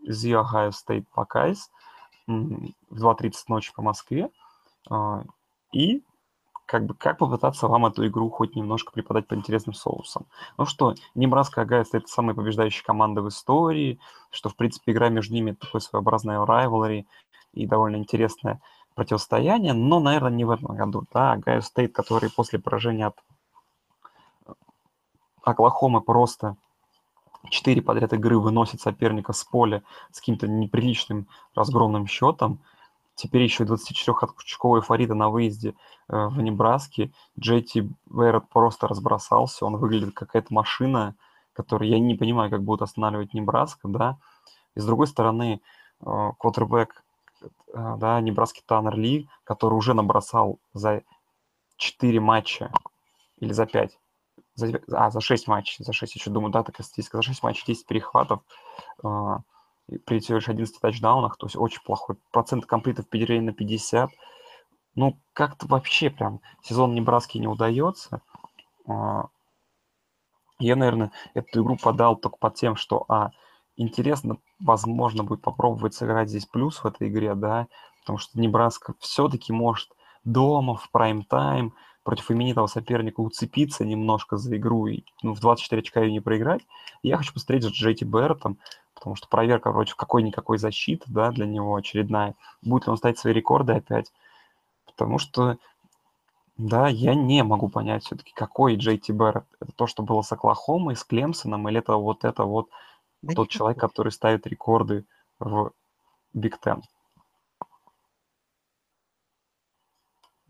The 0.06 0.44
Ohio 0.44 0.72
State 0.72 1.06
Buckeyes 1.16 1.70
в 2.28 3.04
2.30 3.04 3.34
ночи 3.48 3.74
по 3.74 3.82
Москве. 3.82 4.30
А, 4.90 5.24
И 5.72 6.04
как 6.68 6.86
бы 6.86 6.94
как 6.94 7.18
попытаться 7.18 7.68
вам 7.68 7.86
эту 7.86 8.06
игру 8.08 8.30
хоть 8.30 8.56
немножко 8.56 8.92
преподать 8.92 9.26
по 9.26 9.36
интересным 9.36 9.74
соусам. 9.74 10.26
Ну 10.58 10.66
что, 10.66 10.96
Небраска, 11.16 11.62
I 11.62 11.66
guess, 11.66 11.94
это 11.94 12.08
самая 12.08 12.36
побеждающая 12.36 12.84
команда 12.84 13.22
в 13.22 13.30
истории, 13.30 14.00
что, 14.32 14.50
в 14.50 14.56
принципе, 14.56 14.92
игра 14.92 15.08
между 15.08 15.34
ними 15.34 15.54
такое 15.54 15.80
своеобразное 15.80 16.40
rivalry 16.40 17.06
и 17.54 17.66
довольно 17.66 17.98
интересное 17.98 18.62
противостояние, 18.96 19.74
но, 19.74 20.00
наверное, 20.00 20.32
не 20.32 20.46
в 20.46 20.50
этом 20.50 20.76
году. 20.76 21.04
Да, 21.14 21.34
Ohio 21.34 21.62
State, 21.62 21.94
который 21.94 22.32
после 22.32 22.60
поражения 22.60 23.08
от 23.08 23.18
Оклахомы 25.44 26.02
просто 26.02 26.58
четыре 27.50 27.82
подряд 27.82 28.14
игры 28.14 28.38
выносит 28.38 28.82
соперника 28.82 29.34
с 29.34 29.44
поля 29.44 29.84
с 30.12 30.20
каким-то 30.20 30.48
неприличным 30.48 31.28
разгромным 31.56 32.08
счетом. 32.08 32.60
Теперь 33.16 33.44
еще 33.44 33.64
и 33.64 33.68
24-очковый 33.68 34.82
фаворит 34.82 35.16
на 35.16 35.30
выезде 35.30 35.74
э, 36.08 36.28
в 36.28 36.40
Небраске. 36.42 37.12
Джей 37.40 37.75
Ти 37.75 37.90
Барретт 38.10 38.48
просто 38.50 38.88
разбросался. 38.88 39.66
Он 39.66 39.78
выглядит 39.78 40.14
как 40.14 40.28
какая-то 40.28 40.54
машина, 40.54 41.16
которую 41.54 41.90
я 41.90 42.00
не 42.00 42.16
понимаю, 42.16 42.52
как 42.52 42.64
будут 42.64 42.84
останавливать 42.84 43.34
Небраска, 43.34 43.88
да. 43.88 44.18
И 44.76 44.80
с 44.80 44.86
другой 44.86 45.08
стороны, 45.08 45.62
э, 46.02 46.32
квотербек, 46.38 46.92
э, 46.94 47.07
да, 47.74 48.22
Небраски 48.22 48.64
Таннер 48.66 48.96
Ли, 48.96 49.30
который 49.44 49.76
уже 49.76 49.94
набросал 49.94 50.60
за 50.74 51.04
4 51.78 52.20
матча 52.20 52.72
или 53.40 53.54
за 53.54 53.66
5, 53.66 53.98
за, 54.56 54.82
а, 54.92 55.12
за 55.12 55.22
6 55.22 55.48
матчей, 55.48 55.86
за 55.86 55.94
6, 55.94 56.16
еще 56.16 56.30
думаю, 56.30 56.52
да, 56.52 56.64
так 56.64 56.76
статистика, 56.84 57.18
за 57.18 57.24
6 57.24 57.44
матчей 57.44 57.64
10 57.68 57.86
перехватов, 57.86 58.42
э, 59.04 59.38
и 59.88 59.98
при 60.00 60.20
всего 60.20 60.38
лишь 60.38 60.50
11 60.50 60.80
тачдаунах, 60.82 61.38
то 61.38 61.46
есть 61.46 61.56
очень 61.56 61.82
плохой. 61.82 62.18
Процент 62.32 62.66
комплитов 62.66 63.08
перерей 63.08 63.40
на 63.40 63.54
50. 63.54 64.10
Ну, 64.96 65.18
как-то 65.34 65.68
вообще 65.68 66.10
прям 66.10 66.42
сезон 66.62 66.94
Небраски 66.94 67.38
не 67.38 67.48
удается. 67.48 68.22
А, 68.88 69.28
Я, 70.60 70.76
наверное, 70.76 71.12
эту 71.36 71.62
игру 71.62 71.78
подал 71.78 72.16
только 72.16 72.38
под 72.38 72.56
тем, 72.56 72.76
что, 72.76 73.06
а, 73.08 73.30
интересно, 73.78 74.38
возможно, 74.60 75.24
будет 75.24 75.42
попробовать 75.42 75.94
сыграть 75.94 76.30
здесь 76.30 76.46
плюс 76.46 76.78
в 76.78 76.86
этой 76.86 77.08
игре, 77.08 77.36
да, 77.36 77.68
потому 78.02 78.18
что 78.18 78.40
Небраска 78.40 78.94
все-таки 79.00 79.54
может 79.54 79.90
дома, 80.24 80.76
в 80.76 80.90
прайм-тайм, 80.92 81.74
против 82.04 82.32
именитого 82.32 82.68
соперника 82.68 83.20
уцепиться 83.20 83.84
немножко 83.84 84.38
за 84.38 84.56
игру 84.56 84.88
и 84.88 85.04
ну, 85.24 85.34
в 85.34 85.42
24 85.42 85.82
очка 85.82 86.02
ее 86.02 86.12
не 86.12 86.22
проиграть. 86.22 86.62
Я 87.04 87.18
хочу 87.18 87.34
посмотреть 87.34 87.64
за 87.64 87.70
Джейти 87.70 88.06
Берретом, 88.06 88.58
потому 88.94 89.16
что 89.16 89.28
проверка 89.28 89.72
против 89.72 89.96
какой-никакой 89.96 90.58
защиты, 90.58 91.04
да, 91.08 91.32
для 91.32 91.46
него 91.46 91.76
очередная. 91.76 92.36
Будет 92.62 92.88
ли 92.88 92.92
он 92.92 92.98
ставить 92.98 93.20
свои 93.20 93.34
рекорды 93.34 93.74
опять? 93.74 94.14
Потому 94.86 95.20
что, 95.20 95.58
да, 96.58 96.88
я 96.88 97.14
не 97.14 97.44
могу 97.44 97.68
понять 97.68 98.06
все-таки, 98.06 98.32
какой 98.34 98.78
Джейти 98.78 99.12
Берретт. 99.12 99.46
Это 99.60 99.74
то, 99.74 99.86
что 99.86 100.02
было 100.02 100.22
с 100.22 100.32
Оклахомой, 100.32 100.96
с 100.96 101.04
Клемсоном, 101.04 101.68
или 101.68 101.80
это 101.80 101.96
вот 101.96 102.24
это 102.24 102.46
вот 102.46 102.70
Да 103.22 103.34
тот 103.34 103.48
никакой. 103.48 103.48
человек, 103.48 103.80
который 103.80 104.12
ставит 104.12 104.48
рекорды 104.48 105.06
в 105.40 105.72
Биг 106.34 106.60
Тен. 106.60 106.84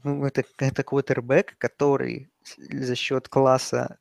Ну, 0.04 0.26
это, 0.26 0.44
это 0.60 0.84
квотербек, 0.84 1.58
который 1.58 2.30
за 2.58 2.96
счет 2.96 3.28
класса 3.28 3.98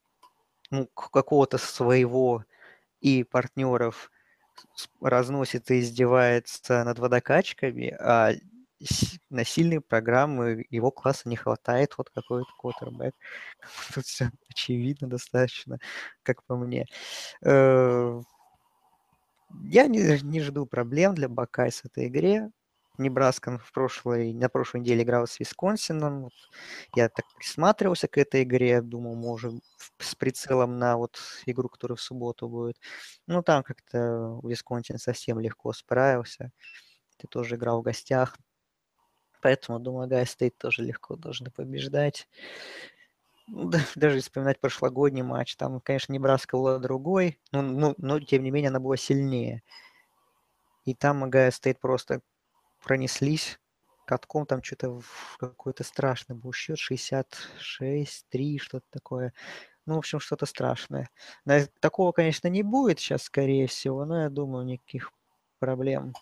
ну, 0.71 0.87
какого-то 0.87 1.59
своего 1.59 2.45
и 3.01 3.25
партнеров 3.25 4.11
разносит 5.01 5.71
и 5.71 5.81
издевается 5.81 6.85
над 6.85 6.99
водокачками, 6.99 7.97
а 7.99 8.33
на 9.31 9.45
сильные 9.45 9.81
программы 9.81 10.67
его 10.71 10.91
класса 10.91 11.29
не 11.29 11.37
хватает, 11.37 11.97
вот 11.97 12.11
какой-то 12.11 12.51
квотербек. 12.59 13.15
Тут 13.95 14.05
все 14.05 14.31
очевидно 14.51 15.09
достаточно, 15.09 15.79
как 16.23 16.45
по 16.45 16.57
мне. 16.57 16.87
Я 19.51 19.87
не, 19.87 20.21
не 20.23 20.41
жду 20.41 20.67
проблем 20.67 21.15
для 21.15 21.29
Бакай 21.29 21.71
с 21.71 21.85
этой 21.85 22.09
игре. 22.09 22.51
Небраска 22.99 23.59
в 23.59 23.73
прошлой, 23.73 24.33
на 24.33 24.49
прошлой 24.49 24.81
неделе 24.81 25.03
играл 25.03 25.27
с 25.27 25.39
Висконсином. 25.39 26.31
Я 26.95 27.11
так 27.11 27.27
присматривался 27.37 28.09
к 28.09 28.17
этой 28.17 28.43
игре, 28.43 28.81
думал, 28.81 29.15
может, 29.17 29.53
с 29.99 30.15
прицелом 30.15 30.79
на 30.79 30.97
вот 30.97 31.19
игру, 31.45 31.69
которая 31.69 31.97
в 31.97 32.01
субботу 32.01 32.49
будет. 32.49 32.81
Ну, 33.27 33.43
там 33.43 33.63
как-то 33.63 34.41
Висконсин 34.43 34.99
совсем 34.99 35.39
легко 35.41 35.75
справился. 35.75 36.53
Ты 37.19 37.29
тоже 37.29 37.57
играл 37.57 37.81
в 37.81 37.85
гостях. 37.85 38.37
Поэтому, 39.43 39.79
думаю, 39.79 40.09
Огайо 40.09 40.27
Стейт 40.27 40.57
тоже 40.59 40.83
легко 40.83 41.17
должны 41.17 41.51
побеждать. 41.51 42.29
Ну 43.47 43.71
даже 43.95 44.21
вспоминать 44.21 44.61
прошлогодний 44.61 45.23
матч, 45.23 45.57
там, 45.57 45.81
конечно, 45.81 46.13
Небраска 46.13 46.57
была 46.57 46.79
другой, 46.79 47.39
но, 47.53 47.63
но, 47.63 47.95
но 47.99 48.21
тем 48.21 48.43
не 48.43 48.51
менее 48.51 48.71
она 48.71 48.81
была 48.81 48.97
сильнее. 48.97 49.63
И 50.85 50.95
там 50.95 51.25
Огайо 51.25 51.51
Стейт 51.51 51.81
просто 51.81 52.21
пронеслись 52.83 53.59
катком, 54.07 54.47
там 54.47 54.63
что-то 54.63 55.01
какой-то 55.39 55.83
страшный 55.85 56.37
был 56.37 56.53
счет, 56.53 56.79
66-3, 56.79 58.59
что-то 58.59 58.87
такое. 58.91 59.33
Ну, 59.85 59.95
в 59.95 59.99
общем, 59.99 60.21
что-то 60.21 60.47
страшное. 60.47 61.11
Такого, 61.81 62.13
конечно, 62.13 62.49
не 62.49 62.63
будет 62.63 63.01
сейчас, 63.01 63.25
скорее 63.25 63.67
всего, 63.67 64.05
но 64.05 64.23
я 64.23 64.31
думаю, 64.31 64.65
никаких 64.65 65.13
проблем 65.59 66.15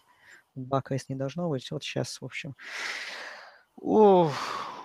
у 0.54 0.62
Buckeyes 0.62 1.08
не 1.08 1.14
должно 1.14 1.48
быть. 1.48 1.70
Вот 1.70 1.82
сейчас, 1.82 2.20
в 2.20 2.24
общем, 2.24 2.56
у, 3.76 4.28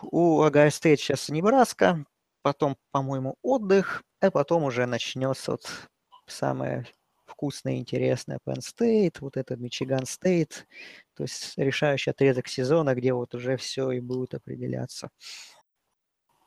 у 0.01 0.41
Огайо 0.41 0.69
Стейт 0.69 0.99
сейчас 0.99 1.29
Небраска, 1.29 2.05
потом, 2.41 2.77
по-моему, 2.91 3.35
отдых, 3.41 4.03
а 4.21 4.31
потом 4.31 4.63
уже 4.63 4.85
начнется 4.85 5.51
вот 5.51 5.89
самое 6.27 6.85
вкусное 7.25 7.77
интересное 7.77 8.39
Penn 8.45 8.59
State, 8.59 9.17
вот 9.21 9.37
этот 9.37 9.59
Мичиган 9.59 10.05
Стейт, 10.05 10.67
то 11.15 11.23
есть 11.23 11.57
решающий 11.57 12.11
отрезок 12.11 12.47
сезона, 12.47 12.95
где 12.95 13.13
вот 13.13 13.33
уже 13.35 13.55
все 13.57 13.91
и 13.91 13.99
будет 13.99 14.33
определяться. 14.33 15.09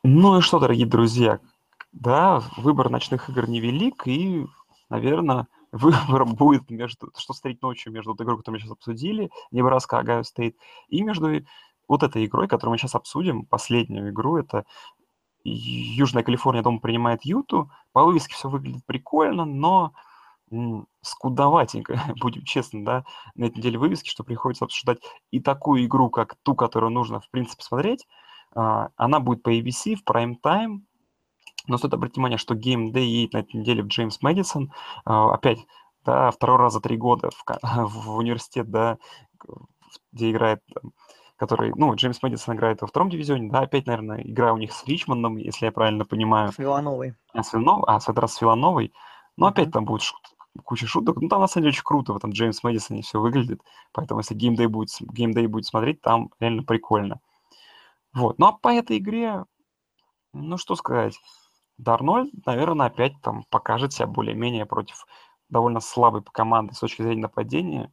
Ну 0.03 0.37
и 0.37 0.41
что, 0.41 0.59
дорогие 0.59 0.85
друзья, 0.85 1.39
да, 1.93 2.43
выбор 2.57 2.89
ночных 2.89 3.29
игр 3.29 3.49
невелик, 3.49 4.05
и, 4.07 4.45
наверное, 4.89 5.47
выбор 5.71 6.25
будет 6.25 6.69
между, 6.69 7.11
что 7.17 7.33
встретить 7.33 7.61
ночью 7.61 7.93
между 7.93 8.13
игрой, 8.13 8.37
которую 8.37 8.57
мы 8.57 8.59
сейчас 8.59 8.73
обсудили, 8.73 9.31
Небраска, 9.51 9.99
Огайо 9.99 10.23
Стейт, 10.23 10.57
и 10.89 11.01
между 11.01 11.45
вот 11.87 12.03
этой 12.03 12.25
игрой, 12.25 12.47
которую 12.47 12.73
мы 12.73 12.77
сейчас 12.77 12.95
обсудим, 12.95 13.45
последнюю 13.45 14.09
игру, 14.09 14.37
это 14.37 14.65
Южная 15.43 16.23
Калифорния 16.23 16.63
дома 16.63 16.79
принимает 16.79 17.25
Юту. 17.25 17.71
По 17.91 18.03
вывеске 18.03 18.33
все 18.33 18.49
выглядит 18.49 18.85
прикольно, 18.85 19.45
но 19.45 19.93
скудоватенько, 21.01 21.99
будем 22.21 22.43
честны, 22.43 22.83
да, 22.83 23.05
на 23.35 23.45
этой 23.45 23.57
неделе 23.57 23.79
вывески, 23.79 24.09
что 24.09 24.23
приходится 24.23 24.65
обсуждать 24.65 24.99
и 25.31 25.39
такую 25.39 25.85
игру, 25.85 26.09
как 26.09 26.35
ту, 26.43 26.55
которую 26.55 26.91
нужно, 26.91 27.19
в 27.19 27.29
принципе, 27.29 27.63
смотреть. 27.63 28.07
А, 28.55 28.89
она 28.95 29.19
будет 29.19 29.43
по 29.43 29.53
ABC 29.53 29.95
в 29.95 30.03
прайм-тайм, 30.03 30.85
но 31.67 31.77
стоит 31.77 31.93
обратить 31.93 32.17
внимание, 32.17 32.37
что 32.37 32.55
Game 32.55 32.91
Day 32.91 33.03
едет 33.03 33.33
на 33.33 33.37
этой 33.39 33.55
неделе 33.57 33.83
в 33.83 33.87
Джеймс 33.87 34.21
Мэдисон. 34.21 34.71
А, 35.05 35.33
опять, 35.33 35.59
да, 36.05 36.29
второй 36.31 36.57
раз 36.57 36.73
за 36.73 36.81
три 36.81 36.97
года 36.97 37.29
в, 37.31 37.43
в 37.63 38.17
университет, 38.17 38.69
да, 38.69 38.97
где 40.11 40.31
играет 40.31 40.61
который, 41.37 41.73
ну, 41.75 41.93
Джеймс 41.95 42.21
Мэдисон 42.21 42.55
играет 42.55 42.81
во 42.81 42.87
втором 42.87 43.09
дивизионе, 43.09 43.49
да, 43.49 43.61
опять, 43.61 43.87
наверное, 43.87 44.21
игра 44.21 44.53
у 44.53 44.57
них 44.57 44.71
с 44.71 44.85
Ричмондом, 44.85 45.37
если 45.37 45.65
я 45.65 45.71
правильно 45.71 46.05
понимаю. 46.05 46.51
С 46.51 46.57
Вилановой. 46.57 47.15
А, 47.33 47.43
с 47.43 47.53
Вилановой, 47.53 47.85
а, 47.87 47.99
с 47.99 48.03
этот 48.03 48.19
раз 48.19 48.33
с 48.35 48.41
Вилановой. 48.41 48.93
Но 49.35 49.47
mm-hmm. 49.47 49.49
опять 49.49 49.71
там 49.71 49.85
будет 49.85 50.01
шут, 50.03 50.21
куча 50.63 50.85
шуток. 50.85 51.17
Ну, 51.19 51.27
там, 51.27 51.41
на 51.41 51.47
самом 51.47 51.63
деле, 51.63 51.73
очень 51.73 51.83
круто 51.83 52.13
в 52.13 52.17
этом 52.17 52.31
Джеймс 52.31 52.63
Мэдисоне 52.63 53.01
все 53.01 53.19
выглядит. 53.19 53.61
Поэтому, 53.91 54.19
если 54.19 54.35
геймдей 54.35 54.67
будет, 54.67 54.89
геймдей 55.01 55.47
будет 55.47 55.65
смотреть, 55.65 56.01
там 56.01 56.29
реально 56.39 56.63
прикольно. 56.63 57.19
Вот. 58.13 58.37
Ну, 58.37 58.47
а 58.47 58.51
по 58.53 58.69
этой 58.69 58.97
игре, 58.97 59.45
ну, 60.33 60.57
что 60.57 60.75
сказать. 60.75 61.19
Дарнольд, 61.77 62.31
наверное, 62.45 62.87
опять 62.87 63.13
там 63.21 63.43
покажет 63.49 63.93
себя 63.93 64.05
более-менее 64.05 64.67
против 64.67 65.07
довольно 65.49 65.79
слабой 65.79 66.21
команды 66.23 66.75
с 66.75 66.79
точки 66.79 67.01
зрения 67.01 67.23
нападения. 67.23 67.91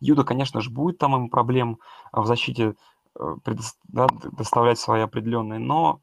Юда, 0.00 0.24
конечно 0.24 0.60
же, 0.60 0.70
будет 0.70 0.98
там 0.98 1.16
им 1.16 1.30
проблем 1.30 1.78
в 2.12 2.26
защите 2.26 2.74
э, 3.18 3.36
да, 3.84 4.06
доставлять 4.32 4.78
свои 4.78 5.02
определенные, 5.02 5.58
но, 5.58 6.00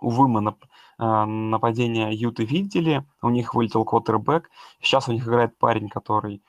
увы, 0.00 0.28
мы 0.28 0.40
нап 0.40 0.64
э, 0.98 1.24
нападение 1.24 2.12
Юты 2.14 2.44
видели, 2.44 3.04
у 3.22 3.30
них 3.30 3.54
вылетел 3.54 3.84
квотербек, 3.84 4.50
сейчас 4.80 5.08
у 5.08 5.12
них 5.12 5.26
играет 5.26 5.58
парень, 5.58 5.88
который, 5.88 6.42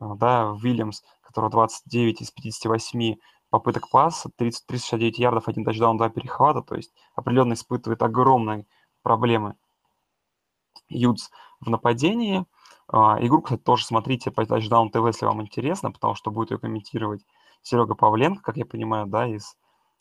э, 0.00 0.14
да, 0.16 0.52
Уильямс, 0.52 1.02
который 1.22 1.50
29 1.50 2.22
из 2.22 2.30
58 2.30 3.16
попыток 3.50 3.90
паса, 3.90 4.30
30, 4.36 4.66
369 4.66 5.18
ярдов, 5.18 5.48
один 5.48 5.64
тачдаун, 5.64 5.96
два 5.96 6.10
перехвата, 6.10 6.62
то 6.62 6.74
есть 6.74 6.92
определенно 7.14 7.54
испытывает 7.54 8.02
огромные 8.02 8.66
проблемы 9.02 9.56
Юдс 10.88 11.30
в 11.60 11.70
нападении– 11.70 12.44
игру, 12.90 13.42
кстати, 13.42 13.62
тоже 13.62 13.84
смотрите 13.84 14.30
по 14.30 14.42
Touchdown 14.42 14.90
TV, 14.90 15.08
если 15.08 15.26
вам 15.26 15.42
интересно, 15.42 15.92
потому 15.92 16.14
что 16.14 16.30
будет 16.30 16.50
ее 16.50 16.58
комментировать 16.58 17.24
Серега 17.62 17.94
Павленко, 17.94 18.42
как 18.42 18.56
я 18.56 18.64
понимаю, 18.64 19.06
да, 19.06 19.26
из 19.26 19.56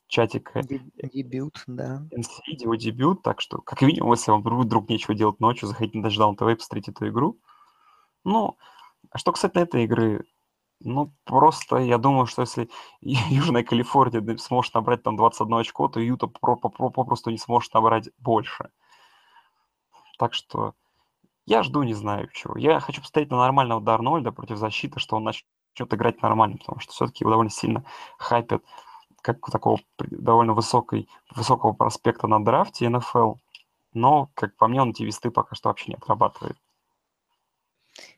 чатика. 0.07 0.61
Дебют, 0.63 1.63
да. 1.67 2.07
NC, 2.15 2.39
его 2.47 2.75
дебют, 2.75 3.23
так 3.23 3.41
что, 3.41 3.59
как 3.59 3.81
видим, 3.81 4.09
если 4.11 4.31
вам 4.31 4.41
вдруг, 4.41 4.65
вдруг 4.65 4.89
нечего 4.89 5.13
делать 5.13 5.39
ночью, 5.39 5.67
заходите 5.67 5.99
на 5.99 6.07
Touchdown 6.07 6.37
TV 6.37 6.53
и 6.53 6.55
посмотрите 6.55 6.91
эту 6.91 7.09
игру. 7.09 7.39
Ну, 8.23 8.57
а 9.09 9.17
что, 9.17 9.31
кстати, 9.31 9.55
на 9.55 9.61
этой 9.61 9.83
игры, 9.83 10.25
ну, 10.79 11.13
просто 11.25 11.77
я 11.77 11.97
думаю, 11.97 12.25
что 12.25 12.43
если 12.43 12.69
Южная 13.01 13.63
Калифорния 13.63 14.37
сможет 14.37 14.73
набрать 14.73 15.03
там 15.03 15.17
21 15.17 15.57
очко, 15.57 15.87
то 15.87 15.99
Юта 15.99 16.27
попросту 16.27 17.31
не 17.31 17.37
сможет 17.37 17.73
набрать 17.73 18.09
больше. 18.17 18.69
Так 20.17 20.33
что 20.33 20.73
я 21.47 21.63
жду 21.63 21.83
не 21.83 21.93
знаю 21.93 22.29
чего. 22.33 22.57
Я 22.57 22.81
хочу 22.81 23.01
посмотреть 23.01 23.31
на 23.31 23.37
нормального 23.37 23.81
Дарнольда 23.81 24.33
против 24.33 24.57
защиты, 24.57 24.99
что 24.99 25.15
он 25.15 25.23
начнет 25.23 25.93
играть 25.93 26.21
нормально, 26.21 26.57
потому 26.57 26.81
что 26.81 26.91
все-таки 26.91 27.23
его 27.23 27.31
довольно 27.31 27.49
сильно 27.49 27.85
хайпят 28.17 28.63
как 29.21 29.39
такого 29.49 29.79
довольно 29.97 30.53
высокой, 30.53 31.07
высокого 31.33 31.71
проспекта 31.71 32.27
на 32.27 32.43
драфте 32.43 32.89
НФЛ. 32.89 33.35
Но, 33.93 34.29
как 34.33 34.57
по 34.57 34.67
мне, 34.67 34.81
он 34.81 34.89
эти 34.89 35.03
весты 35.03 35.31
пока 35.31 35.55
что 35.55 35.69
вообще 35.69 35.91
не 35.91 35.95
отрабатывает. 35.95 36.57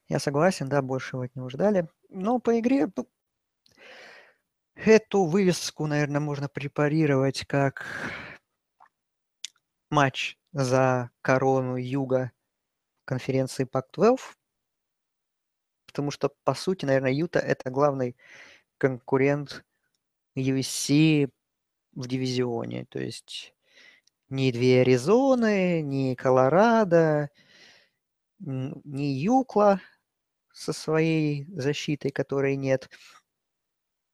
Я 0.08 0.18
согласен, 0.18 0.68
да, 0.68 0.82
больше 0.82 1.16
его 1.16 1.24
от 1.24 1.36
него 1.36 1.50
ждали. 1.50 1.88
Но 2.10 2.40
по 2.40 2.60
игре 2.60 2.92
ну, 2.96 3.08
эту 4.74 5.26
вывеску, 5.26 5.86
наверное, 5.86 6.20
можно 6.20 6.50
препарировать 6.50 7.46
как 7.46 7.86
матч 9.92 10.36
за 10.52 11.12
корону 11.22 11.76
Юга 11.76 12.32
конференции 13.10 13.66
Pac-12, 13.66 14.20
потому 15.88 16.12
что, 16.12 16.32
по 16.44 16.54
сути, 16.54 16.86
наверное, 16.86 17.12
Юта– 17.12 17.40
это 17.54 17.72
главный 17.72 18.16
конкурент 18.78 19.66
USC 20.36 21.32
в 21.94 22.08
дивизионе. 22.08 22.86
То 22.86 23.00
есть 23.00 23.56
ни 24.30 24.52
две 24.52 24.82
Аризоны, 24.82 25.82
ни 25.82 26.14
Колорадо, 26.14 27.32
ни 28.38 29.04
Юкла 29.04 29.82
со 30.54 30.72
своей 30.72 31.48
защитой, 31.56 32.12
которой 32.12 32.58
нет. 32.58 32.92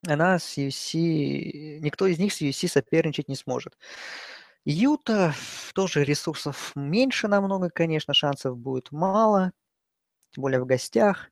Она 0.08 0.40
с 0.40 0.58
USC, 0.58 1.80
никто 1.80 2.08
из 2.08 2.18
них 2.18 2.32
с 2.32 2.42
USC 2.42 2.70
соперничать 2.70 3.28
не 3.28 3.36
сможет. 3.36 3.78
Юта 4.66 5.34
тоже 5.76 6.04
ресурсов 6.04 6.72
меньше 6.76 7.28
намного, 7.28 7.70
конечно, 7.70 8.16
шансов 8.16 8.58
будет 8.58 8.92
мало, 8.92 9.52
тем 10.32 10.44
более 10.44 10.62
в 10.62 10.66
гостях. 10.66 11.30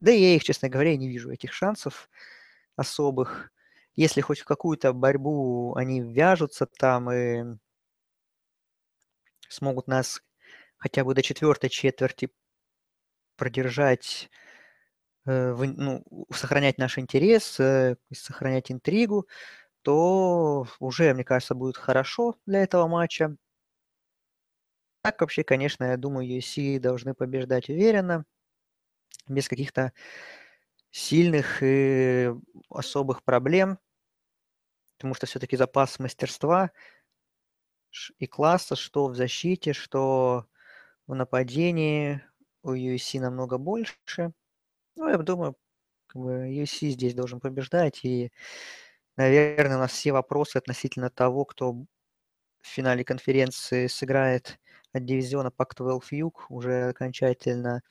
Да 0.00 0.12
и 0.12 0.20
я 0.20 0.36
их, 0.36 0.44
честно 0.44 0.68
говоря, 0.68 0.96
не 0.96 1.08
вижу, 1.08 1.30
этих 1.32 1.52
шансов 1.52 2.08
особых. 2.76 3.50
Если 3.96 4.20
хоть 4.20 4.40
в 4.40 4.44
какую-то 4.44 4.92
борьбу 4.92 5.74
они 5.76 6.00
вяжутся 6.02 6.66
там 6.66 7.10
и 7.10 7.58
смогут 9.48 9.86
нас 9.88 10.20
хотя 10.78 11.04
бы 11.04 11.14
до 11.14 11.22
четвертой 11.22 11.70
четверти 11.70 12.30
продержать, 13.36 14.30
э, 15.26 15.54
ну, 15.54 16.04
сохранять 16.32 16.78
наш 16.78 16.98
интерес, 16.98 17.58
э, 17.60 17.96
сохранять 18.12 18.70
интригу, 18.70 19.26
то 19.84 20.66
уже, 20.80 21.14
мне 21.14 21.24
кажется, 21.24 21.54
будет 21.54 21.76
хорошо 21.76 22.36
для 22.46 22.62
этого 22.64 22.88
матча. 22.88 23.36
Так 25.02 25.20
вообще, 25.20 25.44
конечно, 25.44 25.84
я 25.84 25.96
думаю, 25.98 26.26
UFC 26.26 26.80
должны 26.80 27.14
побеждать 27.14 27.68
уверенно, 27.68 28.24
без 29.28 29.48
каких-то 29.48 29.92
сильных 30.90 31.58
и 31.62 32.32
особых 32.70 33.22
проблем, 33.22 33.78
потому 34.96 35.14
что 35.14 35.26
все-таки 35.26 35.56
запас 35.56 35.98
мастерства 35.98 36.70
и 38.18 38.26
класса, 38.26 38.76
что 38.76 39.08
в 39.08 39.14
защите, 39.14 39.72
что 39.72 40.46
в 41.06 41.14
нападении 41.14 42.22
у 42.62 42.72
UFC 42.72 43.20
намного 43.20 43.58
больше. 43.58 44.32
Ну, 44.96 45.08
я 45.08 45.18
думаю, 45.18 45.56
как 46.06 46.22
бы 46.22 46.30
UFC 46.48 46.90
здесь 46.90 47.14
должен 47.14 47.40
побеждать, 47.40 48.04
и, 48.04 48.32
наверное, 49.16 49.76
у 49.76 49.80
нас 49.80 49.92
все 49.92 50.12
вопросы 50.12 50.56
относительно 50.56 51.10
того, 51.10 51.44
кто 51.44 51.72
в 51.72 51.86
финале 52.62 53.04
конференции 53.04 53.86
сыграет 53.86 54.58
от 54.92 55.04
дивизиона 55.04 55.48
Pac-12 55.56 56.02
Юг, 56.12 56.46
уже 56.50 56.88
окончательно 56.90 57.82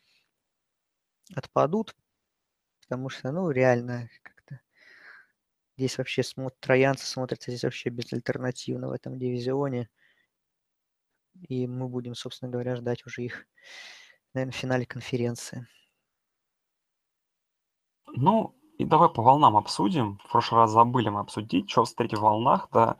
отпадут, 1.35 1.95
потому 2.81 3.09
что, 3.09 3.31
ну, 3.31 3.49
реально, 3.49 4.09
как-то 4.21 4.61
здесь 5.77 5.97
вообще 5.97 6.23
смотр, 6.23 6.55
троянцы 6.59 7.05
смотрятся 7.05 7.51
здесь 7.51 7.63
вообще 7.63 7.89
безальтернативно 7.89 8.89
в 8.89 8.91
этом 8.91 9.17
дивизионе. 9.17 9.89
И 11.49 11.67
мы 11.67 11.87
будем, 11.87 12.15
собственно 12.15 12.51
говоря, 12.51 12.75
ждать 12.75 13.05
уже 13.05 13.23
их, 13.23 13.47
наверное, 14.33 14.53
в 14.53 14.55
финале 14.55 14.85
конференции. 14.85 15.67
Ну, 18.15 18.55
и 18.83 18.85
давай 18.85 19.09
по 19.09 19.21
волнам 19.21 19.55
обсудим. 19.55 20.19
В 20.25 20.31
прошлый 20.31 20.61
раз 20.61 20.71
забыли 20.71 21.09
мы 21.09 21.21
обсудить, 21.21 21.69
что 21.69 21.85
в 21.85 21.93
третьих 21.93 22.19
волнах, 22.19 22.67
да, 22.71 22.97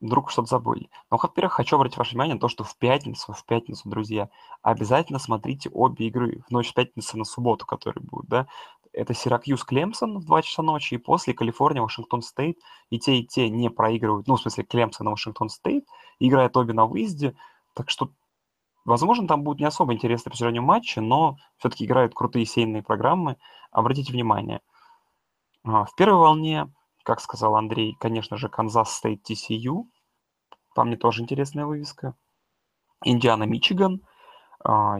вдруг 0.00 0.30
что-то 0.30 0.48
забыли. 0.48 0.90
Ну, 1.10 1.18
во-первых, 1.22 1.52
хочу 1.54 1.76
обратить 1.76 1.98
ваше 1.98 2.12
внимание 2.12 2.34
на 2.34 2.40
то, 2.40 2.48
что 2.48 2.64
в 2.64 2.76
пятницу, 2.76 3.32
в 3.32 3.44
пятницу, 3.44 3.88
друзья, 3.88 4.28
обязательно 4.62 5.18
смотрите 5.18 5.70
обе 5.72 6.06
игры 6.08 6.42
в 6.48 6.50
ночь 6.50 6.72
пятницы 6.74 7.16
на 7.16 7.24
субботу, 7.24 7.64
которые 7.64 8.04
будут, 8.04 8.28
да. 8.28 8.46
Это 8.92 9.14
Сиракьюз 9.14 9.62
Клемсон 9.64 10.18
в 10.18 10.24
2 10.24 10.42
часа 10.42 10.62
ночи, 10.62 10.94
и 10.94 10.98
после 10.98 11.32
Калифорния, 11.32 11.82
Вашингтон 11.82 12.22
Стейт. 12.22 12.58
И 12.90 12.98
те, 12.98 13.18
и 13.18 13.26
те 13.26 13.48
не 13.48 13.70
проигрывают, 13.70 14.26
ну, 14.26 14.34
в 14.34 14.40
смысле, 14.40 14.64
Клемсон 14.64 15.06
и 15.06 15.10
Вашингтон 15.10 15.48
Стейт. 15.48 15.84
Играют 16.18 16.56
обе 16.56 16.72
на 16.72 16.86
выезде, 16.86 17.36
так 17.74 17.90
что, 17.90 18.10
возможно, 18.84 19.28
там 19.28 19.44
будет 19.44 19.60
не 19.60 19.66
особо 19.66 19.92
интересно 19.92 20.32
по 20.32 20.60
матчам, 20.60 21.00
но 21.00 21.36
все-таки 21.58 21.84
играют 21.84 22.14
крутые 22.14 22.46
сеяные 22.46 22.82
программы. 22.82 23.36
Обратите 23.70 24.12
внимание. 24.12 24.60
А, 25.64 25.84
в 25.84 25.94
первой 25.94 26.18
волне 26.18 26.72
как 27.08 27.22
сказал 27.22 27.56
Андрей, 27.56 27.96
конечно 27.98 28.36
же, 28.36 28.50
Канзас 28.50 28.92
Стейт 28.92 29.22
TCU. 29.30 29.86
Там 30.74 30.88
мне 30.88 30.98
тоже 30.98 31.22
интересная 31.22 31.64
вывеска. 31.64 32.14
Индиана, 33.02 33.44
Мичиган. 33.44 34.02
А, 34.62 34.98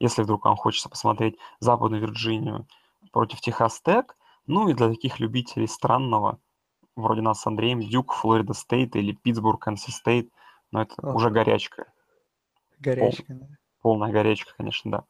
если 0.00 0.24
вдруг 0.24 0.44
вам 0.44 0.56
хочется 0.56 0.88
посмотреть 0.88 1.38
Западную 1.60 2.02
Вирджинию 2.02 2.66
против 3.12 3.40
Техас 3.40 3.80
Тек. 3.80 4.16
Ну 4.48 4.68
и 4.68 4.74
для 4.74 4.88
таких 4.88 5.20
любителей 5.20 5.68
странного, 5.68 6.40
вроде 6.96 7.20
нас 7.20 7.42
с 7.42 7.46
Андреем, 7.46 7.78
Дюк, 7.78 8.12
Флорида 8.14 8.52
Стейт 8.52 8.96
или 8.96 9.12
Питтсбург, 9.12 9.62
NC 9.62 9.92
Стейт. 9.92 10.32
Но 10.72 10.82
это 10.82 10.94
О. 11.00 11.14
уже 11.14 11.30
горячка. 11.30 11.84
Горячка, 12.80 13.24
Пол, 13.24 13.38
да. 13.38 13.46
Полная 13.82 14.10
горячка, 14.10 14.52
конечно, 14.56 14.90
да. 14.90 15.04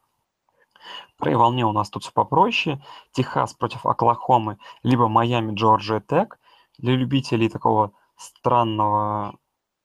Второй 1.16 1.37
волне 1.37 1.64
у 1.66 1.72
нас 1.72 1.91
тут 1.91 2.03
все 2.03 2.12
попроще. 2.12 2.82
Техас 3.12 3.55
против 3.55 3.87
Оклахомы, 3.87 4.59
либо 4.82 5.09
Майами, 5.09 5.55
Джорджия 5.55 6.01
Тек. 6.01 6.39
Для 6.78 6.95
любителей 6.95 7.49
такого 7.49 7.93
странного 8.16 9.39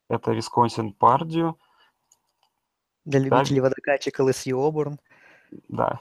это 0.09 0.33
Висконсин 0.33 0.93
Пардию. 0.93 1.57
Для 3.05 3.19
любителей 3.19 3.61
да. 3.61 3.63
водокачек 3.63 4.19
ЛСЮ 4.19 4.67
Оберн. 4.67 4.99
Да, 5.69 5.99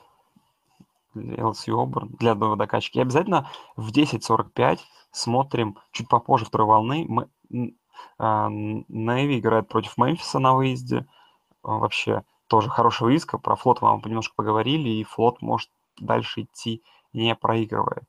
LSU 1.15 1.83
Оберн 1.83 2.09
для 2.19 2.35
водокачки. 2.35 2.99
И 2.99 3.03
обязательно 3.03 3.51
в 3.77 3.91
10.45 3.91 4.79
смотрим 5.11 5.79
чуть 5.93 6.09
попозже 6.09 6.45
второй 6.45 6.67
волны. 6.67 7.07
Мы, 7.09 7.75
а, 8.19 8.49
Нэви 8.49 9.39
играет 9.39 9.69
против 9.69 9.97
Мемфиса 9.97 10.39
на 10.39 10.55
выезде. 10.55 11.07
Вообще 11.63 12.25
тоже 12.51 12.69
хорошего 12.69 13.09
риска. 13.09 13.39
Про 13.39 13.55
флот 13.55 13.81
мы 13.81 14.01
немножко 14.07 14.35
поговорили, 14.35 14.89
и 14.89 15.05
флот 15.05 15.41
может 15.41 15.71
дальше 15.99 16.43
идти, 16.43 16.83
не 17.13 17.37
проигрывая. 17.37 18.03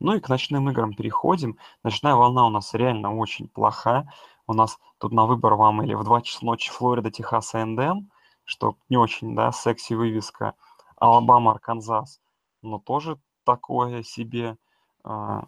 Ну 0.00 0.14
и 0.14 0.20
к 0.20 0.28
ночным 0.28 0.68
играм 0.70 0.92
переходим. 0.92 1.56
Ночная 1.84 2.16
волна 2.16 2.46
у 2.46 2.50
нас 2.50 2.74
реально 2.74 3.16
очень 3.16 3.46
плоха. 3.46 4.08
У 4.48 4.54
нас 4.54 4.78
тут 4.98 5.12
на 5.12 5.24
выбор 5.24 5.54
вам 5.54 5.82
или 5.82 5.94
в 5.94 6.02
2 6.02 6.22
часа 6.22 6.44
ночи 6.44 6.68
Флорида, 6.70 7.12
Техас, 7.12 7.52
НДМ, 7.52 8.08
что 8.44 8.74
не 8.88 8.96
очень, 8.96 9.36
да, 9.36 9.52
секси 9.52 9.94
вывеска. 9.94 10.54
Алабама, 10.96 11.52
Арканзас, 11.52 12.20
но 12.62 12.80
тоже 12.80 13.20
такое 13.44 14.02
себе. 14.02 14.56
А, 15.04 15.44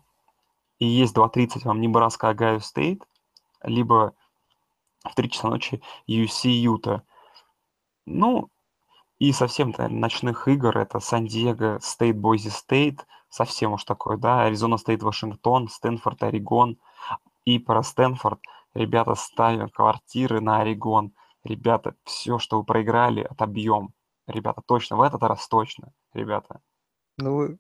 и 0.79 0.87
есть 0.87 1.16
2.30 1.16 1.62
вам 1.64 1.81
Небраска, 1.81 2.29
Огайо 2.28 2.61
Стейт, 2.61 3.03
либо 3.64 4.14
в 5.03 5.14
3 5.16 5.29
часа 5.29 5.49
ночи 5.49 5.83
USC, 6.07 6.49
Юта. 6.51 7.03
Ну, 8.07 8.48
и 9.18 9.32
совсем 9.32 9.74
ночных 9.78 10.48
игр 10.48 10.76
это 10.76 10.98
Сан-Диего, 10.98 11.78
Стейт, 11.80 12.18
Бойзи 12.18 12.48
Стейт, 12.48 13.07
совсем 13.28 13.72
уж 13.72 13.84
такое, 13.84 14.16
да, 14.16 14.42
Аризона 14.42 14.78
Стейт, 14.78 15.03
Вашингтон, 15.03 15.68
Стэнфорд, 15.68 16.22
Орегон. 16.22 16.78
И 17.44 17.59
про 17.59 17.82
Стэнфорд 17.82 18.40
ребята 18.74 19.14
ставят 19.14 19.72
квартиры 19.72 20.40
на 20.40 20.61
Орегон. 20.61 21.12
Ребята, 21.44 21.94
все, 22.05 22.38
что 22.38 22.59
вы 22.59 22.64
проиграли, 22.64 23.22
отобьем. 23.22 23.92
Ребята, 24.26 24.62
точно, 24.64 24.96
в 24.96 25.03
этот 25.03 25.22
раз 25.22 25.48
точно, 25.48 25.92
ребята. 26.14 26.61
Ну, 27.18 27.59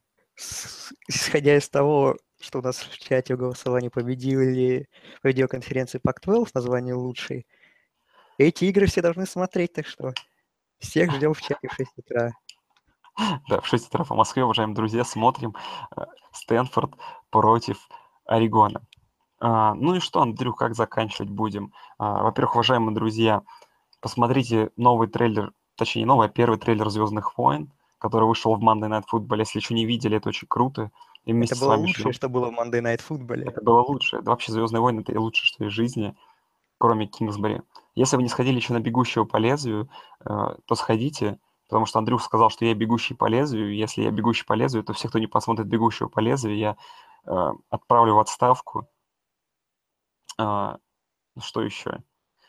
исходя 1.08 1.56
из 1.56 1.68
того, 1.68 2.16
что 2.40 2.58
у 2.58 2.62
нас 2.62 2.78
в 2.78 2.98
чате 2.98 3.34
в 3.34 3.38
голосовании 3.38 3.88
победили 3.88 4.88
в 5.22 5.26
видеоконференции 5.26 6.00
Pac-12 6.04 6.50
название 6.54 6.94
лучший, 6.94 7.46
эти 8.38 8.64
игры 8.64 8.86
все 8.86 9.02
должны 9.02 9.26
смотреть, 9.26 9.74
так 9.74 9.86
что 9.86 10.12
всех 10.82 11.12
ждем 11.12 11.32
в 11.34 11.40
чате 11.40 11.68
в 11.68 11.72
6 11.72 11.90
утра. 11.98 12.32
Да, 13.48 13.60
в 13.60 13.66
6 13.66 13.88
утра 13.88 14.04
по 14.04 14.14
Москве, 14.14 14.44
уважаемые 14.44 14.74
друзья, 14.74 15.04
смотрим 15.04 15.54
э, 15.96 16.02
Стэнфорд 16.32 16.94
против 17.30 17.88
Орегона. 18.24 18.82
А, 19.38 19.74
ну 19.74 19.96
и 19.96 20.00
что, 20.00 20.22
Андрюх, 20.22 20.56
как 20.56 20.74
заканчивать 20.74 21.30
будем? 21.30 21.72
А, 21.98 22.22
во-первых, 22.22 22.54
уважаемые 22.54 22.94
друзья, 22.94 23.42
посмотрите 24.00 24.70
новый 24.76 25.08
трейлер, 25.08 25.52
точнее, 25.76 26.06
новый, 26.06 26.28
а 26.28 26.30
первый 26.30 26.58
трейлер 26.58 26.88
«Звездных 26.88 27.36
войн», 27.36 27.72
который 27.98 28.26
вышел 28.26 28.54
в 28.54 28.62
Monday 28.62 28.88
Night 28.88 29.04
Football. 29.12 29.38
Если 29.40 29.58
еще 29.58 29.74
не 29.74 29.84
видели, 29.84 30.16
это 30.16 30.28
очень 30.28 30.48
круто. 30.48 30.90
И 31.24 31.32
это 31.32 31.58
было 31.58 31.74
лучшее, 31.74 32.02
ждем. 32.02 32.12
что 32.12 32.28
было 32.28 32.50
в 32.50 32.54
Monday 32.58 32.80
Night 32.82 33.00
Football. 33.08 33.48
Это 33.48 33.62
было 33.62 33.80
лучшее. 33.82 34.20
Это 34.20 34.30
вообще 34.30 34.52
«Звездные 34.52 34.80
войны»— 34.80 35.00
это 35.06 35.20
лучшее, 35.20 35.46
что 35.46 35.64
есть 35.64 35.74
в 35.74 35.76
жизни, 35.76 36.14
кроме 36.78 37.06
Кингсбери. 37.06 37.62
Если 37.94 38.16
вы 38.16 38.22
не 38.22 38.28
сходили 38.28 38.56
еще 38.56 38.72
на 38.72 38.80
«Бегущего 38.80 39.24
по 39.24 39.36
лезвию», 39.36 39.90
э, 40.20 40.56
то 40.66 40.74
сходите, 40.74 41.38
потому 41.68 41.86
что 41.86 41.98
Андрюх 41.98 42.22
сказал, 42.22 42.50
что 42.50 42.64
я 42.64 42.74
бегущий 42.74 43.14
по 43.14 43.26
лезвию. 43.26 43.74
Если 43.74 44.02
я 44.02 44.10
бегущий 44.10 44.44
по 44.44 44.54
лезвию, 44.54 44.84
то 44.84 44.92
все, 44.92 45.08
кто 45.08 45.18
не 45.18 45.26
посмотрит 45.26 45.66
«Бегущего 45.66 46.08
по 46.08 46.20
лезвию», 46.20 46.56
я 46.56 46.76
э, 47.26 47.50
отправлю 47.70 48.14
в 48.14 48.20
отставку. 48.20 48.88
Э, 50.38 50.76
что 51.38 51.62
еще? 51.62 52.02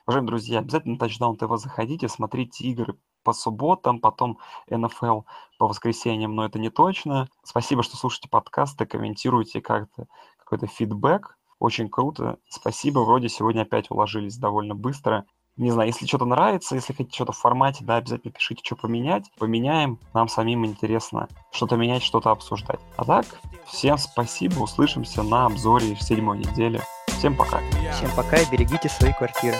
Уважаемые 0.05 0.27
друзья, 0.27 0.59
обязательно 0.59 0.95
на 0.95 1.05
Touchdown 1.05 1.37
TV 1.37 1.57
заходите, 1.57 2.09
смотрите 2.09 2.65
игры 2.65 2.97
по 3.23 3.31
субботам, 3.31 3.99
потом 3.99 4.39
НФЛ 4.69 5.21
по 5.57 5.67
воскресеньям, 5.67 6.35
но 6.35 6.45
это 6.45 6.59
не 6.59 6.69
точно. 6.69 7.29
Спасибо, 7.43 7.83
что 7.83 7.95
слушаете 7.95 8.27
подкасты, 8.27 8.85
комментируете 8.85 9.61
как-то 9.61 10.07
какой-то 10.37 10.67
фидбэк. 10.67 11.37
Очень 11.64 11.88
круто. 11.88 12.39
Спасибо. 12.49 12.99
Вроде 12.99 13.30
сегодня 13.30 13.61
опять 13.61 13.89
уложились 13.89 14.36
довольно 14.36 14.76
быстро. 14.76 15.24
Не 15.55 15.72
знаю, 15.72 15.88
если 15.88 16.05
что-то 16.05 16.26
нравится, 16.26 16.76
если 16.76 16.91
хотите 16.91 17.16
что-то 17.16 17.32
в 17.32 17.38
формате, 17.38 17.86
да, 17.86 17.95
обязательно 17.95 18.34
пишите, 18.34 18.61
что 18.66 18.76
поменять. 18.76 19.32
Поменяем. 19.39 19.97
Нам 20.14 20.28
самим 20.28 20.66
интересно 20.66 21.30
что-то 21.53 21.78
менять, 21.78 22.03
что-то 22.03 22.32
обсуждать. 22.32 22.82
А 22.97 23.05
так, 23.05 23.26
всем 23.66 23.97
спасибо. 23.97 24.59
Услышимся 24.59 25.24
на 25.24 25.45
обзоре 25.45 25.95
седьмой 25.95 26.39
недели. 26.39 26.82
Всем 27.07 27.34
пока. 27.34 27.61
Всем 27.93 28.09
пока 28.14 28.39
и 28.39 28.51
берегите 28.51 28.89
свои 28.89 29.14
квартиры. 29.14 29.55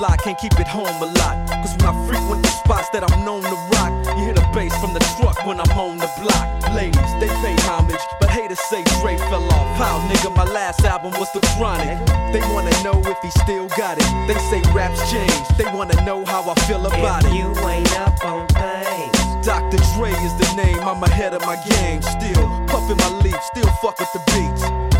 lot, 0.00 0.18
can't 0.24 0.38
keep 0.38 0.58
it 0.58 0.66
home 0.66 1.02
a 1.02 1.12
lot. 1.20 1.36
Cause 1.62 1.76
when 1.76 1.94
I 1.94 2.06
frequent 2.08 2.42
the 2.42 2.48
spots 2.48 2.88
that 2.90 3.04
I'm 3.04 3.24
known 3.24 3.42
to 3.42 3.69
you 4.10 4.24
hear 4.24 4.34
the 4.34 4.46
bass 4.54 4.74
from 4.80 4.92
the 4.94 5.00
truck 5.16 5.44
when 5.46 5.60
I'm 5.60 5.70
on 5.78 5.98
the 5.98 6.10
block. 6.20 6.46
Ladies, 6.74 7.12
they 7.20 7.28
pay 7.42 7.56
homage, 7.66 8.00
but 8.20 8.30
haters 8.30 8.60
say 8.70 8.82
Dre 9.00 9.16
fell 9.16 9.44
off. 9.52 9.76
How, 9.76 9.98
nigga, 10.08 10.34
my 10.34 10.44
last 10.44 10.84
album 10.84 11.12
was 11.18 11.30
The 11.32 11.40
Chronic. 11.56 11.98
They 12.32 12.40
wanna 12.52 12.70
know 12.82 13.00
if 13.06 13.18
he 13.22 13.30
still 13.42 13.68
got 13.76 13.98
it. 13.98 14.08
They 14.26 14.38
say 14.50 14.62
raps 14.72 15.10
change, 15.10 15.48
they 15.58 15.64
wanna 15.76 16.02
know 16.04 16.24
how 16.24 16.48
I 16.48 16.54
feel 16.66 16.86
about 16.86 17.24
if 17.24 17.32
it. 17.32 17.36
You 17.36 17.48
ain't 17.66 17.98
up 17.98 18.24
on 18.24 18.46
things. 18.48 19.46
Dr. 19.46 19.78
Dre 19.96 20.10
is 20.10 20.34
the 20.36 20.52
name, 20.56 20.80
I'm 20.80 21.02
ahead 21.02 21.34
of 21.34 21.42
my 21.42 21.56
game. 21.64 22.02
Still 22.02 22.46
puffin' 22.66 22.98
my 22.98 23.10
leaf, 23.22 23.40
still 23.42 23.70
fuck 23.82 23.98
with 23.98 24.12
the 24.12 24.22
beats. 24.30 24.99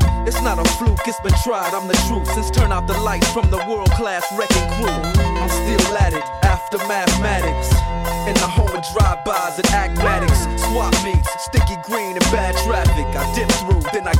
It's 0.27 0.41
not 0.41 0.59
a 0.59 0.65
fluke, 0.77 1.07
it's 1.07 1.19
been 1.21 1.33
tried, 1.43 1.73
I'm 1.73 1.87
the 1.87 1.97
truth. 2.07 2.29
Since 2.33 2.51
turn 2.51 2.71
out 2.71 2.85
the 2.87 2.97
lights 3.01 3.31
from 3.31 3.49
the 3.49 3.57
world 3.67 3.91
class 3.91 4.23
wrecking 4.37 4.67
crew, 4.77 5.01
I'm 5.41 5.49
still 5.49 5.97
at 5.97 6.13
it 6.13 6.23
after 6.43 6.77
mathematics. 6.87 7.73
In 8.29 8.35
the 8.35 8.47
home 8.47 8.69
of 8.69 8.85
drive-bys 8.93 9.57
and 9.57 9.69
acmatics, 9.71 10.45
swap 10.69 10.93
meets, 11.03 11.29
sticky 11.45 11.77
green 11.83 12.13
and 12.13 12.25
bad 12.29 12.55
traffic. 12.65 12.90